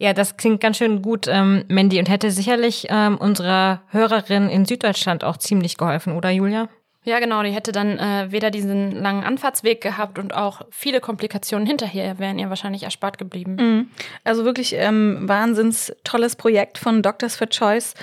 Ja, 0.00 0.12
das 0.12 0.36
klingt 0.36 0.60
ganz 0.60 0.76
schön 0.78 1.02
gut, 1.02 1.26
ähm, 1.28 1.64
Mandy, 1.68 1.98
und 1.98 2.08
hätte 2.08 2.30
sicherlich 2.30 2.86
ähm, 2.88 3.16
unserer 3.18 3.82
Hörerin 3.88 4.48
in 4.48 4.64
Süddeutschland 4.64 5.24
auch 5.24 5.36
ziemlich 5.38 5.76
geholfen, 5.76 6.12
oder 6.12 6.30
Julia? 6.30 6.68
Ja, 7.08 7.20
genau. 7.20 7.42
Die 7.42 7.52
hätte 7.52 7.72
dann 7.72 7.98
äh, 7.98 8.26
weder 8.28 8.50
diesen 8.50 8.92
langen 8.92 9.24
Anfahrtsweg 9.24 9.80
gehabt 9.80 10.18
und 10.18 10.34
auch 10.34 10.60
viele 10.70 11.00
Komplikationen 11.00 11.66
hinterher 11.66 12.18
wären 12.18 12.38
ihr 12.38 12.50
wahrscheinlich 12.50 12.82
erspart 12.82 13.16
geblieben. 13.16 13.56
Mhm. 13.58 13.88
Also 14.24 14.44
wirklich 14.44 14.74
ähm, 14.74 15.20
wahnsinns 15.22 15.90
tolles 16.04 16.36
Projekt 16.36 16.76
von 16.76 17.02
Doctors 17.02 17.34
for 17.34 17.48
Choice. 17.48 17.94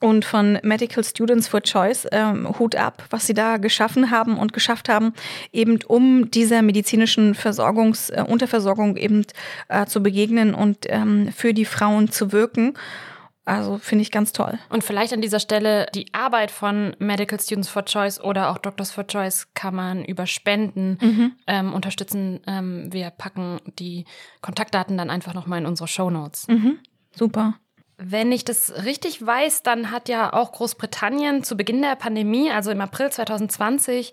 und 0.00 0.24
von 0.24 0.58
Medical 0.62 1.04
Students 1.04 1.48
for 1.48 1.62
Choice 1.62 2.06
ähm, 2.12 2.58
Hut 2.58 2.76
ab, 2.76 3.04
was 3.10 3.26
sie 3.26 3.34
da 3.34 3.58
geschaffen 3.58 4.10
haben 4.10 4.38
und 4.38 4.52
geschafft 4.52 4.88
haben, 4.88 5.12
eben 5.52 5.78
um 5.86 6.30
dieser 6.30 6.62
medizinischen 6.62 7.34
Versorgungs 7.34 8.10
äh, 8.10 8.24
Unterversorgung 8.26 8.96
eben 8.96 9.26
äh, 9.68 9.84
zu 9.86 10.02
begegnen 10.02 10.54
und 10.54 10.86
ähm, 10.88 11.30
für 11.34 11.52
die 11.52 11.64
Frauen 11.66 12.10
zu 12.10 12.32
wirken. 12.32 12.74
Also 13.46 13.78
finde 13.78 14.02
ich 14.02 14.10
ganz 14.10 14.32
toll. 14.32 14.58
Und 14.70 14.82
vielleicht 14.82 15.12
an 15.12 15.22
dieser 15.22 15.38
Stelle 15.38 15.86
die 15.94 16.12
Arbeit 16.12 16.50
von 16.50 16.96
Medical 16.98 17.38
Students 17.40 17.68
for 17.68 17.84
Choice 17.84 18.20
oder 18.20 18.50
auch 18.50 18.58
Doctors 18.58 18.90
for 18.90 19.06
Choice 19.06 19.46
kann 19.54 19.74
man 19.74 20.04
über 20.04 20.26
Spenden 20.26 20.98
mhm. 21.00 21.32
ähm, 21.46 21.72
unterstützen. 21.72 22.40
Ähm, 22.48 22.92
wir 22.92 23.10
packen 23.10 23.60
die 23.78 24.04
Kontaktdaten 24.42 24.98
dann 24.98 25.10
einfach 25.10 25.32
nochmal 25.32 25.60
in 25.60 25.66
unsere 25.66 25.86
Show 25.86 26.10
Notes. 26.10 26.48
Mhm. 26.48 26.80
Super. 27.14 27.54
Wenn 27.98 28.32
ich 28.32 28.44
das 28.44 28.84
richtig 28.84 29.24
weiß, 29.24 29.62
dann 29.62 29.92
hat 29.92 30.08
ja 30.08 30.32
auch 30.32 30.50
Großbritannien 30.50 31.44
zu 31.44 31.56
Beginn 31.56 31.80
der 31.82 31.94
Pandemie, 31.94 32.50
also 32.50 32.72
im 32.72 32.80
April 32.80 33.10
2020, 33.10 34.10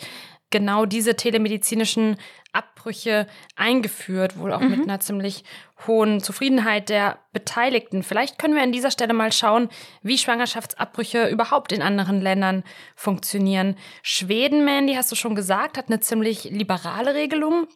genau 0.52 0.86
diese 0.86 1.16
telemedizinischen 1.16 2.18
Abbrüche 2.84 3.28
eingeführt, 3.56 4.38
wohl 4.38 4.52
auch 4.52 4.60
mhm. 4.60 4.72
mit 4.72 4.82
einer 4.82 5.00
ziemlich 5.00 5.46
hohen 5.88 6.20
Zufriedenheit 6.20 6.90
der 6.90 7.18
Beteiligten. 7.32 8.04
Vielleicht 8.04 8.38
können 8.38 8.56
wir 8.56 8.62
an 8.62 8.74
dieser 8.74 8.92
Stelle 8.92 9.14
mal 9.14 9.32
schauen, 9.32 9.70
wie 10.02 10.18
Schwangerschaftsabbrüche 10.18 11.30
überhaupt 11.30 11.72
in 11.72 11.82
anderen 11.82 12.20
Ländern 12.20 12.64
funktionieren. 12.96 13.78
Schweden, 14.02 14.66
Mandy, 14.66 14.96
hast 14.96 15.12
du 15.14 15.16
schon 15.16 15.34
gesagt, 15.34 15.78
hat 15.78 15.88
eine 15.88 16.02
ziemlich 16.02 16.44
liberale 16.46 17.16
Regelung. 17.16 17.68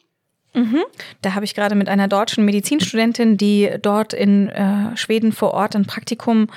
Mhm. 0.52 0.84
Da 1.22 1.34
habe 1.34 1.46
ich 1.46 1.54
gerade 1.54 1.74
mit 1.74 1.88
einer 1.88 2.08
deutschen 2.08 2.44
Medizinstudentin, 2.44 3.38
die 3.38 3.70
dort 3.80 4.12
in 4.12 4.50
äh, 4.50 4.94
Schweden 4.96 5.32
vor 5.32 5.54
Ort 5.54 5.74
ein 5.74 5.86
Praktikum 5.86 6.48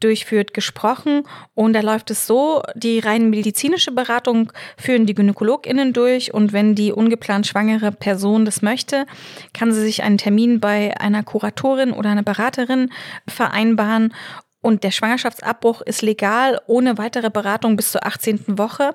durchführt, 0.00 0.54
gesprochen. 0.54 1.22
Und 1.54 1.72
da 1.72 1.80
läuft 1.80 2.10
es 2.10 2.26
so, 2.26 2.62
die 2.74 2.98
rein 2.98 3.30
medizinische 3.30 3.92
Beratung 3.92 4.52
führen 4.76 5.06
die 5.06 5.14
GynäkologInnen 5.14 5.92
durch. 5.92 6.34
Und 6.34 6.52
wenn 6.52 6.74
die 6.74 6.92
ungeplant 6.92 7.46
schwangere 7.46 7.92
Person 7.92 8.44
das 8.44 8.62
möchte, 8.62 9.06
kann 9.52 9.72
sie 9.72 9.80
sich 9.80 10.02
einen 10.02 10.18
Termin 10.18 10.60
bei 10.60 10.98
einer 11.00 11.22
Kuratorin 11.22 11.92
oder 11.92 12.10
einer 12.10 12.22
Beraterin 12.22 12.90
vereinbaren. 13.28 14.12
Und 14.60 14.82
der 14.82 14.90
Schwangerschaftsabbruch 14.90 15.80
ist 15.82 16.02
legal 16.02 16.60
ohne 16.66 16.98
weitere 16.98 17.30
Beratung 17.30 17.76
bis 17.76 17.92
zur 17.92 18.04
18. 18.04 18.58
Woche. 18.58 18.94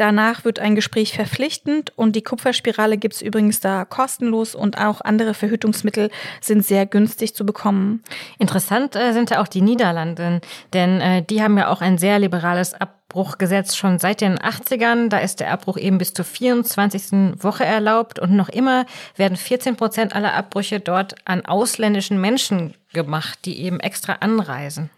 Danach 0.00 0.46
wird 0.46 0.58
ein 0.60 0.76
Gespräch 0.76 1.12
verpflichtend 1.12 1.92
und 1.94 2.16
die 2.16 2.22
Kupferspirale 2.22 2.96
gibt 2.96 3.16
es 3.16 3.20
übrigens 3.20 3.60
da 3.60 3.84
kostenlos 3.84 4.54
und 4.54 4.78
auch 4.78 5.02
andere 5.02 5.34
Verhütungsmittel 5.34 6.10
sind 6.40 6.64
sehr 6.64 6.86
günstig 6.86 7.34
zu 7.34 7.44
bekommen. 7.44 8.02
Interessant 8.38 8.96
äh, 8.96 9.12
sind 9.12 9.28
ja 9.28 9.42
auch 9.42 9.46
die 9.46 9.60
Niederlande, 9.60 10.40
denn 10.72 11.02
äh, 11.02 11.22
die 11.22 11.42
haben 11.42 11.58
ja 11.58 11.68
auch 11.68 11.82
ein 11.82 11.98
sehr 11.98 12.18
liberales 12.18 12.72
Abbruchgesetz 12.72 13.76
schon 13.76 13.98
seit 13.98 14.22
den 14.22 14.38
80ern. 14.38 15.10
Da 15.10 15.18
ist 15.18 15.38
der 15.38 15.50
Abbruch 15.50 15.76
eben 15.76 15.98
bis 15.98 16.14
zur 16.14 16.24
24. 16.24 17.34
Woche 17.42 17.66
erlaubt 17.66 18.18
und 18.18 18.34
noch 18.34 18.48
immer 18.48 18.86
werden 19.16 19.36
14 19.36 19.76
Prozent 19.76 20.16
aller 20.16 20.32
Abbrüche 20.32 20.80
dort 20.80 21.14
an 21.26 21.44
ausländischen 21.44 22.18
Menschen 22.18 22.72
gemacht, 22.94 23.40
die 23.44 23.60
eben 23.60 23.80
extra 23.80 24.14
anreisen. 24.20 24.88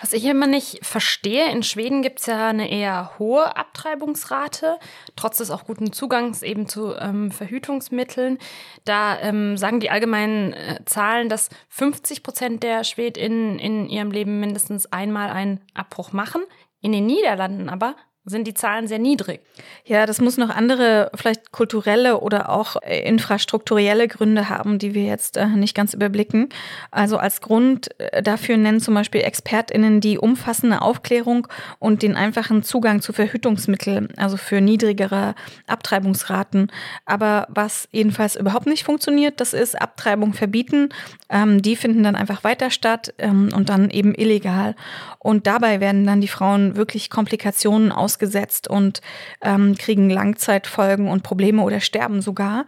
Was 0.00 0.12
ich 0.12 0.24
immer 0.24 0.46
nicht 0.46 0.84
verstehe, 0.84 1.50
in 1.50 1.62
Schweden 1.62 2.02
gibt 2.02 2.20
es 2.20 2.26
ja 2.26 2.48
eine 2.48 2.70
eher 2.70 3.12
hohe 3.18 3.56
Abtreibungsrate, 3.56 4.78
trotz 5.16 5.38
des 5.38 5.50
auch 5.50 5.64
guten 5.64 5.92
Zugangs 5.92 6.42
eben 6.42 6.68
zu 6.68 6.94
ähm, 6.94 7.30
Verhütungsmitteln. 7.30 8.38
Da 8.84 9.18
ähm, 9.20 9.56
sagen 9.56 9.80
die 9.80 9.90
allgemeinen 9.90 10.52
äh, 10.52 10.84
Zahlen, 10.84 11.28
dass 11.30 11.48
50 11.70 12.22
Prozent 12.22 12.62
der 12.62 12.84
SchwedInnen 12.84 13.58
in 13.58 13.88
ihrem 13.88 14.10
Leben 14.10 14.38
mindestens 14.38 14.86
einmal 14.92 15.30
einen 15.30 15.60
Abbruch 15.72 16.12
machen. 16.12 16.42
In 16.82 16.92
den 16.92 17.06
Niederlanden 17.06 17.70
aber 17.70 17.96
sind 18.26 18.46
die 18.46 18.54
Zahlen 18.54 18.88
sehr 18.88 18.98
niedrig. 18.98 19.40
Ja, 19.84 20.04
das 20.04 20.20
muss 20.20 20.36
noch 20.36 20.50
andere, 20.50 21.10
vielleicht 21.14 21.52
kulturelle 21.52 22.20
oder 22.20 22.50
auch 22.50 22.76
äh, 22.82 23.06
infrastrukturelle 23.08 24.08
Gründe 24.08 24.48
haben, 24.48 24.78
die 24.80 24.94
wir 24.94 25.04
jetzt 25.04 25.36
äh, 25.36 25.46
nicht 25.46 25.76
ganz 25.76 25.94
überblicken. 25.94 26.48
Also 26.90 27.18
als 27.18 27.40
Grund 27.40 27.88
äh, 28.00 28.24
dafür 28.24 28.56
nennen 28.56 28.80
zum 28.80 28.94
Beispiel 28.94 29.20
ExpertInnen 29.20 30.00
die 30.00 30.18
umfassende 30.18 30.82
Aufklärung 30.82 31.46
und 31.78 32.02
den 32.02 32.16
einfachen 32.16 32.64
Zugang 32.64 33.00
zu 33.00 33.12
Verhütungsmitteln, 33.12 34.08
also 34.16 34.36
für 34.36 34.60
niedrigere 34.60 35.36
Abtreibungsraten. 35.68 36.72
Aber 37.04 37.46
was 37.48 37.88
jedenfalls 37.92 38.34
überhaupt 38.34 38.66
nicht 38.66 38.82
funktioniert, 38.82 39.40
das 39.40 39.52
ist 39.52 39.80
Abtreibung 39.80 40.32
verbieten. 40.32 40.88
Ähm, 41.28 41.62
die 41.62 41.76
finden 41.76 42.02
dann 42.02 42.16
einfach 42.16 42.42
weiter 42.42 42.70
statt 42.70 43.14
ähm, 43.18 43.50
und 43.54 43.68
dann 43.68 43.88
eben 43.90 44.14
illegal. 44.16 44.74
Und 45.20 45.46
dabei 45.46 45.80
werden 45.80 46.06
dann 46.06 46.20
die 46.20 46.28
Frauen 46.28 46.76
wirklich 46.76 47.08
Komplikationen 47.10 47.92
aus 47.92 48.15
ausgesetzt 48.16 48.68
und 48.68 49.00
ähm, 49.42 49.76
kriegen 49.76 50.08
Langzeitfolgen 50.08 51.08
und 51.08 51.22
Probleme 51.22 51.62
oder 51.62 51.80
sterben 51.80 52.22
sogar. 52.22 52.64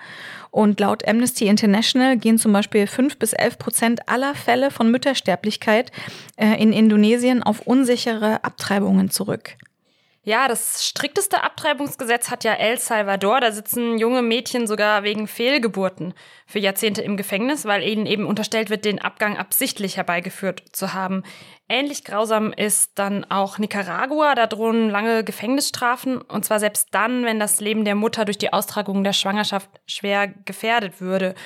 Und 0.50 0.80
laut 0.80 1.06
Amnesty 1.06 1.46
International 1.46 2.16
gehen 2.16 2.38
zum 2.38 2.52
Beispiel 2.52 2.86
fünf 2.86 3.18
bis 3.18 3.32
elf 3.32 3.58
Prozent 3.58 4.08
aller 4.08 4.34
Fälle 4.34 4.70
von 4.70 4.90
Müttersterblichkeit 4.90 5.90
äh, 6.36 6.60
in 6.62 6.72
Indonesien 6.72 7.42
auf 7.42 7.60
unsichere 7.66 8.44
Abtreibungen 8.44 9.10
zurück. 9.10 9.56
Ja, 10.28 10.46
das 10.46 10.84
strikteste 10.84 11.42
Abtreibungsgesetz 11.42 12.30
hat 12.30 12.44
ja 12.44 12.52
El 12.52 12.76
Salvador. 12.78 13.40
Da 13.40 13.50
sitzen 13.50 13.96
junge 13.96 14.20
Mädchen 14.20 14.66
sogar 14.66 15.02
wegen 15.02 15.26
Fehlgeburten 15.26 16.12
für 16.46 16.58
Jahrzehnte 16.58 17.00
im 17.00 17.16
Gefängnis, 17.16 17.64
weil 17.64 17.82
ihnen 17.82 18.04
eben 18.04 18.26
unterstellt 18.26 18.68
wird, 18.68 18.84
den 18.84 19.00
Abgang 19.00 19.38
absichtlich 19.38 19.96
herbeigeführt 19.96 20.64
zu 20.72 20.92
haben. 20.92 21.22
Ähnlich 21.66 22.04
grausam 22.04 22.52
ist 22.52 22.90
dann 22.96 23.24
auch 23.24 23.56
Nicaragua. 23.56 24.34
Da 24.34 24.46
drohen 24.46 24.90
lange 24.90 25.24
Gefängnisstrafen. 25.24 26.20
Und 26.20 26.44
zwar 26.44 26.60
selbst 26.60 26.88
dann, 26.90 27.24
wenn 27.24 27.40
das 27.40 27.62
Leben 27.62 27.86
der 27.86 27.94
Mutter 27.94 28.26
durch 28.26 28.36
die 28.36 28.52
Austragung 28.52 29.04
der 29.04 29.14
Schwangerschaft 29.14 29.70
schwer 29.86 30.28
gefährdet 30.28 31.00
würde. 31.00 31.36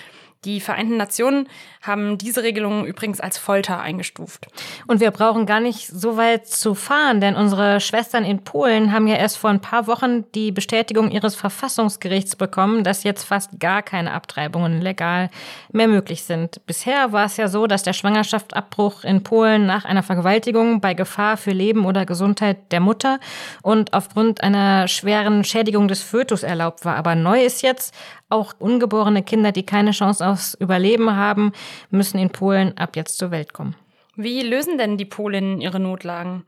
Die 0.44 0.60
Vereinten 0.60 0.96
Nationen 0.96 1.48
haben 1.82 2.18
diese 2.18 2.42
Regelung 2.42 2.84
übrigens 2.84 3.20
als 3.20 3.38
Folter 3.38 3.80
eingestuft. 3.80 4.48
Und 4.88 5.00
wir 5.00 5.12
brauchen 5.12 5.46
gar 5.46 5.60
nicht 5.60 5.86
so 5.86 6.16
weit 6.16 6.48
zu 6.48 6.74
fahren, 6.74 7.20
denn 7.20 7.36
unsere 7.36 7.80
Schwestern 7.80 8.24
in 8.24 8.42
Polen 8.42 8.92
haben 8.92 9.06
ja 9.06 9.16
erst 9.16 9.38
vor 9.38 9.50
ein 9.50 9.60
paar 9.60 9.86
Wochen 9.86 10.24
die 10.32 10.50
Bestätigung 10.50 11.12
ihres 11.12 11.36
Verfassungsgerichts 11.36 12.34
bekommen, 12.34 12.82
dass 12.82 13.04
jetzt 13.04 13.22
fast 13.22 13.60
gar 13.60 13.82
keine 13.82 14.12
Abtreibungen 14.12 14.80
legal 14.80 15.30
mehr 15.70 15.86
möglich 15.86 16.24
sind. 16.24 16.60
Bisher 16.66 17.12
war 17.12 17.26
es 17.26 17.36
ja 17.36 17.46
so, 17.46 17.68
dass 17.68 17.84
der 17.84 17.92
Schwangerschaftsabbruch 17.92 19.04
in 19.04 19.22
Polen 19.22 19.66
nach 19.66 19.84
einer 19.84 20.02
Vergewaltigung 20.02 20.80
bei 20.80 20.94
Gefahr 20.94 21.36
für 21.36 21.52
Leben 21.52 21.84
oder 21.84 22.04
Gesundheit 22.04 22.72
der 22.72 22.80
Mutter 22.80 23.20
und 23.62 23.92
aufgrund 23.92 24.42
einer 24.42 24.88
schweren 24.88 25.44
Schädigung 25.44 25.86
des 25.86 26.02
Fötus 26.02 26.42
erlaubt 26.42 26.84
war. 26.84 26.96
Aber 26.96 27.14
neu 27.14 27.44
ist 27.44 27.62
jetzt, 27.62 27.94
auch 28.32 28.54
ungeborene 28.58 29.22
Kinder, 29.22 29.52
die 29.52 29.64
keine 29.64 29.92
Chance 29.92 30.26
aufs 30.26 30.54
Überleben 30.54 31.14
haben, 31.14 31.52
müssen 31.90 32.18
in 32.18 32.30
Polen 32.30 32.76
ab 32.76 32.96
jetzt 32.96 33.18
zur 33.18 33.30
Welt 33.30 33.52
kommen. 33.52 33.76
Wie 34.16 34.42
lösen 34.42 34.78
denn 34.78 34.98
die 34.98 35.04
Polinnen 35.04 35.60
ihre 35.60 35.80
Notlagen? 35.80 36.44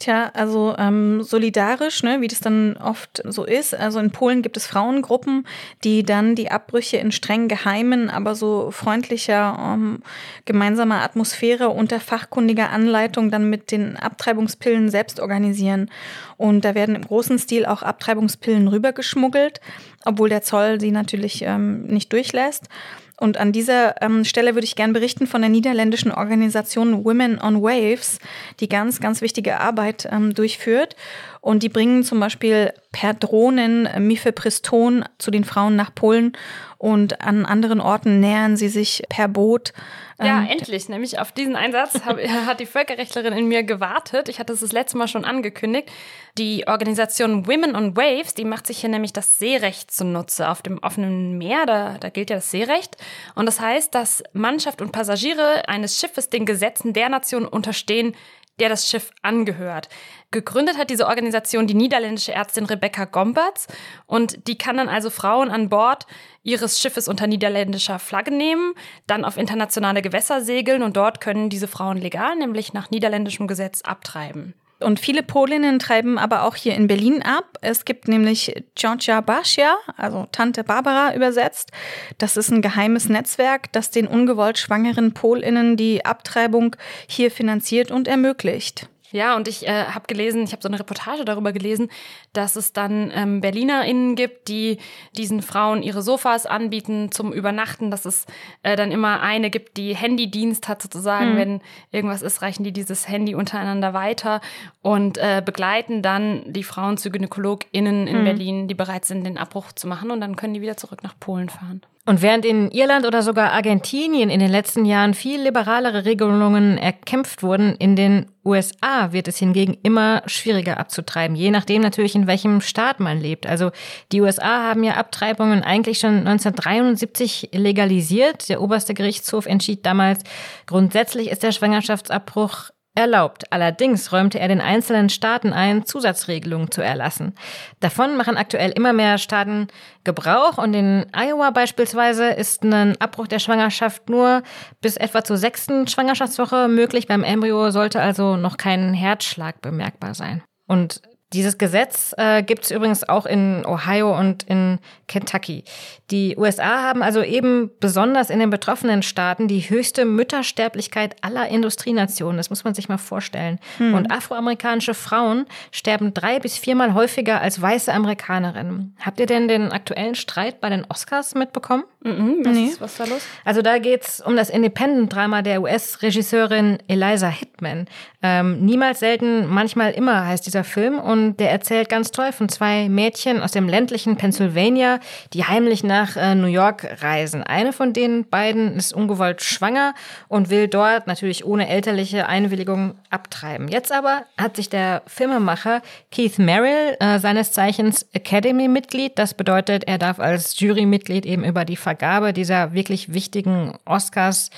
Tja, 0.00 0.32
also 0.34 0.74
ähm, 0.76 1.22
solidarisch, 1.22 2.02
ne, 2.02 2.20
wie 2.20 2.26
das 2.26 2.40
dann 2.40 2.76
oft 2.76 3.22
so 3.24 3.44
ist. 3.44 3.74
Also 3.74 4.00
in 4.00 4.10
Polen 4.10 4.42
gibt 4.42 4.56
es 4.56 4.66
Frauengruppen, 4.66 5.46
die 5.84 6.02
dann 6.02 6.34
die 6.34 6.50
Abbrüche 6.50 6.96
in 6.96 7.12
streng 7.12 7.46
geheimen, 7.46 8.10
aber 8.10 8.34
so 8.34 8.72
freundlicher 8.72 9.56
ähm, 9.58 10.02
gemeinsamer 10.46 11.02
Atmosphäre 11.02 11.70
unter 11.70 12.00
fachkundiger 12.00 12.70
Anleitung 12.70 13.30
dann 13.30 13.48
mit 13.48 13.70
den 13.70 13.96
Abtreibungspillen 13.96 14.88
selbst 14.88 15.20
organisieren. 15.20 15.90
Und 16.36 16.64
da 16.64 16.74
werden 16.74 16.96
im 16.96 17.06
großen 17.06 17.38
Stil 17.38 17.64
auch 17.64 17.82
Abtreibungspillen 17.82 18.66
rübergeschmuggelt, 18.66 19.60
obwohl 20.04 20.28
der 20.28 20.42
Zoll 20.42 20.80
sie 20.80 20.90
natürlich 20.90 21.42
ähm, 21.42 21.84
nicht 21.84 22.12
durchlässt. 22.12 22.68
Und 23.16 23.38
an 23.38 23.52
dieser 23.52 24.02
ähm, 24.02 24.24
Stelle 24.24 24.54
würde 24.54 24.64
ich 24.64 24.74
gerne 24.74 24.92
berichten 24.92 25.26
von 25.26 25.40
der 25.40 25.48
niederländischen 25.48 26.10
Organisation 26.10 27.04
Women 27.04 27.40
on 27.40 27.62
Waves, 27.62 28.18
die 28.58 28.68
ganz, 28.68 29.00
ganz 29.00 29.20
wichtige 29.20 29.60
Arbeit 29.60 30.08
ähm, 30.10 30.34
durchführt. 30.34 30.96
Und 31.44 31.62
die 31.62 31.68
bringen 31.68 32.04
zum 32.04 32.20
Beispiel 32.20 32.72
per 32.90 33.12
Drohnen 33.12 33.86
Mifepriston 33.98 35.04
zu 35.18 35.30
den 35.30 35.44
Frauen 35.44 35.76
nach 35.76 35.94
Polen 35.94 36.32
und 36.78 37.20
an 37.20 37.44
anderen 37.44 37.82
Orten 37.82 38.18
nähern 38.18 38.56
sie 38.56 38.70
sich 38.70 39.02
per 39.10 39.28
Boot. 39.28 39.74
Ja, 40.18 40.40
ähm, 40.40 40.48
endlich. 40.50 40.88
Nämlich 40.88 41.18
auf 41.18 41.32
diesen 41.32 41.54
Einsatz 41.54 42.00
hab, 42.06 42.18
hat 42.46 42.60
die 42.60 42.66
Völkerrechtlerin 42.66 43.34
in 43.34 43.46
mir 43.46 43.62
gewartet. 43.62 44.30
Ich 44.30 44.38
hatte 44.38 44.54
es 44.54 44.60
das 44.60 44.72
letzte 44.72 44.96
Mal 44.96 45.06
schon 45.06 45.26
angekündigt. 45.26 45.90
Die 46.38 46.66
Organisation 46.66 47.46
Women 47.46 47.76
on 47.76 47.94
Waves, 47.94 48.32
die 48.32 48.46
macht 48.46 48.66
sich 48.66 48.78
hier 48.78 48.88
nämlich 48.88 49.12
das 49.12 49.36
Seerecht 49.36 49.90
zunutze. 49.90 50.48
Auf 50.48 50.62
dem 50.62 50.78
offenen 50.78 51.36
Meer, 51.36 51.66
da, 51.66 51.98
da 52.00 52.08
gilt 52.08 52.30
ja 52.30 52.36
das 52.36 52.50
Seerecht. 52.50 52.96
Und 53.34 53.44
das 53.44 53.60
heißt, 53.60 53.94
dass 53.94 54.22
Mannschaft 54.32 54.80
und 54.80 54.92
Passagiere 54.92 55.68
eines 55.68 56.00
Schiffes 56.00 56.30
den 56.30 56.46
Gesetzen 56.46 56.94
der 56.94 57.10
Nation 57.10 57.44
unterstehen, 57.44 58.14
der 58.60 58.68
das 58.68 58.88
Schiff 58.88 59.10
angehört. 59.22 59.88
Gegründet 60.30 60.78
hat 60.78 60.90
diese 60.90 61.06
Organisation 61.06 61.66
die 61.66 61.74
niederländische 61.74 62.32
Ärztin 62.32 62.64
Rebecca 62.64 63.04
Gomberts 63.04 63.66
und 64.06 64.46
die 64.48 64.58
kann 64.58 64.76
dann 64.76 64.88
also 64.88 65.10
Frauen 65.10 65.50
an 65.50 65.68
Bord 65.68 66.06
ihres 66.42 66.80
Schiffes 66.80 67.08
unter 67.08 67.26
niederländischer 67.26 67.98
Flagge 67.98 68.30
nehmen, 68.30 68.74
dann 69.06 69.24
auf 69.24 69.36
internationale 69.36 70.02
Gewässer 70.02 70.40
segeln 70.40 70.82
und 70.82 70.96
dort 70.96 71.20
können 71.20 71.50
diese 71.50 71.68
Frauen 71.68 71.98
legal, 71.98 72.36
nämlich 72.36 72.72
nach 72.72 72.90
niederländischem 72.90 73.46
Gesetz, 73.46 73.82
abtreiben. 73.82 74.54
Und 74.84 75.00
viele 75.00 75.22
Polinnen 75.22 75.78
treiben 75.78 76.18
aber 76.18 76.44
auch 76.44 76.54
hier 76.54 76.74
in 76.74 76.86
Berlin 76.86 77.22
ab. 77.22 77.58
Es 77.62 77.84
gibt 77.84 78.06
nämlich 78.06 78.64
Georgia 78.74 79.20
Basia, 79.20 79.76
also 79.96 80.26
Tante 80.30 80.62
Barbara 80.62 81.14
übersetzt. 81.14 81.72
Das 82.18 82.36
ist 82.36 82.50
ein 82.50 82.62
geheimes 82.62 83.08
Netzwerk, 83.08 83.72
das 83.72 83.90
den 83.90 84.06
ungewollt 84.06 84.58
schwangeren 84.58 85.12
Polinnen 85.12 85.76
die 85.76 86.04
Abtreibung 86.04 86.76
hier 87.08 87.30
finanziert 87.30 87.90
und 87.90 88.06
ermöglicht. 88.06 88.88
Ja, 89.14 89.36
und 89.36 89.46
ich 89.46 89.64
äh, 89.64 89.84
habe 89.84 90.08
gelesen, 90.08 90.42
ich 90.42 90.50
habe 90.50 90.60
so 90.60 90.68
eine 90.68 90.80
Reportage 90.80 91.24
darüber 91.24 91.52
gelesen, 91.52 91.88
dass 92.32 92.56
es 92.56 92.72
dann 92.72 93.12
ähm, 93.14 93.40
BerlinerInnen 93.40 94.16
gibt, 94.16 94.48
die 94.48 94.78
diesen 95.16 95.40
Frauen 95.40 95.84
ihre 95.84 96.02
Sofas 96.02 96.46
anbieten 96.46 97.12
zum 97.12 97.32
Übernachten, 97.32 97.92
dass 97.92 98.06
es 98.06 98.26
äh, 98.64 98.74
dann 98.74 98.90
immer 98.90 99.20
eine 99.20 99.50
gibt, 99.50 99.76
die 99.76 99.94
Handydienst 99.94 100.66
hat 100.66 100.82
sozusagen. 100.82 101.34
Mhm. 101.34 101.36
Wenn 101.36 101.60
irgendwas 101.92 102.22
ist, 102.22 102.42
reichen 102.42 102.64
die 102.64 102.72
dieses 102.72 103.08
Handy 103.08 103.36
untereinander 103.36 103.94
weiter 103.94 104.40
und 104.82 105.16
äh, 105.18 105.40
begleiten 105.46 106.02
dann 106.02 106.52
die 106.52 106.64
Frauen 106.64 106.96
zu 106.96 107.12
GynäkologInnen 107.12 108.08
in 108.08 108.18
mhm. 108.18 108.24
Berlin, 108.24 108.66
die 108.66 108.74
bereit 108.74 109.04
sind, 109.04 109.22
den 109.22 109.38
Abbruch 109.38 109.70
zu 109.70 109.86
machen 109.86 110.10
und 110.10 110.20
dann 110.20 110.34
können 110.34 110.54
die 110.54 110.60
wieder 110.60 110.76
zurück 110.76 111.04
nach 111.04 111.14
Polen 111.20 111.50
fahren. 111.50 111.82
Und 112.06 112.20
während 112.20 112.44
in 112.44 112.70
Irland 112.70 113.06
oder 113.06 113.22
sogar 113.22 113.52
Argentinien 113.52 114.28
in 114.28 114.38
den 114.38 114.50
letzten 114.50 114.84
Jahren 114.84 115.14
viel 115.14 115.40
liberalere 115.40 116.04
Regelungen 116.04 116.76
erkämpft 116.76 117.42
wurden, 117.42 117.76
in 117.76 117.96
den 117.96 118.26
USA 118.44 119.12
wird 119.12 119.26
es 119.26 119.38
hingegen 119.38 119.78
immer 119.82 120.22
schwieriger 120.26 120.78
abzutreiben, 120.78 121.34
je 121.34 121.50
nachdem 121.50 121.80
natürlich, 121.80 122.14
in 122.14 122.26
welchem 122.26 122.60
Staat 122.60 123.00
man 123.00 123.18
lebt. 123.18 123.46
Also 123.46 123.70
die 124.12 124.20
USA 124.20 124.68
haben 124.68 124.84
ja 124.84 124.94
Abtreibungen 124.94 125.62
eigentlich 125.62 125.98
schon 125.98 126.26
1973 126.26 127.50
legalisiert. 127.52 128.50
Der 128.50 128.60
oberste 128.60 128.92
Gerichtshof 128.92 129.46
entschied 129.46 129.86
damals, 129.86 130.24
grundsätzlich 130.66 131.30
ist 131.30 131.42
der 131.42 131.52
Schwangerschaftsabbruch 131.52 132.68
erlaubt. 132.94 133.52
Allerdings 133.52 134.12
räumte 134.12 134.38
er 134.38 134.48
den 134.48 134.60
einzelnen 134.60 135.08
Staaten 135.08 135.52
ein, 135.52 135.84
Zusatzregelungen 135.84 136.70
zu 136.70 136.80
erlassen. 136.80 137.34
Davon 137.80 138.16
machen 138.16 138.36
aktuell 138.36 138.70
immer 138.70 138.92
mehr 138.92 139.18
Staaten 139.18 139.68
Gebrauch 140.04 140.58
und 140.58 140.74
in 140.74 141.06
Iowa 141.12 141.50
beispielsweise 141.50 142.26
ist 142.26 142.62
ein 142.62 143.00
Abbruch 143.00 143.26
der 143.26 143.40
Schwangerschaft 143.40 144.08
nur 144.08 144.42
bis 144.80 144.96
etwa 144.96 145.24
zur 145.24 145.36
sechsten 145.36 145.88
Schwangerschaftswoche 145.88 146.68
möglich. 146.68 147.08
Beim 147.08 147.24
Embryo 147.24 147.70
sollte 147.70 148.00
also 148.00 148.36
noch 148.36 148.56
kein 148.56 148.94
Herzschlag 148.94 149.60
bemerkbar 149.60 150.14
sein. 150.14 150.42
Und 150.66 151.02
dieses 151.34 151.58
Gesetz 151.58 152.14
äh, 152.16 152.42
gibt 152.44 152.64
es 152.64 152.70
übrigens 152.70 153.08
auch 153.08 153.26
in 153.26 153.66
Ohio 153.66 154.16
und 154.16 154.44
in 154.44 154.78
Kentucky. 155.08 155.64
Die 156.10 156.36
USA 156.36 156.82
haben 156.82 157.02
also 157.02 157.22
eben 157.22 157.70
besonders 157.80 158.28
in 158.28 158.38
den 158.38 158.50
betroffenen 158.50 159.02
Staaten 159.02 159.48
die 159.48 159.60
höchste 159.60 160.04
Müttersterblichkeit 160.04 161.16
aller 161.22 161.48
Industrienationen. 161.48 162.36
Das 162.36 162.50
muss 162.50 162.62
man 162.62 162.74
sich 162.74 162.90
mal 162.90 162.98
vorstellen. 162.98 163.58
Hm. 163.78 163.94
Und 163.94 164.10
afroamerikanische 164.10 164.92
Frauen 164.92 165.46
sterben 165.70 166.12
drei 166.12 166.40
bis 166.40 166.58
viermal 166.58 166.92
häufiger 166.92 167.40
als 167.40 167.60
weiße 167.60 167.90
Amerikanerinnen. 167.90 168.94
Habt 169.00 169.18
ihr 169.18 169.26
denn 169.26 169.48
den 169.48 169.72
aktuellen 169.72 170.14
Streit 170.14 170.60
bei 170.60 170.68
den 170.68 170.84
Oscars 170.90 171.34
mitbekommen? 171.34 171.84
Mhm, 172.02 172.40
was, 172.44 172.54
nee. 172.54 172.66
ist, 172.66 172.80
was 172.82 172.92
ist 172.92 173.00
da 173.00 173.04
los? 173.04 173.22
Also 173.46 173.62
da 173.62 173.78
geht's 173.78 174.20
um 174.20 174.36
das 174.36 174.50
Independent-Drama 174.50 175.40
der 175.40 175.62
US-Regisseurin 175.62 176.78
Eliza 176.86 177.28
Hittman. 177.28 177.86
Ähm, 178.22 178.60
Niemals 178.60 179.00
selten, 179.00 179.46
manchmal 179.46 179.92
immer 179.92 180.26
heißt 180.26 180.44
dieser 180.44 180.64
Film 180.64 180.98
und 180.98 181.38
der 181.38 181.50
erzählt 181.50 181.88
ganz 181.88 182.10
toll 182.10 182.32
von 182.32 182.50
zwei 182.50 182.90
Mädchen 182.90 183.40
aus 183.40 183.52
dem 183.52 183.68
ländlichen 183.68 184.16
Pennsylvania, 184.16 185.00
die 185.32 185.44
heimlich 185.44 185.82
nach 185.82 185.93
äh, 186.16 186.34
New 186.34 186.46
York 186.46 187.02
reisen. 187.02 187.42
Eine 187.42 187.72
von 187.72 187.92
den 187.92 188.28
beiden 188.28 188.76
ist 188.76 188.92
ungewollt 188.92 189.42
schwanger 189.42 189.94
und 190.28 190.50
will 190.50 190.68
dort 190.68 191.06
natürlich 191.06 191.44
ohne 191.44 191.68
elterliche 191.68 192.26
Einwilligung 192.26 192.94
abtreiben. 193.10 193.68
Jetzt 193.68 193.92
aber 193.92 194.24
hat 194.36 194.56
sich 194.56 194.68
der 194.68 195.02
Filmemacher 195.06 195.82
Keith 196.10 196.38
Merrill, 196.38 196.96
äh, 197.00 197.18
seines 197.18 197.52
Zeichens 197.52 198.06
Academy-Mitglied, 198.12 199.18
das 199.18 199.34
bedeutet, 199.34 199.84
er 199.84 199.98
darf 199.98 200.18
als 200.18 200.58
Jurymitglied 200.58 201.24
eben 201.26 201.44
über 201.44 201.64
die 201.64 201.76
Vergabe 201.76 202.32
dieser 202.32 202.72
wirklich 202.72 203.12
wichtigen 203.14 203.78
Oscars 203.84 204.50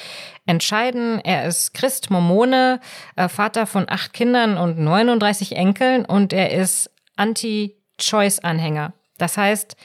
entscheiden. 0.47 1.21
Er 1.23 1.47
ist 1.47 1.75
Christ 1.75 2.11
Mormone, 2.11 2.81
äh, 3.17 3.29
Vater 3.29 3.67
von 3.67 3.87
acht 3.89 4.13
Kindern 4.13 4.57
und 4.57 4.79
39 4.79 5.57
Enkeln 5.57 6.05
und 6.05 6.33
er 6.33 6.53
ist 6.53 6.91
Anti-Choice-Anhänger. 7.17 8.93
Das 9.19 9.37
heißt, 9.37 9.77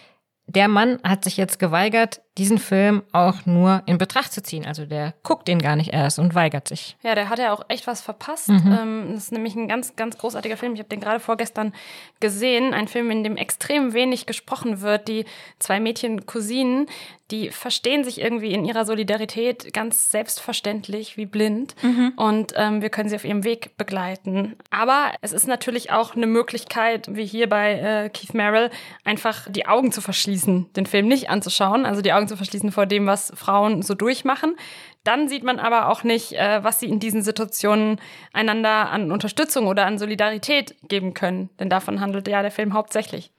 der 0.55 0.67
Mann 0.67 0.99
hat 1.03 1.23
sich 1.23 1.37
jetzt 1.37 1.59
geweigert, 1.59 2.21
diesen 2.37 2.59
Film 2.59 3.03
auch 3.11 3.45
nur 3.45 3.83
in 3.87 3.97
Betracht 3.97 4.31
zu 4.31 4.41
ziehen. 4.41 4.65
Also 4.65 4.85
der 4.85 5.13
guckt 5.23 5.49
ihn 5.49 5.59
gar 5.59 5.75
nicht 5.75 5.91
erst 5.91 6.17
und 6.17 6.33
weigert 6.33 6.67
sich. 6.67 6.95
Ja, 7.03 7.13
der 7.13 7.29
hat 7.29 7.39
ja 7.39 7.51
auch 7.51 7.65
echt 7.67 7.87
was 7.87 8.01
verpasst. 8.01 8.47
Mhm. 8.47 8.77
Ähm, 8.79 9.09
das 9.13 9.25
ist 9.25 9.31
nämlich 9.33 9.55
ein 9.55 9.67
ganz, 9.67 9.97
ganz 9.97 10.17
großartiger 10.17 10.55
Film. 10.55 10.73
Ich 10.73 10.79
habe 10.79 10.89
den 10.89 11.01
gerade 11.01 11.19
vorgestern 11.19 11.73
gesehen. 12.21 12.73
Ein 12.73 12.87
Film, 12.87 13.11
in 13.11 13.23
dem 13.23 13.35
extrem 13.35 13.93
wenig 13.93 14.27
gesprochen 14.27 14.79
wird. 14.81 15.09
Die 15.09 15.25
zwei 15.59 15.81
Mädchen 15.81 16.25
Cousinen, 16.25 16.87
die 17.31 17.49
verstehen 17.49 18.03
sich 18.03 18.21
irgendwie 18.21 18.51
in 18.51 18.65
ihrer 18.65 18.85
Solidarität 18.85 19.73
ganz 19.73 20.11
selbstverständlich 20.11 21.17
wie 21.17 21.25
blind. 21.25 21.75
Mhm. 21.81 22.13
Und 22.15 22.53
ähm, 22.55 22.81
wir 22.81 22.89
können 22.89 23.09
sie 23.09 23.15
auf 23.15 23.25
ihrem 23.25 23.43
Weg 23.43 23.77
begleiten. 23.77 24.55
Aber 24.69 25.11
es 25.21 25.31
ist 25.31 25.47
natürlich 25.47 25.91
auch 25.91 26.15
eine 26.15 26.27
Möglichkeit, 26.27 27.07
wie 27.13 27.25
hier 27.25 27.47
bei 27.47 27.73
äh, 27.73 28.09
Keith 28.09 28.33
Merrill, 28.33 28.69
einfach 29.03 29.49
die 29.49 29.65
Augen 29.65 29.91
zu 29.91 30.01
verschließen, 30.01 30.71
den 30.73 30.85
Film 30.85 31.07
nicht 31.07 31.29
anzuschauen. 31.29 31.85
Also 31.85 32.01
die 32.01 32.13
Augen 32.13 32.20
zu 32.27 32.37
verschließen 32.37 32.71
vor 32.71 32.85
dem, 32.85 33.07
was 33.07 33.31
Frauen 33.35 33.81
so 33.81 33.93
durchmachen. 33.93 34.55
Dann 35.03 35.27
sieht 35.27 35.43
man 35.43 35.59
aber 35.59 35.89
auch 35.89 36.03
nicht, 36.03 36.33
äh, 36.33 36.63
was 36.63 36.79
sie 36.79 36.87
in 36.87 36.99
diesen 36.99 37.21
Situationen 37.21 37.99
einander 38.33 38.89
an 38.89 39.11
Unterstützung 39.11 39.67
oder 39.67 39.85
an 39.85 39.97
Solidarität 39.97 40.75
geben 40.87 41.13
können. 41.13 41.49
Denn 41.59 41.69
davon 41.69 42.01
handelt 42.01 42.27
ja 42.27 42.41
der 42.41 42.51
Film 42.51 42.73
hauptsächlich. 42.73 43.31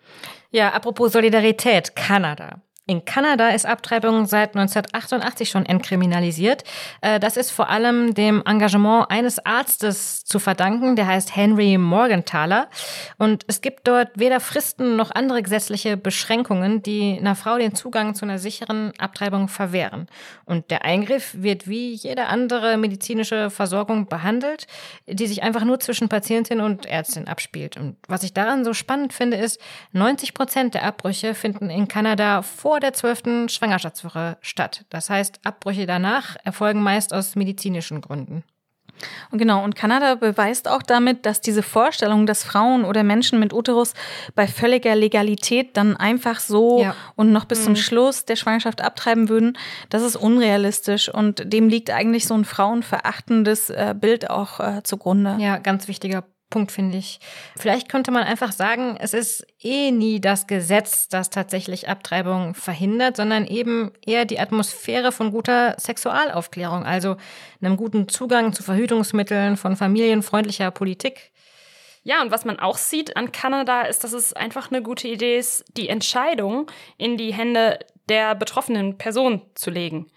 Ja, 0.51 0.71
apropos 0.71 1.13
Solidarität, 1.13 1.95
Kanada. 1.95 2.61
In 2.85 3.05
Kanada 3.05 3.51
ist 3.51 3.65
Abtreibung 3.65 4.27
seit 4.27 4.57
1988 4.57 5.49
schon 5.49 5.65
entkriminalisiert. 5.65 6.65
Äh, 7.01 7.21
das 7.21 7.37
ist 7.37 7.53
vor 7.53 7.71
allem 7.71 8.13
dem 8.13 8.43
Engagement 8.45 9.09
eines 9.09 9.39
Arztes 9.47 10.25
zu 10.25 10.41
verdanken, 10.41 10.97
der 10.97 11.07
heißt 11.07 11.37
Henry 11.37 11.79
Morgenthaler. 11.79 12.69
Und 13.19 13.45
es 13.47 13.61
gibt 13.61 13.87
dort 13.87 14.09
weder 14.17 14.41
Fristen 14.41 14.97
noch 14.97 15.13
andere 15.13 15.45
gesetzliche 15.45 15.97
Beschränkungen, 15.97 16.83
die 16.83 17.17
einer 17.21 17.37
Frau 17.37 17.57
den 17.57 17.77
Zugang 17.77 18.17
zu 18.17 18.25
einer 18.25 18.41
sicheren 18.41 18.93
Abtreibung 18.99 19.47
verwehren. 19.47 20.09
Und 20.45 20.73
der 20.73 20.85
Eingriff 20.85 21.37
wird 21.39 21.69
wie 21.69 21.95
jede 21.95 22.27
andere 22.27 22.77
medizinische 22.79 23.51
Versorgung 23.51 24.09
behandelt, 24.09 24.67
die 25.07 25.29
sich 25.29 25.45
einfach 25.45 25.63
nur 25.63 25.79
zwischen 25.79 26.09
Patientin 26.09 26.61
und 26.61 26.87
Ärztin 26.87 27.29
abspielt. 27.29 27.77
Und 27.77 27.97
was 28.09 28.25
ich 28.25 28.35
daran 28.35 28.65
so 28.65 28.75
spannend 28.75 29.13
finde, 29.13 29.37
ist, 29.37 29.61
90 29.93 30.35
Prozent 30.35 30.75
der 30.75 30.83
Abbrüche 30.83 31.37
finden 31.37 31.71
in 31.71 31.87
Kanada 31.87 32.43
vor 32.43 32.73
der 32.83 32.93
zwölften 32.93 33.49
Schwangerschaftswoche 33.49 34.37
statt. 34.41 34.85
Das 34.91 35.11
heißt, 35.11 35.41
Abbrüche 35.45 35.87
danach 35.87 36.37
erfolgen 36.45 36.83
meist 36.83 37.15
aus 37.15 37.37
medizinischen 37.37 38.01
Gründen. 38.01 38.45
Und 39.31 39.39
genau, 39.39 39.65
und 39.65 39.75
Kanada 39.75 40.15
beweist 40.15 40.69
auch 40.69 40.83
damit, 40.83 41.27
dass 41.27 41.41
diese 41.41 41.63
Vorstellung, 41.63 42.27
dass 42.27 42.45
Frauen 42.45 42.85
oder 42.85 43.03
Menschen 43.03 43.41
mit 43.41 43.53
Uterus 43.53 43.95
bei 44.35 44.47
völliger 44.47 44.95
Legalität 44.95 45.77
dann 45.77 45.97
einfach 45.97 46.41
so 46.41 46.83
ja. 46.83 46.95
und 47.17 47.33
noch 47.33 47.45
bis 47.45 47.61
mhm. 47.61 47.65
zum 47.65 47.77
Schluss 47.77 48.25
der 48.25 48.37
Schwangerschaft 48.37 48.81
abtreiben 48.81 49.29
würden, 49.29 49.59
das 49.91 50.03
ist 50.03 50.17
unrealistisch 50.17 51.09
und 51.09 51.53
dem 51.53 51.69
liegt 51.69 51.91
eigentlich 51.91 52.27
so 52.27 52.35
ein 52.35 52.45
frauenverachtendes 52.45 53.71
äh, 53.71 53.95
Bild 53.99 54.31
auch 54.31 54.61
äh, 54.61 54.83
zugrunde. 54.83 55.37
Ja, 55.41 55.59
ganz 55.59 55.89
wichtiger 55.89 56.25
Punkt, 56.53 56.71
finde 56.71 56.99
ich. 56.99 57.19
Vielleicht 57.57 57.89
könnte 57.89 58.13
man 58.13 58.23
einfach 58.23 58.53
sagen, 58.53 58.97
es 59.01 59.15
ist 59.15 59.45
eh 59.61 59.91
nie 59.91 60.21
das 60.21 60.47
Gesetz, 60.47 61.09
das 61.09 61.31
tatsächlich 61.31 61.89
Abtreibung 61.89 62.55
verhindert, 62.55 63.17
sondern 63.17 63.47
eben 63.47 63.91
eher 64.05 64.27
die 64.27 64.39
Atmosphäre 64.39 65.11
von 65.11 65.33
guter 65.33 65.75
Sexualaufklärung, 65.79 66.85
also 66.85 67.17
einem 67.61 67.77
guten 67.77 68.07
Zugang 68.07 68.53
zu 68.53 68.63
Verhütungsmitteln, 68.63 69.57
von 69.57 69.77
familienfreundlicher 69.77 70.71
Politik. 70.71 71.33
Ja, 72.05 72.21
und 72.21 72.31
was 72.31 72.45
man 72.45 72.59
auch 72.59 72.77
sieht 72.77 73.17
an 73.17 73.33
Kanada 73.33 73.83
ist, 73.83 74.05
dass 74.05 74.13
es 74.13 74.33
einfach 74.33 74.71
eine 74.71 74.83
gute 74.83 75.09
Idee 75.09 75.39
ist, 75.39 75.65
die 75.77 75.89
Entscheidung 75.89 76.71
in 76.99 77.17
die 77.17 77.33
Hände 77.33 77.79
der 78.09 78.35
betroffenen 78.35 78.99
Person 78.99 79.41
zu 79.55 79.71
legen. 79.71 80.11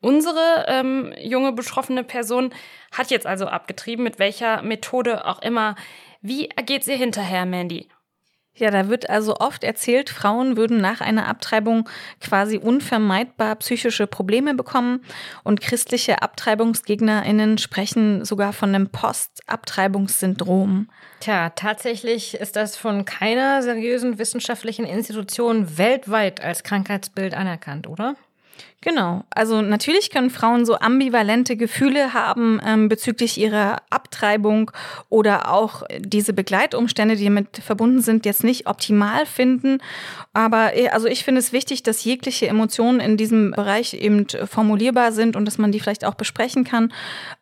Unsere 0.00 0.64
ähm, 0.68 1.12
junge 1.20 1.52
betroffene 1.52 2.04
Person 2.04 2.54
hat 2.90 3.10
jetzt 3.10 3.26
also 3.26 3.46
abgetrieben, 3.46 4.02
mit 4.02 4.18
welcher 4.18 4.62
Methode 4.62 5.26
auch 5.26 5.42
immer. 5.42 5.74
Wie 6.22 6.48
ergeht 6.48 6.84
sie 6.84 6.96
hinterher, 6.96 7.44
Mandy? 7.44 7.88
Ja, 8.54 8.70
da 8.70 8.88
wird 8.88 9.08
also 9.08 9.36
oft 9.36 9.64
erzählt, 9.64 10.10
Frauen 10.10 10.56
würden 10.56 10.80
nach 10.80 11.00
einer 11.00 11.28
Abtreibung 11.28 11.88
quasi 12.20 12.58
unvermeidbar 12.58 13.56
psychische 13.56 14.06
Probleme 14.06 14.54
bekommen 14.54 15.02
und 15.44 15.60
christliche 15.60 16.20
Abtreibungsgegnerinnen 16.20 17.58
sprechen 17.58 18.24
sogar 18.24 18.52
von 18.52 18.74
einem 18.74 18.90
Postabtreibungssyndrom. 18.90 20.90
Tja, 21.20 21.50
tatsächlich 21.50 22.34
ist 22.34 22.56
das 22.56 22.76
von 22.76 23.04
keiner 23.04 23.62
seriösen 23.62 24.18
wissenschaftlichen 24.18 24.84
Institution 24.84 25.78
weltweit 25.78 26.42
als 26.42 26.62
Krankheitsbild 26.62 27.34
anerkannt, 27.34 27.86
oder? 27.86 28.16
Genau. 28.82 29.24
Also 29.28 29.60
natürlich 29.60 30.08
können 30.10 30.30
Frauen 30.30 30.64
so 30.64 30.76
ambivalente 30.76 31.56
Gefühle 31.56 32.14
haben 32.14 32.60
ähm, 32.64 32.88
bezüglich 32.88 33.36
ihrer 33.36 33.82
Abtreibung 33.90 34.70
oder 35.10 35.52
auch 35.52 35.82
diese 35.98 36.32
Begleitumstände, 36.32 37.16
die 37.16 37.24
damit 37.24 37.58
verbunden 37.58 38.00
sind, 38.00 38.24
jetzt 38.24 38.42
nicht 38.42 38.66
optimal 38.66 39.26
finden. 39.26 39.82
Aber 40.32 40.74
äh, 40.74 40.88
also 40.88 41.08
ich 41.08 41.24
finde 41.24 41.40
es 41.40 41.52
wichtig, 41.52 41.82
dass 41.82 42.04
jegliche 42.04 42.48
Emotionen 42.48 43.00
in 43.00 43.18
diesem 43.18 43.50
Bereich 43.50 43.92
eben 43.92 44.26
formulierbar 44.46 45.12
sind 45.12 45.36
und 45.36 45.44
dass 45.44 45.58
man 45.58 45.72
die 45.72 45.80
vielleicht 45.80 46.06
auch 46.06 46.14
besprechen 46.14 46.64
kann. 46.64 46.90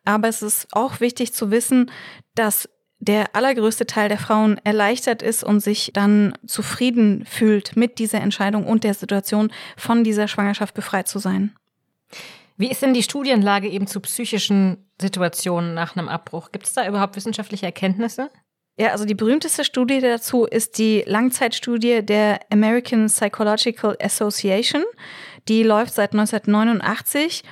Aber 0.03 0.27
es 0.27 0.41
ist 0.41 0.67
auch 0.73 0.99
wichtig 0.99 1.33
zu 1.33 1.51
wissen, 1.51 1.89
dass 2.35 2.67
der 2.99 3.35
allergrößte 3.35 3.85
Teil 3.85 4.09
der 4.09 4.17
Frauen 4.17 4.57
erleichtert 4.63 5.21
ist 5.21 5.43
und 5.43 5.61
sich 5.61 5.91
dann 5.93 6.33
zufrieden 6.45 7.25
fühlt 7.25 7.75
mit 7.75 7.97
dieser 7.97 8.21
Entscheidung 8.21 8.65
und 8.65 8.83
der 8.83 8.93
Situation, 8.93 9.51
von 9.77 10.03
dieser 10.03 10.27
Schwangerschaft 10.27 10.73
befreit 10.73 11.07
zu 11.07 11.19
sein. 11.19 11.55
Wie 12.57 12.69
ist 12.69 12.81
denn 12.81 12.93
die 12.93 13.03
Studienlage 13.03 13.69
eben 13.69 13.87
zu 13.87 14.01
psychischen 14.01 14.89
Situationen 14.99 15.73
nach 15.73 15.95
einem 15.95 16.09
Abbruch? 16.09 16.51
Gibt 16.51 16.65
es 16.65 16.73
da 16.73 16.85
überhaupt 16.85 17.15
wissenschaftliche 17.15 17.65
Erkenntnisse? 17.65 18.29
Ja, 18.77 18.89
also 18.89 19.05
die 19.05 19.15
berühmteste 19.15 19.63
Studie 19.63 20.01
dazu 20.01 20.45
ist 20.45 20.77
die 20.77 21.03
Langzeitstudie 21.05 22.01
der 22.01 22.39
American 22.49 23.07
Psychological 23.07 23.97
Association. 24.01 24.83
Die 25.47 25.63
läuft 25.63 25.93
seit 25.93 26.11
1989 26.11 27.43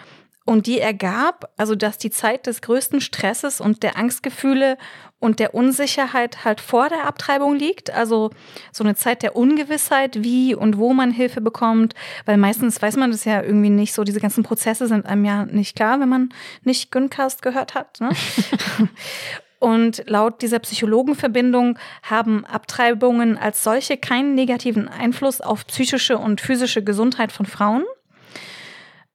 und 0.47 0.65
die 0.65 0.79
ergab, 0.79 1.51
also 1.57 1.75
dass 1.75 1.97
die 1.97 2.09
Zeit 2.09 2.47
des 2.47 2.61
größten 2.61 3.01
Stresses 3.01 3.59
und 3.59 3.83
der 3.83 3.97
Angstgefühle 3.97 4.77
und 5.19 5.39
der 5.39 5.53
Unsicherheit 5.53 6.45
halt 6.45 6.61
vor 6.61 6.87
der 6.87 7.05
Abtreibung 7.05 7.57
liegt. 7.57 7.93
Also 7.93 8.29
so 8.71 8.85
eine 8.85 8.95
Zeit 8.95 9.23
der 9.23 9.35
Ungewissheit, 9.35 10.23
wie 10.23 10.55
und 10.55 10.77
wo 10.77 10.93
man 10.93 11.11
Hilfe 11.11 11.41
bekommt. 11.41 11.95
Weil 12.25 12.37
meistens 12.37 12.81
weiß 12.81 12.95
man 12.95 13.11
das 13.11 13.25
ja 13.25 13.43
irgendwie 13.43 13.69
nicht 13.69 13.93
so. 13.93 14.05
Diese 14.05 14.21
ganzen 14.21 14.43
Prozesse 14.43 14.87
sind 14.87 15.05
einem 15.05 15.25
ja 15.25 15.45
nicht 15.45 15.75
klar, 15.75 15.99
wenn 15.99 16.07
man 16.07 16.29
nicht 16.63 16.93
Güncast 16.93 17.41
gehört 17.41 17.75
hat. 17.75 17.99
Ne? 17.99 18.11
Und 19.59 20.03
laut 20.07 20.43
dieser 20.43 20.59
Psychologenverbindung 20.59 21.77
haben 22.03 22.45
Abtreibungen 22.45 23.37
als 23.37 23.63
solche 23.63 23.97
keinen 23.97 24.35
negativen 24.35 24.87
Einfluss 24.87 25.41
auf 25.41 25.65
psychische 25.65 26.19
und 26.19 26.39
physische 26.41 26.83
Gesundheit 26.83 27.31
von 27.31 27.47
Frauen. 27.47 27.83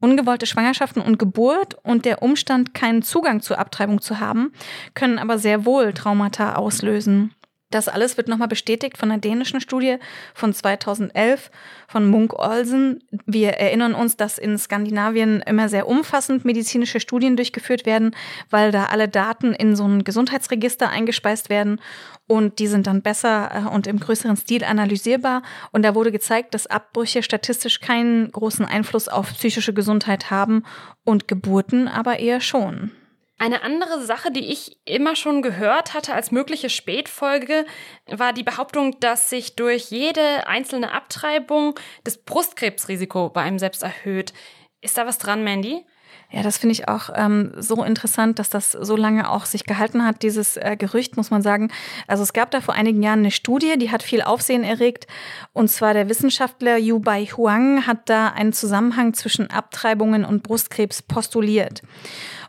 Ungewollte 0.03 0.47
Schwangerschaften 0.47 1.01
und 1.01 1.17
Geburt 1.17 1.77
und 1.85 2.05
der 2.05 2.25
Umstand, 2.25 2.75
keinen 2.75 3.03
Zugang 3.03 3.41
zur 3.41 3.61
Abtreibung 3.61 4.01
zu 4.01 4.19
haben, 4.19 4.53
können 4.95 5.21
aber 5.21 5.39
sehr 5.39 5.65
wohl 5.65 5.93
Traumata 5.93 6.57
auslösen. 6.57 7.33
Das 7.73 7.89
alles 7.89 8.19
wird 8.19 8.29
nochmal 8.29 8.49
bestätigt 8.49 8.99
von 8.99 9.11
einer 9.11 9.21
dänischen 9.21 9.61
Studie 9.61 9.97
von 10.35 10.53
2011 10.53 11.51
von 11.89 12.07
Munk 12.07 12.35
Olsen. 12.39 13.03
Wir 13.25 13.53
erinnern 13.55 13.95
uns, 13.95 14.17
dass 14.17 14.39
in 14.39 14.59
Skandinavien 14.59 15.41
immer 15.41 15.71
sehr 15.71 15.89
umfassend 15.89 16.45
medizinische 16.45 17.01
Studien 17.01 17.35
durchgeführt 17.35 17.87
werden, 17.87 18.15
weil 18.51 18.73
da 18.73 18.87
alle 18.87 19.09
Daten 19.09 19.55
in 19.55 19.75
so 19.75 19.89
ein 19.89 20.05
Gesundheitsregister 20.05 20.91
eingespeist 20.91 21.49
werden 21.49 21.81
und 22.27 22.59
die 22.59 22.67
sind 22.67 22.87
dann 22.87 23.01
besser 23.03 23.51
äh, 23.53 23.75
und 23.75 23.87
im 23.87 23.99
größeren 23.99 24.37
Stil 24.37 24.65
analysierbar. 24.65 25.43
Und 25.73 25.83
da 25.83 25.95
wurde 25.95 26.13
gezeigt, 26.13 26.55
dass 26.55 26.67
Abbrüche 26.67 27.23
statistisch 27.23 27.81
keinen 27.81 28.31
großen 28.31 28.67
Einfluss 28.67 29.09
auf 29.09 29.33
psychische 29.33 29.73
Gesundheit 29.73 30.31
haben 30.31 30.65
und 31.05 31.27
Geburten 31.27 31.89
aber 31.89 32.19
eher 32.19 32.41
schon. 32.41 32.93
Eine 33.39 33.63
andere 33.63 34.05
Sache, 34.05 34.31
die 34.31 34.53
ich 34.53 34.79
immer 34.85 35.17
schon 35.17 35.43
gehört 35.43 35.95
hatte 35.95 36.15
als 36.15 36.31
mögliche 36.31 36.71
Spätfolge, 36.71 37.67
war 38.07 38.33
die 38.33 38.45
Behauptung, 38.45 39.01
dass 39.01 39.31
sich 39.31 39.57
durch 39.57 39.91
jede 39.91 40.47
einzelne 40.47 40.93
Abtreibung 40.93 41.75
das 42.05 42.19
Brustkrebsrisiko 42.19 43.31
bei 43.31 43.43
einem 43.43 43.59
selbst 43.59 43.83
erhöht. 43.83 44.33
Ist 44.81 44.97
da 44.97 45.07
was 45.07 45.19
dran, 45.19 45.43
Mandy? 45.43 45.85
Ja, 46.33 46.43
das 46.43 46.57
finde 46.57 46.73
ich 46.73 46.89
auch 46.89 47.11
ähm, 47.15 47.53
so 47.59 47.85
interessant, 47.85 48.39
dass 48.39 48.49
das 48.49 48.73
so 48.73 48.97
lange 48.97 49.31
auch 49.31 49.45
sich 49.45 49.65
gehalten 49.65 50.03
hat, 50.03 50.23
dieses 50.23 50.57
äh, 50.57 50.77
Gerücht, 50.79 51.19
muss 51.19 51.31
man 51.31 51.43
sagen. 51.43 51.71
Also 52.07 52.23
es 52.23 52.33
gab 52.33 52.51
da 52.51 52.63
vor 52.63 52.73
einigen 52.73 53.03
Jahren 53.03 53.19
eine 53.19 53.31
Studie, 53.31 53.77
die 53.77 53.91
hat 53.91 54.03
viel 54.03 54.23
Aufsehen 54.23 54.65
erregt. 54.65 55.07
Und 55.53 55.69
zwar 55.69 55.93
der 55.93 56.09
Wissenschaftler 56.09 56.79
Yu 56.79 57.01
Bai 57.01 57.27
Huang 57.27 57.87
hat 57.87 58.09
da 58.09 58.29
einen 58.29 58.55
Zusammenhang 58.55 59.13
zwischen 59.13 59.51
Abtreibungen 59.51 60.25
und 60.25 60.43
Brustkrebs 60.43 61.03
postuliert. 61.03 61.83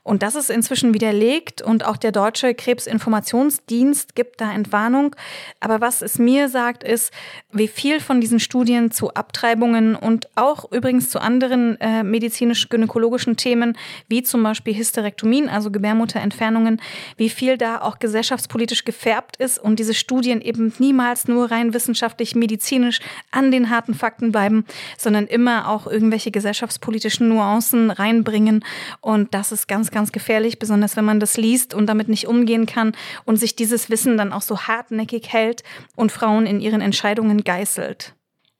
Und 0.03 0.21
das 0.21 0.35
ist 0.35 0.49
inzwischen 0.49 0.93
widerlegt 0.93 1.61
und 1.61 1.85
auch 1.85 1.95
der 1.95 2.11
Deutsche 2.11 2.53
Krebsinformationsdienst 2.53 4.15
gibt 4.15 4.41
da 4.41 4.51
Entwarnung. 4.51 5.15
Aber 5.61 5.79
was 5.79 6.01
es 6.01 6.19
mir 6.19 6.49
sagt, 6.49 6.83
ist, 6.83 7.13
wie 7.53 7.69
viel 7.69 8.01
von 8.01 8.19
diesen 8.19 8.41
Studien 8.41 8.91
zu 8.91 9.13
Abtreibungen 9.13 9.95
und 9.95 10.27
auch 10.35 10.69
übrigens 10.73 11.09
zu 11.09 11.21
anderen 11.21 11.79
äh, 11.79 12.03
medizinisch-gynäkologischen 12.03 13.37
Themen, 13.37 13.77
wie 14.09 14.23
zum 14.23 14.43
Beispiel 14.43 14.75
Hysterektomien, 14.75 15.47
also 15.47 15.71
Gebärmutterentfernungen, 15.71 16.81
wie 17.15 17.29
viel 17.29 17.57
da 17.57 17.79
auch 17.79 17.99
gesellschaftspolitisch 17.99 18.83
gefärbt 18.83 19.37
ist 19.37 19.57
und 19.57 19.79
diese 19.79 19.93
Studien 19.93 20.41
eben 20.41 20.73
niemals 20.79 21.29
nur 21.29 21.49
rein 21.49 21.73
wissenschaftlich, 21.73 22.35
medizinisch 22.35 22.99
an 23.31 23.51
den 23.51 23.69
harten 23.69 23.93
Fakten 23.93 24.33
bleiben, 24.33 24.65
sondern 24.97 25.27
immer 25.27 25.69
auch 25.69 25.87
irgendwelche 25.87 26.31
gesellschaftspolitischen 26.31 27.29
Nuancen 27.29 27.89
reinbringen. 27.89 28.65
Und 28.99 29.33
das 29.33 29.53
ist 29.53 29.69
ganz, 29.69 29.92
ganz 29.93 30.11
gefährlich, 30.11 30.59
besonders 30.59 30.97
wenn 30.97 31.05
man 31.05 31.19
das 31.19 31.37
liest 31.37 31.73
und 31.73 31.87
damit 31.87 32.09
nicht 32.09 32.27
umgehen 32.27 32.65
kann 32.65 32.91
und 33.25 33.37
sich 33.37 33.55
dieses 33.55 33.89
Wissen 33.89 34.17
dann 34.17 34.33
auch 34.33 34.41
so 34.41 34.61
hartnäckig 34.61 35.31
hält 35.31 35.63
und 35.95 36.11
Frauen 36.11 36.45
in 36.45 36.59
ihren 36.59 36.81
Entscheidungen 36.81 37.43
geißelt. 37.43 38.13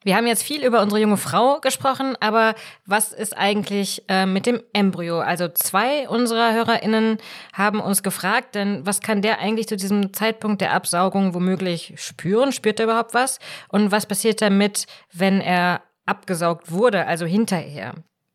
Wir 0.03 0.17
haben 0.17 0.27
jetzt 0.27 0.43
viel 0.43 0.65
über 0.65 0.81
unsere 0.81 0.99
junge 0.99 1.17
Frau 1.17 1.61
gesprochen, 1.61 2.17
aber 2.19 2.55
was 2.85 3.13
ist 3.13 3.37
eigentlich 3.37 4.03
äh, 4.09 4.25
mit 4.25 4.45
dem 4.45 4.61
Embryo? 4.73 5.19
Also 5.19 5.47
zwei 5.47 6.09
unserer 6.09 6.53
HörerInnen 6.53 7.19
haben 7.53 7.79
uns 7.79 8.03
gefragt, 8.03 8.55
denn 8.55 8.85
was 8.85 8.99
kann 8.99 9.21
der 9.21 9.39
eigentlich 9.39 9.67
zu 9.69 9.77
diesem 9.77 10.13
Zeitpunkt 10.13 10.59
der 10.59 10.73
Absaugung 10.73 11.33
womöglich 11.33 11.93
spüren? 11.95 12.51
Spürt 12.51 12.81
er 12.81 12.85
überhaupt 12.85 13.13
was? 13.13 13.39
Und 13.69 13.91
was 13.91 14.05
passiert 14.05 14.41
damit, 14.41 14.87
wenn 15.13 15.39
er 15.39 15.83
abgesaugt 16.05 16.69
wurde, 16.69 17.07
also 17.07 17.25
hinterher? 17.25 17.93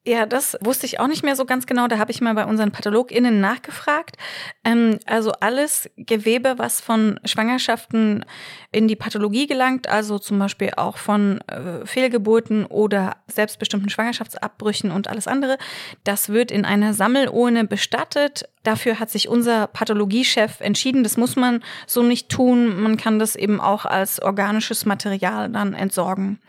Ja, 0.09 0.24
das 0.24 0.56
wusste 0.62 0.86
ich 0.86 1.00
auch 1.00 1.06
nicht 1.06 1.22
mehr 1.22 1.36
so 1.36 1.44
ganz 1.44 1.66
genau. 1.66 1.86
Da 1.86 1.98
habe 1.98 2.11
ich 2.11 2.22
mal 2.22 2.32
bei 2.32 2.46
unseren 2.46 2.70
PathologInnen 2.70 3.42
nachgefragt. 3.42 4.16
Ähm, 4.64 4.98
also 5.04 5.32
alles 5.32 5.90
Gewebe, 5.98 6.54
was 6.56 6.80
von 6.80 7.20
Schwangerschaften 7.26 8.24
in 8.72 8.88
die 8.88 8.96
Pathologie 8.96 9.46
gelangt, 9.46 9.86
also 9.86 10.18
zum 10.18 10.38
Beispiel 10.38 10.70
auch 10.78 10.96
von 10.96 11.42
äh, 11.42 11.84
Fehlgeburten 11.84 12.64
oder 12.64 13.16
selbstbestimmten 13.26 13.90
Schwangerschaftsabbrüchen 13.90 14.92
und 14.92 15.09
alles 15.09 15.26
andere, 15.26 15.59
das 16.04 16.30
wird 16.30 16.50
in 16.50 16.64
einer 16.64 16.94
Sammelurne 16.94 17.64
bestattet. 17.64 18.48
Dafür 18.62 18.98
hat 18.98 19.11
sich 19.11 19.28
unser 19.28 19.66
Pathologiechef 19.66 20.62
entschieden. 20.62 21.02
Das 21.02 21.18
muss 21.18 21.36
man 21.36 21.62
so 21.86 22.02
nicht 22.02 22.30
tun. 22.30 22.80
Man 22.80 22.96
kann 22.96 23.18
das 23.18 23.36
eben 23.36 23.61
auch 23.61 23.84
als 23.84 24.22
organisches 24.22 24.86
Material 24.86 25.50
dann 25.50 25.74
entsorgen. 25.74 26.40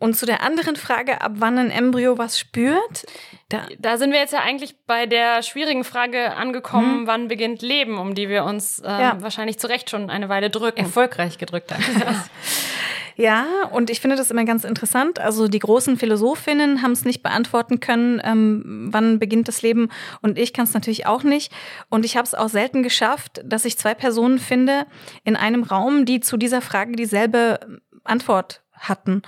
Und 0.00 0.16
zu 0.16 0.24
der 0.24 0.42
anderen 0.42 0.76
Frage, 0.76 1.20
ab 1.20 1.32
wann 1.36 1.58
ein 1.58 1.70
Embryo 1.70 2.16
was 2.16 2.38
spürt? 2.38 3.04
Da, 3.50 3.66
da 3.78 3.98
sind 3.98 4.12
wir 4.12 4.18
jetzt 4.18 4.32
ja 4.32 4.40
eigentlich 4.40 4.74
bei 4.86 5.04
der 5.04 5.42
schwierigen 5.42 5.84
Frage 5.84 6.34
angekommen, 6.34 7.00
hm. 7.00 7.06
wann 7.06 7.28
beginnt 7.28 7.60
Leben, 7.60 7.98
um 7.98 8.14
die 8.14 8.30
wir 8.30 8.44
uns 8.44 8.78
äh, 8.78 8.88
ja. 8.88 9.16
wahrscheinlich 9.20 9.58
zu 9.58 9.68
Recht 9.68 9.90
schon 9.90 10.08
eine 10.08 10.30
Weile 10.30 10.48
drücken. 10.48 10.80
Erfolgreich 10.80 11.36
gedrückt 11.36 11.72
haben. 11.72 11.84
Ja, 13.16 13.46
und 13.70 13.90
ich 13.90 14.00
finde 14.00 14.16
das 14.16 14.30
immer 14.30 14.46
ganz 14.46 14.64
interessant. 14.64 15.18
Also 15.18 15.46
die 15.46 15.58
großen 15.58 15.98
Philosophinnen 15.98 16.80
haben 16.80 16.92
es 16.92 17.04
nicht 17.04 17.22
beantworten 17.22 17.78
können, 17.78 18.18
ähm, 18.24 18.88
wann 18.90 19.18
beginnt 19.18 19.46
das 19.46 19.60
Leben. 19.60 19.90
Und 20.22 20.38
ich 20.38 20.54
kann 20.54 20.64
es 20.64 20.72
natürlich 20.72 21.04
auch 21.04 21.22
nicht. 21.22 21.52
Und 21.90 22.06
ich 22.06 22.16
habe 22.16 22.24
es 22.24 22.34
auch 22.34 22.48
selten 22.48 22.82
geschafft, 22.82 23.42
dass 23.44 23.66
ich 23.66 23.76
zwei 23.76 23.92
Personen 23.92 24.38
finde 24.38 24.86
in 25.22 25.36
einem 25.36 25.64
Raum, 25.64 26.06
die 26.06 26.20
zu 26.20 26.38
dieser 26.38 26.62
Frage 26.62 26.92
dieselbe 26.92 27.60
Antwort 28.04 28.62
hatten. 28.72 29.20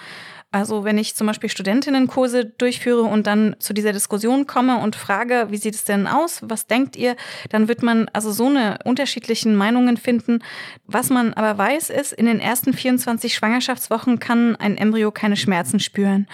Also 0.52 0.84
wenn 0.84 0.98
ich 0.98 1.16
zum 1.16 1.26
Beispiel 1.26 1.48
Studentinnenkurse 1.48 2.44
durchführe 2.44 3.02
und 3.02 3.26
dann 3.26 3.56
zu 3.58 3.72
dieser 3.72 3.94
Diskussion 3.94 4.46
komme 4.46 4.78
und 4.78 4.96
frage, 4.96 5.46
wie 5.48 5.56
sieht 5.56 5.74
es 5.74 5.84
denn 5.84 6.06
aus, 6.06 6.40
was 6.42 6.66
denkt 6.66 6.94
ihr, 6.94 7.16
dann 7.48 7.68
wird 7.68 7.82
man 7.82 8.08
also 8.12 8.32
so 8.32 8.46
eine 8.46 8.78
unterschiedlichen 8.84 9.56
Meinungen 9.56 9.96
finden. 9.96 10.40
Was 10.86 11.08
man 11.08 11.32
aber 11.32 11.56
weiß 11.56 11.88
ist, 11.88 12.12
in 12.12 12.26
den 12.26 12.38
ersten 12.38 12.74
24 12.74 13.34
Schwangerschaftswochen 13.34 14.18
kann 14.18 14.54
ein 14.56 14.76
Embryo 14.76 15.10
keine 15.10 15.36
Schmerzen 15.36 15.80
spüren. 15.80 16.28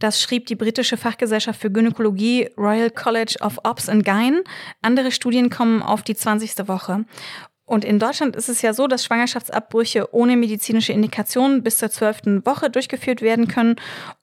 Das 0.00 0.20
schrieb 0.20 0.46
die 0.46 0.56
britische 0.56 0.96
Fachgesellschaft 0.96 1.60
für 1.60 1.70
Gynäkologie 1.70 2.50
Royal 2.58 2.90
College 2.90 3.36
of 3.40 3.58
Obs 3.62 3.88
and 3.88 4.04
Gyn. 4.04 4.42
Andere 4.82 5.12
Studien 5.12 5.48
kommen 5.48 5.80
auf 5.80 6.02
die 6.02 6.16
20. 6.16 6.66
Woche. 6.66 7.04
Und 7.70 7.84
in 7.84 8.00
Deutschland 8.00 8.34
ist 8.34 8.48
es 8.48 8.62
ja 8.62 8.74
so, 8.74 8.88
dass 8.88 9.04
Schwangerschaftsabbrüche 9.04 10.12
ohne 10.12 10.36
medizinische 10.36 10.92
Indikation 10.92 11.62
bis 11.62 11.78
zur 11.78 11.88
zwölften 11.88 12.44
Woche 12.44 12.68
durchgeführt 12.68 13.22
werden 13.22 13.46
können. 13.46 13.76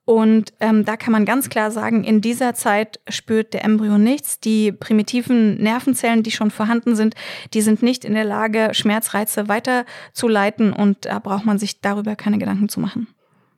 Und 0.04 0.52
ähm, 0.60 0.84
da 0.84 0.98
kann 0.98 1.14
man 1.14 1.24
ganz 1.24 1.48
klar 1.48 1.72
sagen, 1.72 2.04
in 2.04 2.20
dieser 2.20 2.56
Zeit 2.56 3.00
spürt 3.08 3.54
der 3.54 3.64
Embryo 3.64 3.98
nichts. 3.98 4.42
Die 4.42 4.74
primitiven 4.74 5.64
Nervenzellen, 5.64 6.24
die 6.24 6.32
schon 6.32 6.52
vorhanden 6.52 6.98
sind, 6.98 7.16
die 7.54 7.62
sind 7.62 7.82
nicht 7.82 8.04
in 8.04 8.16
der 8.16 8.26
Lage, 8.26 8.74
Schmerzreize 8.74 9.48
weiterzuleiten. 9.48 10.74
Und 10.74 11.06
da 11.06 11.20
braucht 11.20 11.46
man 11.46 11.58
sich 11.58 11.80
darüber 11.80 12.18
keine 12.18 12.40
Gedanken 12.40 12.68
zu 12.68 12.82
machen. 12.82 13.08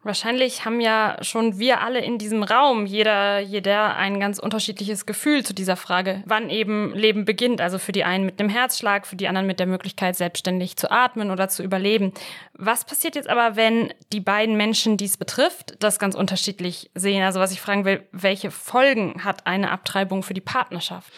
Wahrscheinlich 0.02 0.64
haben 0.64 0.80
ja 0.80 1.18
schon 1.22 1.60
wir 1.60 1.82
alle 1.82 2.00
in 2.00 2.18
diesem 2.18 2.42
Raum, 2.42 2.86
jeder, 2.86 3.40
jeder 3.40 3.98
ein 3.98 4.22
ganz 4.22 4.40
unterschiedliches 4.40 5.06
Gefühl 5.06 5.46
zu 5.46 5.54
dieser 5.54 5.76
Frage, 5.76 6.24
wann 6.26 6.50
eben 6.50 6.94
Leben 6.96 7.26
beginnt. 7.26 7.60
Also 7.60 7.80
für 7.80 7.92
die 7.92 8.06
einen 8.06 8.26
mit 8.26 8.40
einem 8.40 8.50
Herzschlag, 8.50 9.06
für 9.06 9.18
die 9.18 9.28
anderen 9.28 9.46
mit 9.46 9.60
der 9.60 9.68
Möglichkeit, 9.68 10.16
selbstständig 10.16 10.78
zu 10.78 10.90
atmen 10.90 11.32
oder 11.32 11.50
zu 11.50 11.64
überleben. 11.64 12.14
Was 12.54 12.86
passiert 12.86 13.16
jetzt 13.16 13.30
aber, 13.30 13.58
wenn 13.58 13.94
die 14.14 14.22
beiden 14.22 14.56
Menschen, 14.56 14.96
die 14.96 15.06
es 15.06 15.18
betrifft, 15.18 15.76
das 15.84 16.00
ganz 16.00 16.16
unterschiedlich 16.16 16.92
sehen? 16.96 17.22
Also 17.24 17.42
was 17.42 17.52
ich 17.52 17.60
fragen 17.60 17.84
will, 17.84 18.08
welche 18.14 18.52
Folgen 18.52 19.26
hat 19.26 19.48
eine 19.48 19.70
Abtreibung 19.70 20.24
für 20.24 20.34
die 20.34 20.40
Partnerschaft? 20.40 21.12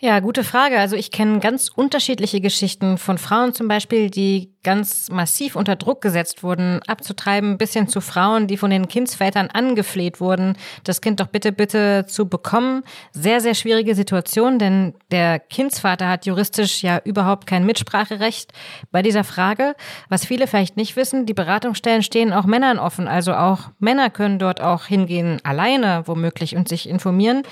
Ja, 0.00 0.20
gute 0.20 0.44
Frage. 0.44 0.78
Also 0.78 0.94
ich 0.94 1.10
kenne 1.10 1.40
ganz 1.40 1.68
unterschiedliche 1.68 2.40
Geschichten 2.40 2.98
von 2.98 3.18
Frauen 3.18 3.52
zum 3.52 3.66
Beispiel, 3.66 4.10
die 4.10 4.54
ganz 4.62 5.10
massiv 5.10 5.56
unter 5.56 5.76
Druck 5.76 6.00
gesetzt 6.00 6.42
wurden, 6.42 6.80
abzutreiben, 6.86 7.58
bis 7.58 7.72
hin 7.72 7.88
zu 7.88 8.00
Frauen, 8.00 8.46
die 8.46 8.56
von 8.56 8.70
den 8.70 8.88
Kindsvätern 8.88 9.48
angefleht 9.48 10.20
wurden, 10.20 10.56
das 10.84 11.00
Kind 11.00 11.20
doch 11.20 11.26
bitte, 11.26 11.52
bitte 11.52 12.06
zu 12.06 12.28
bekommen. 12.28 12.82
Sehr, 13.12 13.40
sehr 13.40 13.54
schwierige 13.54 13.94
Situation, 13.94 14.58
denn 14.58 14.94
der 15.10 15.38
Kindsvater 15.38 16.08
hat 16.08 16.26
juristisch 16.26 16.82
ja 16.82 17.00
überhaupt 17.04 17.46
kein 17.46 17.66
Mitspracherecht 17.66 18.52
bei 18.90 19.02
dieser 19.02 19.24
Frage. 19.24 19.74
Was 20.08 20.24
viele 20.24 20.46
vielleicht 20.46 20.76
nicht 20.76 20.96
wissen, 20.96 21.26
die 21.26 21.34
Beratungsstellen 21.34 22.02
stehen 22.02 22.32
auch 22.32 22.44
Männern 22.44 22.78
offen. 22.78 23.08
Also 23.08 23.34
auch 23.34 23.70
Männer 23.78 24.10
können 24.10 24.38
dort 24.38 24.60
auch 24.60 24.86
hingehen, 24.86 25.40
alleine 25.44 26.02
womöglich 26.06 26.56
und 26.56 26.68
sich 26.68 26.88
informieren, 26.88 27.42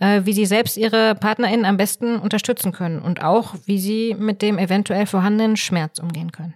äh, 0.00 0.22
wie 0.24 0.32
sie 0.32 0.46
selbst 0.46 0.76
ihre 0.76 1.14
PartnerInnen 1.14 1.64
am 1.64 1.76
besten 1.76 1.94
besten 2.04 2.16
unterstützen 2.18 2.72
können 2.72 3.00
und 3.00 3.22
auch, 3.22 3.54
wie 3.66 3.78
sie 3.78 4.16
mit 4.18 4.42
dem 4.42 4.58
eventuell 4.58 5.06
vorhandenen 5.06 5.56
Schmerz 5.56 5.98
umgehen 5.98 6.32
können. 6.32 6.54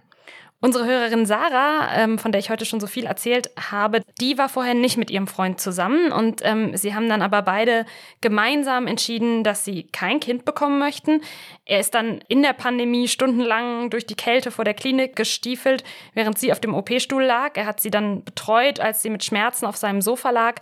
Unsere 0.61 0.85
Hörerin 0.85 1.25
Sarah, 1.25 1.95
ähm, 1.95 2.19
von 2.19 2.33
der 2.33 2.39
ich 2.39 2.49
heute 2.49 2.65
schon 2.65 2.81
so 2.81 2.87
viel 2.87 3.05
erzählt 3.05 3.49
habe, 3.71 4.01
die 4.19 4.37
war 4.37 4.49
vorher 4.49 4.73
nicht 4.73 4.97
mit 4.97 5.09
ihrem 5.09 5.25
Freund 5.25 5.61
zusammen 5.61 6.11
und 6.11 6.41
ähm, 6.43 6.75
sie 6.75 6.93
haben 6.93 7.07
dann 7.07 7.21
aber 7.21 7.43
beide 7.43 7.85
gemeinsam 8.19 8.85
entschieden, 8.85 9.45
dass 9.45 9.63
sie 9.63 9.83
kein 9.83 10.19
Kind 10.19 10.43
bekommen 10.43 10.77
möchten. 10.77 11.21
Er 11.63 11.79
ist 11.79 11.95
dann 11.95 12.19
in 12.27 12.43
der 12.43 12.51
Pandemie 12.51 13.07
stundenlang 13.07 13.89
durch 13.89 14.05
die 14.05 14.15
Kälte 14.15 14.51
vor 14.51 14.65
der 14.65 14.73
Klinik 14.73 15.15
gestiefelt, 15.15 15.85
während 16.13 16.37
sie 16.37 16.51
auf 16.51 16.59
dem 16.59 16.73
OP-Stuhl 16.73 17.23
lag. 17.23 17.55
Er 17.55 17.65
hat 17.65 17.79
sie 17.79 17.89
dann 17.89 18.25
betreut, 18.25 18.81
als 18.81 19.01
sie 19.01 19.09
mit 19.09 19.23
Schmerzen 19.23 19.65
auf 19.65 19.77
seinem 19.77 20.01
Sofa 20.01 20.29
lag. 20.29 20.55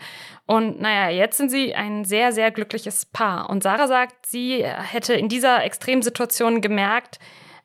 Und 0.45 0.79
naja, 0.79 1.09
jetzt 1.09 1.37
sind 1.37 1.49
sie 1.49 1.73
ein 1.73 2.05
sehr, 2.05 2.33
sehr 2.33 2.51
glückliches 2.51 3.07
Paar. 3.07 3.49
Und 3.49 3.63
Sarah 3.63 3.87
sagt, 3.87 4.27
sie 4.27 4.63
hätte 4.63 5.15
in 5.15 5.27
dieser 5.27 5.63
Extremsituation 5.63 6.61
gemerkt, 6.61 7.17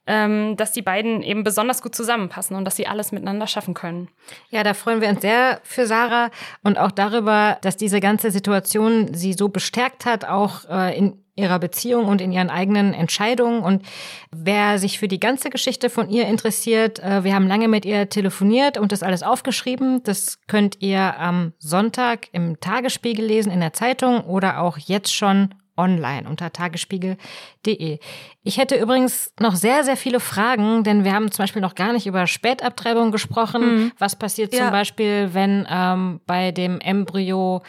ähm, 0.06 0.56
dass 0.56 0.72
die 0.72 0.82
beiden 0.82 1.22
eben 1.22 1.44
besonders 1.44 1.82
gut 1.82 1.94
zusammenpassen 1.94 2.56
und 2.56 2.64
dass 2.64 2.76
sie 2.76 2.86
alles 2.86 3.12
miteinander 3.12 3.46
schaffen 3.46 3.74
können. 3.74 4.08
Ja, 4.50 4.64
da 4.64 4.74
freuen 4.74 5.00
wir 5.00 5.08
uns 5.08 5.20
sehr 5.20 5.60
für 5.62 5.86
Sarah 5.86 6.30
und 6.64 6.78
auch 6.78 6.90
darüber, 6.90 7.58
dass 7.62 7.76
diese 7.76 8.00
ganze 8.00 8.30
Situation 8.30 9.14
sie 9.14 9.32
so 9.32 9.48
bestärkt 9.48 10.04
hat, 10.04 10.24
auch 10.24 10.68
äh, 10.68 10.96
in 10.96 11.22
ihrer 11.34 11.58
Beziehung 11.58 12.06
und 12.06 12.20
in 12.20 12.30
ihren 12.32 12.50
eigenen 12.50 12.92
Entscheidungen. 12.92 13.62
Und 13.62 13.82
wer 14.30 14.78
sich 14.78 14.98
für 14.98 15.08
die 15.08 15.20
ganze 15.20 15.48
Geschichte 15.50 15.88
von 15.88 16.10
ihr 16.10 16.26
interessiert, 16.26 16.98
äh, 16.98 17.24
wir 17.24 17.34
haben 17.34 17.46
lange 17.46 17.68
mit 17.68 17.84
ihr 17.84 18.08
telefoniert 18.08 18.76
und 18.76 18.92
das 18.92 19.02
alles 19.02 19.22
aufgeschrieben. 19.22 20.02
Das 20.02 20.40
könnt 20.46 20.82
ihr 20.82 21.18
am 21.18 21.52
Sonntag 21.58 22.28
im 22.32 22.60
Tagesspiegel 22.60 23.24
lesen 23.24 23.52
in 23.52 23.60
der 23.60 23.72
Zeitung 23.72 24.20
oder 24.24 24.60
auch 24.60 24.76
jetzt 24.76 25.14
schon 25.14 25.54
online 25.76 26.28
unter 26.28 26.52
tagesspiegel.de. 26.52 27.98
Ich 28.42 28.58
hätte 28.58 28.76
übrigens 28.76 29.32
noch 29.40 29.54
sehr, 29.54 29.84
sehr 29.84 29.96
viele 29.96 30.20
Fragen, 30.20 30.84
denn 30.84 31.04
wir 31.04 31.12
haben 31.12 31.30
zum 31.30 31.44
Beispiel 31.44 31.62
noch 31.62 31.74
gar 31.74 31.92
nicht 31.92 32.06
über 32.06 32.26
Spätabtreibung 32.26 33.10
gesprochen. 33.10 33.62
Mhm. 33.62 33.92
Was 33.98 34.16
passiert 34.16 34.52
zum 34.52 34.64
ja. 34.64 34.70
Beispiel, 34.70 35.30
wenn 35.32 35.66
ähm, 35.70 36.20
bei 36.26 36.52
dem 36.52 36.80
Embryo 36.80 37.62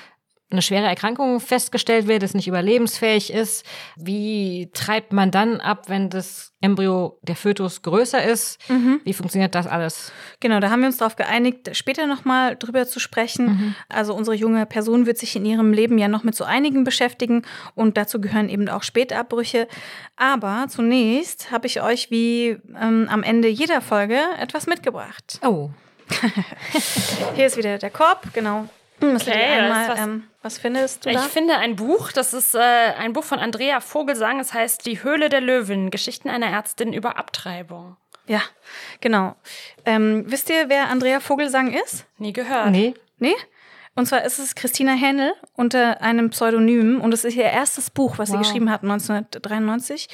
eine 0.54 0.62
schwere 0.62 0.86
Erkrankung 0.86 1.39
festgestellt 1.39 2.08
wird, 2.08 2.24
es 2.24 2.34
nicht 2.34 2.47
überlebensfähig 2.47 3.34
ist, 3.34 3.66
wie 3.97 4.70
treibt 4.74 5.12
man 5.12 5.32
dann 5.32 5.60
ab, 5.60 5.89
wenn 5.89 6.10
das 6.10 6.54
Embryo, 6.62 7.20
der 7.24 7.36
Fötus 7.36 7.82
größer 7.82 8.24
ist? 8.24 8.58
Mhm. 8.70 9.01
Wie 9.04 9.14
funktioniert 9.14 9.54
das 9.54 9.68
alles? 9.68 10.14
Genau, 10.39 10.62
da 10.62 10.70
haben 10.70 10.80
wir 10.80 10.88
uns 10.88 10.97
darauf 10.97 11.18
geeinigt, 11.18 11.76
später 11.76 12.08
nochmal 12.08 12.56
drüber 12.56 12.88
zu 12.88 13.01
sprechen. 13.01 13.45
Mhm. 13.45 13.76
Also 13.89 14.14
unsere 14.14 14.38
junge 14.38 14.66
Person 14.66 15.06
wird 15.06 15.18
sich 15.18 15.36
in 15.36 15.45
ihrem 15.45 15.74
Leben 15.74 15.97
ja 15.97 16.08
noch 16.08 16.24
mit 16.24 16.36
so 16.36 16.45
einigen 16.45 16.86
beschäftigen 16.86 17.41
und 17.76 17.97
dazu 17.97 18.22
gehören 18.22 18.47
eben 18.47 18.70
auch 18.70 18.84
Spätabbrüche. 18.84 19.68
Aber 20.16 20.68
zunächst 20.70 21.51
habe 21.51 21.68
ich 21.68 21.82
euch 21.82 22.12
wie 22.12 22.58
ähm, 22.80 23.08
am 23.10 23.24
Ende 23.24 23.49
jeder 23.49 23.82
Folge 23.82 24.20
etwas 24.39 24.66
mitgebracht. 24.66 25.39
Oh. 25.43 25.72
Hier 27.36 27.47
ist 27.47 27.58
wieder 27.58 27.78
der 27.78 27.89
Korb, 27.89 28.34
genau. 28.34 28.70
Okay, 29.04 29.60
einmal, 29.60 29.89
was, 29.89 29.99
ähm, 29.99 30.24
was, 30.41 30.58
findest 30.58 31.06
du 31.06 31.10
ich 31.10 31.16
da? 31.16 31.26
Ich 31.26 31.32
finde 31.32 31.58
ein 31.58 31.76
Buch, 31.76 32.12
das 32.12 32.34
ist 32.34 32.56
äh, 32.56 32.60
ein 32.60 33.14
Buch 33.14 33.24
von 33.24 33.39
Andrea 33.39 33.80
Vogelsang, 33.80 34.39
es 34.39 34.54
heißt 34.54 34.86
Die 34.86 35.04
Höhle 35.04 35.30
der 35.30 35.41
Löwen, 35.41 35.91
Geschichten 35.91 36.30
einer 36.30 36.47
Ärztin 36.47 36.93
über 36.93 37.18
Abtreibung. 37.18 37.97
Ja, 38.28 38.41
genau. 39.01 39.36
Ähm, 39.86 40.24
wisst 40.28 40.49
ihr, 40.49 40.70
wer 40.70 40.89
Andrea 40.89 41.20
Vogelsang 41.20 41.74
ist? 41.74 42.06
Nie 42.18 42.34
gehört. 42.34 42.72
Nee. 42.72 42.93
Nee? 43.20 43.36
Und 43.95 44.08
zwar 44.08 44.24
ist 44.24 44.39
es 44.39 44.56
Christina 44.56 44.93
Händel 44.93 45.34
unter 45.54 46.01
einem 46.01 46.32
Pseudonym 46.32 46.99
und 46.99 47.14
es 47.14 47.26
ist 47.26 47.36
ihr 47.36 47.43
erstes 47.43 47.91
Buch, 47.91 48.18
was 48.18 48.30
wow. 48.30 48.38
sie 48.38 48.43
geschrieben 48.43 48.72
hat, 48.72 48.82
1993. 48.82 50.08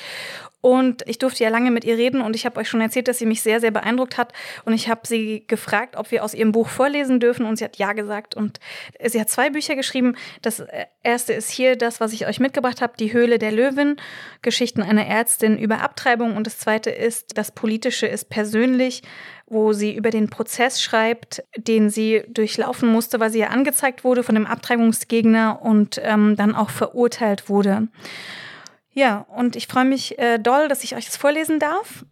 Und 0.61 1.03
ich 1.07 1.19
durfte 1.19 1.43
ja 1.43 1.49
lange 1.49 1.71
mit 1.71 1.85
ihr 1.85 1.97
reden 1.97 2.21
und 2.21 2.35
ich 2.35 2.45
habe 2.45 2.59
euch 2.59 2.67
schon 2.67 2.81
erzählt, 2.81 3.07
dass 3.07 3.17
sie 3.17 3.25
mich 3.25 3.41
sehr, 3.41 3.61
sehr 3.61 3.71
beeindruckt 3.71 4.17
hat. 4.17 4.33
Und 4.65 4.73
ich 4.73 4.89
habe 4.89 5.01
sie 5.05 5.45
gefragt, 5.47 5.95
ob 5.95 6.11
wir 6.11 6.23
aus 6.23 6.33
ihrem 6.33 6.51
Buch 6.51 6.67
vorlesen 6.67 7.21
dürfen 7.21 7.45
und 7.45 7.55
sie 7.55 7.63
hat 7.63 7.77
ja 7.77 7.93
gesagt. 7.93 8.35
Und 8.35 8.59
sie 9.05 9.21
hat 9.21 9.29
zwei 9.29 9.49
Bücher 9.49 9.75
geschrieben. 9.75 10.15
Das 10.41 10.61
erste 11.01 11.31
ist 11.31 11.49
hier 11.49 11.77
das, 11.77 12.01
was 12.01 12.11
ich 12.11 12.27
euch 12.27 12.41
mitgebracht 12.41 12.81
habe, 12.81 12.93
Die 12.99 13.13
Höhle 13.13 13.39
der 13.39 13.53
Löwen, 13.53 13.95
Geschichten 14.41 14.81
einer 14.81 15.05
Ärztin 15.05 15.57
über 15.57 15.81
Abtreibung. 15.81 16.35
Und 16.35 16.45
das 16.45 16.57
zweite 16.57 16.89
ist, 16.89 17.37
das 17.37 17.51
Politische 17.51 18.07
ist 18.07 18.29
persönlich, 18.29 19.01
wo 19.47 19.71
sie 19.71 19.95
über 19.95 20.09
den 20.09 20.29
Prozess 20.29 20.81
schreibt, 20.81 21.43
den 21.57 21.89
sie 21.89 22.23
durchlaufen 22.27 22.89
musste, 22.89 23.19
weil 23.19 23.31
sie 23.31 23.39
ja 23.39 23.47
angezeigt 23.47 24.03
wurde 24.03 24.23
von 24.23 24.35
dem 24.35 24.45
Abtreibungsgegner 24.45 25.61
und 25.61 25.99
ähm, 26.03 26.35
dann 26.35 26.53
auch 26.53 26.69
verurteilt 26.69 27.49
wurde. 27.49 27.87
Ja, 28.99 29.25
und 29.33 29.55
ich 29.55 29.67
freue 29.67 29.85
mich 29.85 30.19
äh, 30.19 30.39
doll, 30.39 30.67
dass 30.67 30.83
ich 30.83 30.93
euch 30.93 31.05
das 31.05 31.15
vorlesen 31.15 31.57
darf. 31.57 32.03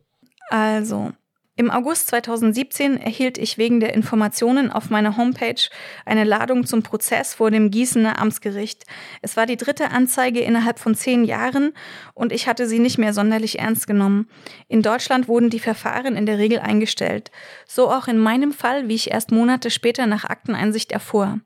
Also, 0.49 1.11
im 1.57 1.69
August 1.69 2.07
2017 2.07 2.95
erhielt 2.95 3.37
ich 3.37 3.57
wegen 3.57 3.81
der 3.81 3.93
Informationen 3.93 4.71
auf 4.71 4.89
meiner 4.89 5.17
Homepage 5.17 5.67
eine 6.05 6.23
Ladung 6.23 6.65
zum 6.65 6.83
Prozess 6.83 7.33
vor 7.33 7.51
dem 7.51 7.71
Gießener 7.71 8.21
Amtsgericht. 8.21 8.85
Es 9.21 9.35
war 9.35 9.45
die 9.45 9.57
dritte 9.57 9.91
Anzeige 9.91 10.39
innerhalb 10.39 10.79
von 10.79 10.95
zehn 10.95 11.25
Jahren 11.25 11.73
und 12.13 12.31
ich 12.31 12.47
hatte 12.47 12.67
sie 12.67 12.79
nicht 12.79 12.97
mehr 12.97 13.13
sonderlich 13.13 13.59
ernst 13.59 13.85
genommen. 13.85 14.29
In 14.69 14.81
Deutschland 14.81 15.27
wurden 15.27 15.49
die 15.49 15.59
Verfahren 15.59 16.15
in 16.15 16.25
der 16.25 16.37
Regel 16.37 16.59
eingestellt. 16.59 17.31
So 17.67 17.91
auch 17.91 18.07
in 18.07 18.17
meinem 18.17 18.53
Fall, 18.53 18.87
wie 18.87 18.95
ich 18.95 19.11
erst 19.11 19.31
Monate 19.31 19.71
später 19.71 20.07
nach 20.07 20.23
Akteneinsicht 20.23 20.93
erfuhr. 20.93 21.41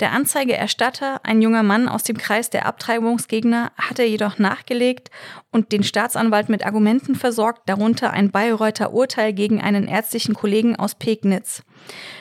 Der 0.00 0.12
Anzeigeerstatter, 0.12 1.20
ein 1.22 1.42
junger 1.42 1.62
Mann 1.62 1.88
aus 1.88 2.02
dem 2.02 2.16
Kreis 2.16 2.50
der 2.50 2.66
Abtreibungsgegner, 2.66 3.72
hatte 3.76 4.02
jedoch 4.02 4.38
nachgelegt 4.38 5.10
und 5.50 5.70
den 5.70 5.84
Staatsanwalt 5.84 6.48
mit 6.48 6.66
Argumenten 6.66 7.14
versorgt, 7.14 7.68
darunter 7.68 8.10
ein 8.10 8.30
Bayreuther 8.30 8.92
Urteil 8.92 9.32
gegen 9.32 9.60
einen 9.60 9.86
ärztlichen 9.86 10.34
Kollegen 10.34 10.76
aus 10.76 10.94
Pegnitz. 10.94 11.62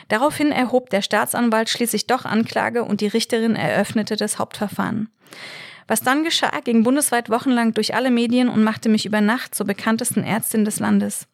Daraufhin 0.09 0.51
erhob 0.51 0.89
der 0.89 1.01
Staatsanwalt 1.01 1.69
schließlich 1.69 2.07
doch 2.07 2.25
Anklage 2.25 2.83
und 2.83 3.01
die 3.01 3.07
Richterin 3.07 3.55
eröffnete 3.55 4.15
das 4.15 4.37
Hauptverfahren. 4.37 5.09
Was 5.87 6.01
dann 6.01 6.23
geschah, 6.23 6.59
ging 6.63 6.83
bundesweit 6.83 7.29
wochenlang 7.29 7.73
durch 7.73 7.95
alle 7.95 8.11
Medien 8.11 8.47
und 8.47 8.63
machte 8.63 8.89
mich 8.89 9.05
über 9.05 9.21
Nacht 9.21 9.55
zur 9.55 9.65
bekanntesten 9.65 10.23
Ärztin 10.23 10.65
des 10.65 10.79
Landes. 10.79 11.27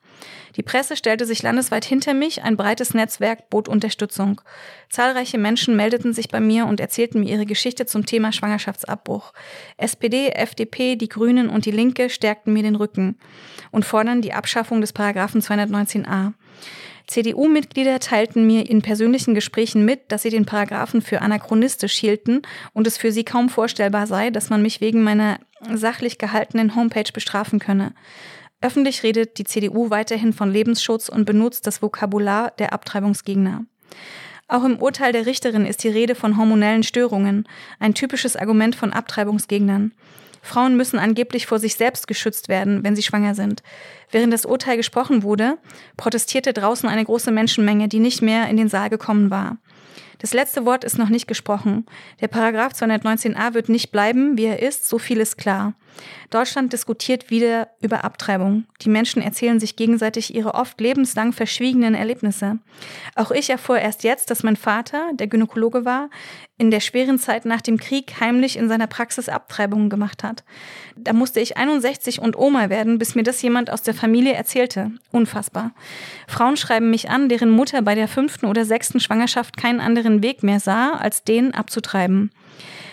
Die 0.56 0.64
Presse 0.64 0.96
stellte 0.98 1.26
sich 1.26 1.44
landesweit 1.44 1.86
hinter 1.86 2.14
mich, 2.14 2.44
ein 2.44 2.58
breites 2.58 2.94
Netzwerk 2.94 3.50
bot 3.50 3.68
Unterstützung. 3.68 4.42
Zahlreiche 4.90 5.38
Menschen 5.38 5.76
meldeten 5.76 6.14
sich 6.14 6.30
bei 6.30 6.40
mir 6.40 6.66
und 6.66 6.80
erzählten 6.80 7.20
mir 7.20 7.30
ihre 7.30 7.46
Geschichte 7.46 7.86
zum 7.86 8.06
Thema 8.06 8.32
Schwangerschaftsabbruch. 8.32 9.34
SPD, 9.78 10.30
FDP, 10.30 10.96
die 10.96 11.10
Grünen 11.10 11.50
und 11.50 11.66
die 11.66 11.72
Linke 11.72 12.10
stärkten 12.10 12.54
mir 12.54 12.64
den 12.64 12.76
Rücken 12.76 13.20
und 13.72 13.86
fordern 13.86 14.22
die 14.22 14.34
Abschaffung 14.34 14.82
des 14.82 14.94
Paragraphen 14.94 15.42
219a. 15.42 16.34
CDU-Mitglieder 17.08 18.00
teilten 18.00 18.46
mir 18.46 18.70
in 18.70 18.82
persönlichen 18.82 19.34
Gesprächen 19.34 19.86
mit, 19.86 20.12
dass 20.12 20.24
sie 20.24 20.30
den 20.30 20.46
Paragraphen 20.46 21.02
für 21.02 21.22
anachronistisch 21.22 21.94
hielten 21.94 22.42
und 22.74 22.86
es 22.86 22.98
für 22.98 23.14
sie 23.14 23.24
kaum 23.24 23.48
vorstellbar 23.48 24.08
sei, 24.08 24.30
dass 24.30 24.50
man 24.50 24.62
mich 24.62 24.82
wegen 24.82 25.04
meiner 25.04 25.40
sachlich 25.74 26.18
gehaltenen 26.18 26.76
Homepage 26.76 27.12
bestrafen 27.14 27.60
könne. 27.60 27.94
Öffentlich 28.62 29.04
redet 29.04 29.38
die 29.38 29.44
CDU 29.44 29.90
weiterhin 29.90 30.34
von 30.34 30.52
Lebensschutz 30.52 31.10
und 31.10 31.26
benutzt 31.26 31.68
das 31.68 31.82
Vokabular 31.82 32.52
der 32.58 32.74
Abtreibungsgegner. 32.74 33.66
Auch 34.48 34.64
im 34.64 34.80
Urteil 34.80 35.12
der 35.12 35.26
Richterin 35.26 35.66
ist 35.66 35.84
die 35.84 35.90
Rede 35.90 36.16
von 36.16 36.38
hormonellen 36.38 36.84
Störungen, 36.84 37.48
ein 37.80 37.94
typisches 37.94 38.36
Argument 38.36 38.76
von 38.76 38.94
Abtreibungsgegnern. 38.94 39.94
Frauen 40.42 40.78
müssen 40.78 40.98
angeblich 40.98 41.46
vor 41.46 41.60
sich 41.60 41.76
selbst 41.76 42.08
geschützt 42.08 42.48
werden, 42.48 42.84
wenn 42.84 42.96
sie 42.96 43.04
schwanger 43.04 43.36
sind. 43.36 43.62
Während 44.12 44.32
das 44.32 44.46
Urteil 44.46 44.78
gesprochen 44.78 45.22
wurde, 45.22 45.58
protestierte 45.98 46.54
draußen 46.54 46.88
eine 46.88 47.04
große 47.04 47.32
Menschenmenge, 47.32 47.90
die 47.90 48.00
nicht 48.00 48.22
mehr 48.22 48.48
in 48.48 48.58
den 48.58 48.70
Saal 48.70 48.90
gekommen 48.90 49.30
war. 49.30 49.58
Das 50.20 50.34
letzte 50.34 50.66
Wort 50.66 50.84
ist 50.84 50.98
noch 50.98 51.10
nicht 51.10 51.28
gesprochen. 51.28 51.86
Der 52.22 52.28
Paragraph 52.28 52.74
219a 52.74 53.54
wird 53.54 53.70
nicht 53.70 53.92
bleiben, 53.92 54.38
wie 54.38 54.46
er 54.46 54.62
ist, 54.62 54.88
so 54.88 54.98
viel 54.98 55.20
ist 55.20 55.38
klar. 55.38 55.74
Deutschland 56.30 56.74
diskutiert 56.74 57.30
wieder 57.30 57.70
über 57.82 58.04
Abtreibung. 58.04 58.66
Die 58.82 58.90
Menschen 58.90 59.22
erzählen 59.22 59.60
sich 59.60 59.76
gegenseitig 59.76 60.36
ihre 60.36 60.54
oft 60.54 60.80
lebenslang 60.82 61.34
verschwiegenen 61.34 61.96
Erlebnisse. 61.96 62.60
Auch 63.16 63.32
ich 63.32 63.50
erfuhr 63.50 63.80
erst 63.80 64.04
jetzt, 64.04 64.30
dass 64.30 64.44
mein 64.44 64.56
Vater, 64.58 65.12
der 65.14 65.28
Gynäkologe 65.28 65.86
war, 65.86 66.10
in 66.60 66.72
der 66.72 66.80
schweren 66.80 67.20
Zeit 67.20 67.46
nach 67.46 67.62
dem 67.62 67.78
Krieg 67.78 68.20
heimlich 68.20 68.58
in 68.58 68.68
seiner 68.68 68.88
Praxis 68.88 69.30
Abtreibungen 69.30 69.90
gemacht 69.90 70.24
hat. 70.24 70.44
Da 70.96 71.14
musste 71.14 71.40
ich 71.40 71.56
61 71.56 72.20
und 72.20 72.36
Oma 72.36 72.70
werden, 72.70 72.98
bis 72.98 73.14
mir 73.16 73.24
das 73.24 73.42
jemand 73.42 73.70
aus 73.70 73.84
der 73.84 73.94
Familie 73.94 74.34
erzählte. 74.34 74.92
Unfassbar. 75.12 75.72
Frauen 76.28 76.58
schreiben 76.58 76.90
mich 76.90 77.10
an, 77.10 77.30
deren 77.30 77.52
Mutter 77.52 77.84
bei 77.84 77.94
der 77.94 78.08
fünften 78.08 78.48
oder 78.48 78.66
sechsten 78.66 79.00
Schwangerschaft 79.00 79.56
keinen 79.56 79.80
anderen 79.80 80.07
Weg 80.24 80.44
mehr 80.44 80.60
sah, 80.60 80.92
als 80.92 81.24
den 81.24 81.54
abzutreiben. 81.54 82.32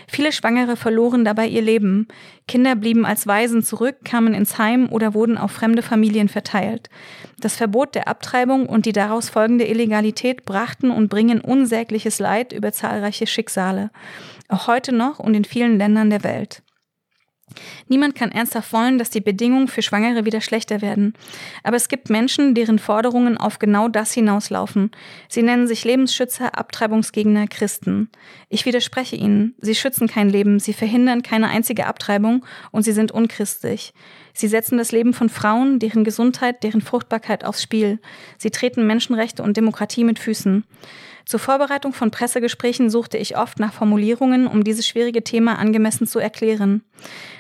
Viele 0.07 0.33
Schwangere 0.33 0.77
verloren 0.77 1.25
dabei 1.25 1.47
ihr 1.47 1.63
Leben. 1.63 2.09
Kinder 2.47 2.77
blieben 2.77 3.07
als 3.07 3.27
Waisen 3.27 3.63
zurück, 3.63 3.97
kamen 4.05 4.35
ins 4.35 4.59
Heim 4.59 4.89
oder 4.91 5.15
wurden 5.15 5.39
auf 5.39 5.53
fremde 5.53 5.83
Familien 5.83 6.29
verteilt. 6.29 6.91
Das 7.41 7.57
Verbot 7.57 7.95
der 7.95 8.09
Abtreibung 8.09 8.67
und 8.67 8.87
die 8.87 8.93
daraus 8.93 9.29
folgende 9.29 9.67
Illegalität 9.67 10.45
brachten 10.45 10.91
und 10.91 11.09
bringen 11.09 11.41
unsägliches 11.41 12.19
Leid 12.19 12.53
über 12.53 12.73
zahlreiche 12.73 13.27
Schicksale. 13.27 13.91
Auch 14.49 14.67
heute 14.67 14.95
noch 14.95 15.19
und 15.19 15.35
in 15.35 15.45
vielen 15.45 15.79
Ländern 15.79 16.11
der 16.11 16.23
Welt. 16.23 16.63
Niemand 17.89 18.15
kann 18.15 18.33
ernsthaft 18.33 18.73
wollen, 18.73 18.99
dass 18.99 19.11
die 19.11 19.21
Bedingungen 19.21 19.69
für 19.69 19.83
Schwangere 19.83 20.25
wieder 20.25 20.41
schlechter 20.41 20.81
werden. 20.81 21.15
Aber 21.63 21.77
es 21.77 21.89
gibt 21.89 22.11
Menschen, 22.11 22.55
deren 22.55 22.79
Forderungen 22.79 23.37
auf 23.37 23.59
genau 23.59 23.89
das 23.89 24.13
hinauslaufen. 24.13 24.91
Sie 25.29 25.43
nennen 25.43 25.67
sich 25.67 25.85
Lebensschützer, 25.85 26.57
Abtreibungsgegner, 26.59 27.47
Christen. 27.47 28.09
Ich 28.49 28.65
widerspreche 28.65 29.17
ihnen. 29.17 29.55
Sie 29.61 29.75
schützen 29.75 30.09
kein 30.09 30.31
Leben, 30.31 30.59
sie 30.59 30.73
verhindern 30.73 31.23
keine 31.23 31.49
einzige 31.49 31.87
Abtreibung 31.87 32.45
und 32.71 32.83
sie 32.83 32.93
sind 32.93 33.13
unchristlich. 33.13 33.93
Sie 34.33 34.49
setzen 34.49 34.79
das 34.79 34.91
Leben 34.91 35.13
von 35.13 35.29
Frauen, 35.29 35.79
deren 35.79 36.03
Gesundheit, 36.03 36.63
deren 36.65 36.81
Fruchtbarkeit 36.81 37.45
aufs 37.45 37.63
Spiel. 37.63 38.01
Sie 38.39 38.51
treten 38.51 38.87
Menschenrechte 38.87 39.43
und 39.43 39.57
Demokratie 39.57 40.03
mit 40.03 40.19
Füßen. 40.19 40.65
Zur 41.25 41.41
Vorbereitung 41.41 41.93
von 41.93 42.11
Pressegesprächen 42.11 42.91
suchte 42.91 43.17
ich 43.17 43.37
oft 43.37 43.59
nach 43.59 43.73
Formulierungen, 43.73 44.47
um 44.47 44.63
dieses 44.63 44.87
schwierige 44.87 45.25
Thema 45.25 45.59
angemessen 45.59 46.07
zu 46.07 46.19
erklären. 46.19 46.83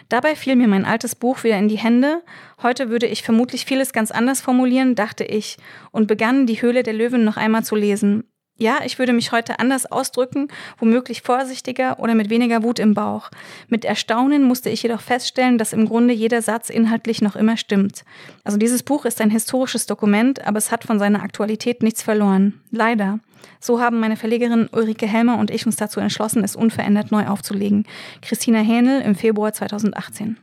Dabei 0.08 0.36
fiel 0.36 0.56
mir 0.56 0.68
mein 0.68 0.84
altes 0.84 1.14
Buch 1.14 1.44
wieder 1.44 1.58
in 1.58 1.68
die 1.68 1.78
Hände. 1.78 2.22
Heute 2.62 2.88
würde 2.88 3.06
ich 3.06 3.22
vermutlich 3.22 3.64
vieles 3.64 3.92
ganz 3.92 4.10
anders 4.10 4.40
formulieren, 4.40 4.94
dachte 4.94 5.24
ich, 5.24 5.56
und 5.90 6.06
begann 6.06 6.46
die 6.46 6.62
Höhle 6.62 6.82
der 6.82 6.94
Löwen 6.94 7.24
noch 7.24 7.36
einmal 7.36 7.64
zu 7.64 7.76
lesen. 7.76 8.24
Ja, 8.56 8.78
ich 8.84 9.00
würde 9.00 9.12
mich 9.12 9.32
heute 9.32 9.58
anders 9.58 9.84
ausdrücken, 9.84 10.46
womöglich 10.78 11.22
vorsichtiger 11.22 11.98
oder 11.98 12.14
mit 12.14 12.30
weniger 12.30 12.62
Wut 12.62 12.78
im 12.78 12.94
Bauch. 12.94 13.30
Mit 13.66 13.84
Erstaunen 13.84 14.44
musste 14.44 14.70
ich 14.70 14.84
jedoch 14.84 15.00
feststellen, 15.00 15.58
dass 15.58 15.72
im 15.72 15.86
Grunde 15.86 16.14
jeder 16.14 16.40
Satz 16.40 16.70
inhaltlich 16.70 17.20
noch 17.20 17.34
immer 17.34 17.56
stimmt. 17.56 18.04
Also 18.44 18.56
dieses 18.56 18.84
Buch 18.84 19.06
ist 19.06 19.20
ein 19.20 19.30
historisches 19.30 19.86
Dokument, 19.86 20.46
aber 20.46 20.58
es 20.58 20.70
hat 20.70 20.84
von 20.84 21.00
seiner 21.00 21.24
Aktualität 21.24 21.82
nichts 21.82 22.02
verloren. 22.02 22.60
Leider. 22.70 23.18
So 23.58 23.80
haben 23.80 23.98
meine 23.98 24.16
Verlegerin 24.16 24.68
Ulrike 24.70 25.06
Helmer 25.06 25.38
und 25.38 25.50
ich 25.50 25.66
uns 25.66 25.74
dazu 25.74 25.98
entschlossen, 25.98 26.44
es 26.44 26.54
unverändert 26.54 27.10
neu 27.10 27.26
aufzulegen. 27.26 27.86
Christina 28.22 28.60
Hähnel 28.60 29.02
im 29.02 29.16
Februar 29.16 29.52
2018. 29.52 30.38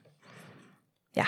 Ja. 1.15 1.25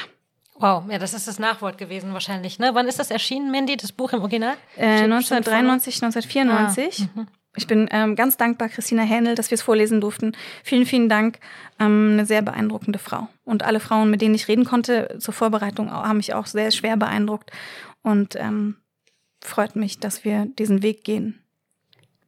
Wow, 0.55 0.83
ja, 0.89 0.99
das 0.99 1.13
ist 1.13 1.27
das 1.27 1.39
Nachwort 1.39 1.77
gewesen 1.77 2.13
wahrscheinlich. 2.13 2.59
Ne? 2.59 2.71
Wann 2.73 2.87
ist 2.87 2.99
das 2.99 3.11
erschienen, 3.11 3.51
Mandy, 3.51 3.75
das 3.75 3.91
Buch 3.91 4.13
im 4.13 4.19
Original? 4.19 4.55
Äh, 4.77 5.03
1993, 5.03 6.03
1994. 6.03 7.07
Ah, 7.15 7.19
mhm. 7.19 7.27
ich 7.55 7.67
bin 7.67 7.89
ähm, 7.91 8.15
ganz 8.15 8.37
dankbar, 8.37 8.69
Christina 8.69 9.01
Hähnel, 9.01 9.35
dass 9.35 9.49
wir 9.49 9.55
es 9.55 9.63
vorlesen 9.63 9.99
durften. 9.99 10.33
Vielen, 10.63 10.85
vielen 10.85 11.09
Dank. 11.09 11.39
Ähm, 11.79 12.11
eine 12.13 12.25
sehr 12.25 12.43
beeindruckende 12.43 12.99
Frau. 12.99 13.27
Und 13.43 13.63
alle 13.63 13.79
Frauen, 13.79 14.11
mit 14.11 14.21
denen 14.21 14.35
ich 14.35 14.47
reden 14.47 14.65
konnte 14.65 15.17
zur 15.19 15.33
Vorbereitung, 15.33 15.91
haben 15.91 16.17
mich 16.17 16.33
auch 16.33 16.45
sehr 16.45 16.69
schwer 16.71 16.97
beeindruckt. 16.97 17.51
Und 18.03 18.35
ähm, 18.35 18.77
freut 19.41 19.75
mich, 19.75 19.99
dass 19.99 20.23
wir 20.23 20.45
diesen 20.45 20.83
Weg 20.83 21.03
gehen. 21.03 21.39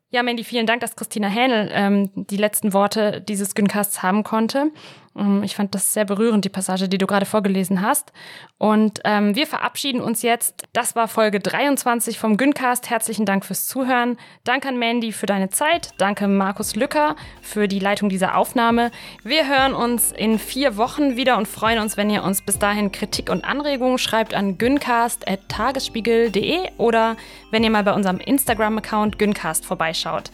Ja, 0.09 0.23
Mandy, 0.23 0.43
vielen 0.43 0.65
Dank, 0.65 0.81
dass 0.81 0.95
Christina 0.95 1.27
Hähnel 1.27 1.69
ähm, 1.73 2.09
die 2.15 2.37
letzten 2.37 2.73
Worte 2.73 3.21
dieses 3.21 3.53
Güncasts 3.53 4.01
haben 4.01 4.23
konnte. 4.23 4.71
Ähm, 5.17 5.43
ich 5.43 5.55
fand 5.55 5.75
das 5.75 5.93
sehr 5.93 6.05
berührend, 6.05 6.45
die 6.45 6.49
Passage, 6.49 6.89
die 6.89 6.97
du 6.97 7.07
gerade 7.07 7.25
vorgelesen 7.25 7.81
hast. 7.81 8.11
Und 8.57 8.99
ähm, 9.03 9.35
wir 9.35 9.47
verabschieden 9.47 9.99
uns 10.01 10.21
jetzt. 10.21 10.63
Das 10.73 10.95
war 10.95 11.07
Folge 11.07 11.39
23 11.39 12.19
vom 12.19 12.37
Güncast. 12.37 12.87
Herzlichen 12.89 13.25
Dank 13.25 13.45
fürs 13.45 13.67
Zuhören. 13.67 14.17
Danke 14.43 14.67
an 14.69 14.79
Mandy 14.79 15.11
für 15.11 15.25
deine 15.25 15.49
Zeit. 15.49 15.89
Danke 15.97 16.27
Markus 16.27 16.75
Lücker 16.75 17.15
für 17.41 17.67
die 17.67 17.79
Leitung 17.79 18.09
dieser 18.09 18.37
Aufnahme. 18.37 18.91
Wir 19.23 19.47
hören 19.47 19.73
uns 19.73 20.11
in 20.11 20.37
vier 20.39 20.77
Wochen 20.77 21.15
wieder 21.15 21.37
und 21.37 21.47
freuen 21.47 21.79
uns, 21.79 21.97
wenn 21.97 22.09
ihr 22.09 22.23
uns 22.23 22.41
bis 22.41 22.57
dahin 22.59 22.91
Kritik 22.91 23.29
und 23.29 23.45
Anregungen 23.45 23.97
schreibt 23.97 24.33
an 24.33 24.57
güncast.tagesspiegel.de 24.57 26.71
oder 26.77 27.15
wenn 27.51 27.63
ihr 27.63 27.69
mal 27.69 27.83
bei 27.83 27.93
unserem 27.93 28.19
Instagram-Account 28.19 29.19
Güncast 29.19 29.65
vorbeischaut. 29.65 30.31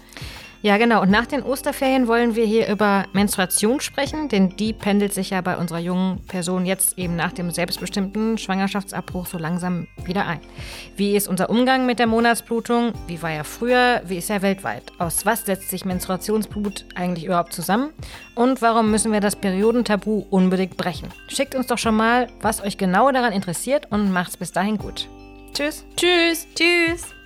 Ja, 0.63 0.77
genau. 0.77 1.01
Und 1.01 1.09
nach 1.09 1.25
den 1.25 1.41
Osterferien 1.41 2.07
wollen 2.07 2.35
wir 2.35 2.45
hier 2.45 2.67
über 2.67 3.05
Menstruation 3.13 3.79
sprechen, 3.79 4.29
denn 4.29 4.55
die 4.57 4.73
pendelt 4.73 5.13
sich 5.13 5.31
ja 5.31 5.41
bei 5.41 5.57
unserer 5.57 5.79
jungen 5.79 6.23
Person 6.27 6.67
jetzt 6.67 6.99
eben 6.99 7.15
nach 7.15 7.31
dem 7.31 7.49
selbstbestimmten 7.49 8.37
Schwangerschaftsabbruch 8.37 9.25
so 9.25 9.39
langsam 9.39 9.87
wieder 10.05 10.27
ein. 10.27 10.39
Wie 10.95 11.15
ist 11.15 11.27
unser 11.27 11.49
Umgang 11.49 11.87
mit 11.87 11.97
der 11.97 12.05
Monatsblutung? 12.05 12.93
Wie 13.07 13.21
war 13.23 13.31
er 13.31 13.43
früher? 13.43 14.01
Wie 14.05 14.17
ist 14.17 14.29
er 14.29 14.43
weltweit? 14.43 14.83
Aus 14.99 15.25
was 15.25 15.45
setzt 15.45 15.69
sich 15.69 15.83
Menstruationsblut 15.83 16.85
eigentlich 16.93 17.25
überhaupt 17.25 17.53
zusammen? 17.53 17.89
Und 18.35 18.61
warum 18.61 18.91
müssen 18.91 19.11
wir 19.11 19.19
das 19.19 19.35
Periodentabu 19.35 20.25
unbedingt 20.29 20.77
brechen? 20.77 21.09
Schickt 21.27 21.55
uns 21.55 21.67
doch 21.67 21.79
schon 21.79 21.95
mal, 21.95 22.27
was 22.39 22.61
euch 22.61 22.77
genau 22.77 23.11
daran 23.11 23.33
interessiert 23.33 23.87
und 23.89 24.11
macht's 24.11 24.37
bis 24.37 24.51
dahin 24.51 24.77
gut. 24.77 25.09
Tschüss. 25.53 25.85
Tschüss. 25.97 26.47
Tschüss. 26.55 27.20